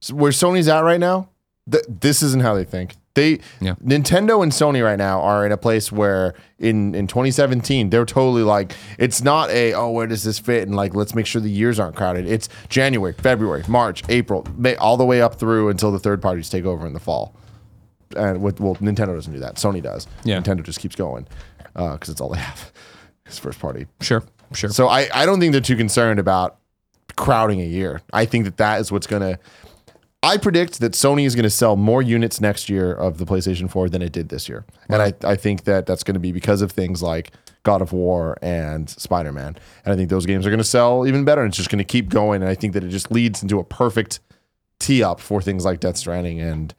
[0.00, 1.28] So where Sony's at right now,
[1.70, 2.94] th- this isn't how they think.
[3.14, 3.74] They Yeah.
[3.84, 8.42] Nintendo and Sony right now are in a place where in in 2017 they're totally
[8.42, 11.50] like it's not a oh where does this fit and like let's make sure the
[11.50, 12.26] years aren't crowded.
[12.28, 16.48] It's January, February, March, April, May, all the way up through until the third parties
[16.48, 17.34] take over in the fall.
[18.16, 19.56] And with well, Nintendo doesn't do that.
[19.56, 20.06] Sony does.
[20.24, 20.40] Yeah.
[20.40, 21.26] Nintendo just keeps going
[21.78, 22.72] because it's all they have.
[23.26, 23.86] It's first party.
[24.00, 24.24] Sure,
[24.54, 24.70] sure.
[24.70, 26.56] So I, I don't think they're too concerned about
[27.16, 28.00] crowding a year.
[28.10, 29.38] I think that that is what's going to.
[30.22, 33.70] I predict that Sony is going to sell more units next year of the PlayStation
[33.70, 34.64] 4 than it did this year.
[34.88, 37.32] And I, I think that that's going to be because of things like
[37.64, 39.54] God of War and Spider Man.
[39.84, 41.42] And I think those games are going to sell even better.
[41.42, 42.40] And it's just going to keep going.
[42.40, 44.20] And I think that it just leads into a perfect
[44.78, 46.74] tee up for things like Death Stranding and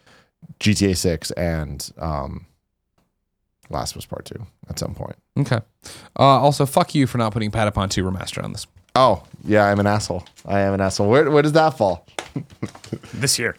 [0.59, 2.45] GTA 6 and um,
[3.69, 4.35] Last of Us Part 2
[4.69, 5.15] at some point.
[5.39, 5.59] okay.
[6.17, 8.65] Uh, also, fuck you for not putting Patapon 2 remastered on this
[8.95, 10.25] Oh, yeah, I'm an asshole.
[10.45, 11.09] I am an asshole.
[11.09, 12.05] Where, where does that fall?
[13.13, 13.55] this year.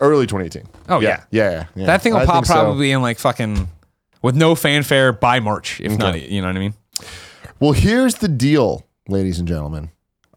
[0.00, 0.62] Early 2018.
[0.88, 1.24] Oh, yeah.
[1.30, 1.50] Yeah.
[1.50, 1.86] yeah, yeah.
[1.86, 2.52] That thing will I pop think so.
[2.54, 3.68] probably in like fucking
[4.22, 6.74] with no fanfare by March, if not, you know what I mean?
[7.60, 9.90] Well, here's the deal, ladies and gentlemen.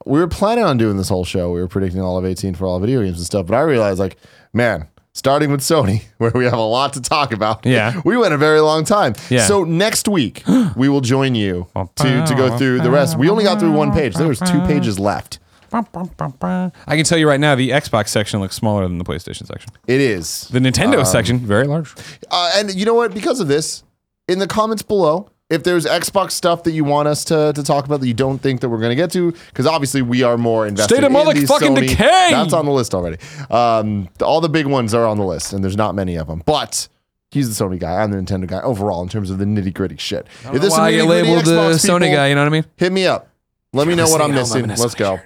[0.06, 1.52] We were planning on doing this whole show.
[1.52, 4.00] We were predicting all of 18 for all video games and stuff, but I realized,
[4.00, 4.18] like,
[4.54, 4.88] man,
[5.20, 7.66] starting with Sony, where we have a lot to talk about.
[7.66, 8.02] Yeah.
[8.06, 9.14] We went a very long time.
[9.30, 9.46] Yeah.
[9.46, 10.44] So next week,
[10.76, 13.20] we will join you to, to go through the rest.
[13.20, 14.16] We only got through one page.
[14.16, 15.38] There was two pages left.
[15.72, 19.72] I can tell you right now, the Xbox section looks smaller than the PlayStation section.
[19.86, 20.48] It is.
[20.48, 21.94] The Nintendo section, very large.
[22.32, 23.14] Uh, and you know what?
[23.14, 23.84] Because of this,
[24.28, 27.86] in the comments below, if there's Xbox stuff that you want us to, to talk
[27.86, 30.38] about that you don't think that we're going to get to, because obviously we are
[30.38, 31.88] more invested State of in these motherfucking Sony.
[31.90, 32.30] decay!
[32.32, 33.18] That's on the list already.
[33.50, 36.44] Um, all the big ones are on the list, and there's not many of them.
[36.46, 36.88] But
[37.32, 38.02] he's the Sony guy.
[38.02, 40.28] I'm the Nintendo guy overall in terms of the nitty gritty shit.
[40.46, 42.28] If there's some Why you labeled the Xbox Sony people, guy?
[42.28, 42.66] You know what I mean?
[42.78, 43.28] Hit me up.
[43.72, 44.84] Let me know what I'm Sing I'm missing.
[44.84, 45.20] Let's Sony go.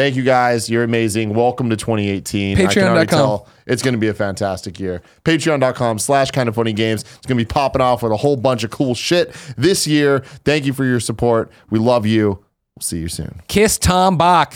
[0.00, 0.70] Thank you guys.
[0.70, 1.34] You're amazing.
[1.34, 2.56] Welcome to 2018.
[2.56, 3.06] I can already Patreon.com.
[3.06, 5.02] tell it's going to be a fantastic year.
[5.26, 7.02] Patreon.com slash kind of funny games.
[7.02, 10.20] It's going to be popping off with a whole bunch of cool shit this year.
[10.42, 11.52] Thank you for your support.
[11.68, 12.42] We love you.
[12.76, 13.42] We'll see you soon.
[13.46, 14.54] Kiss Tom Bach.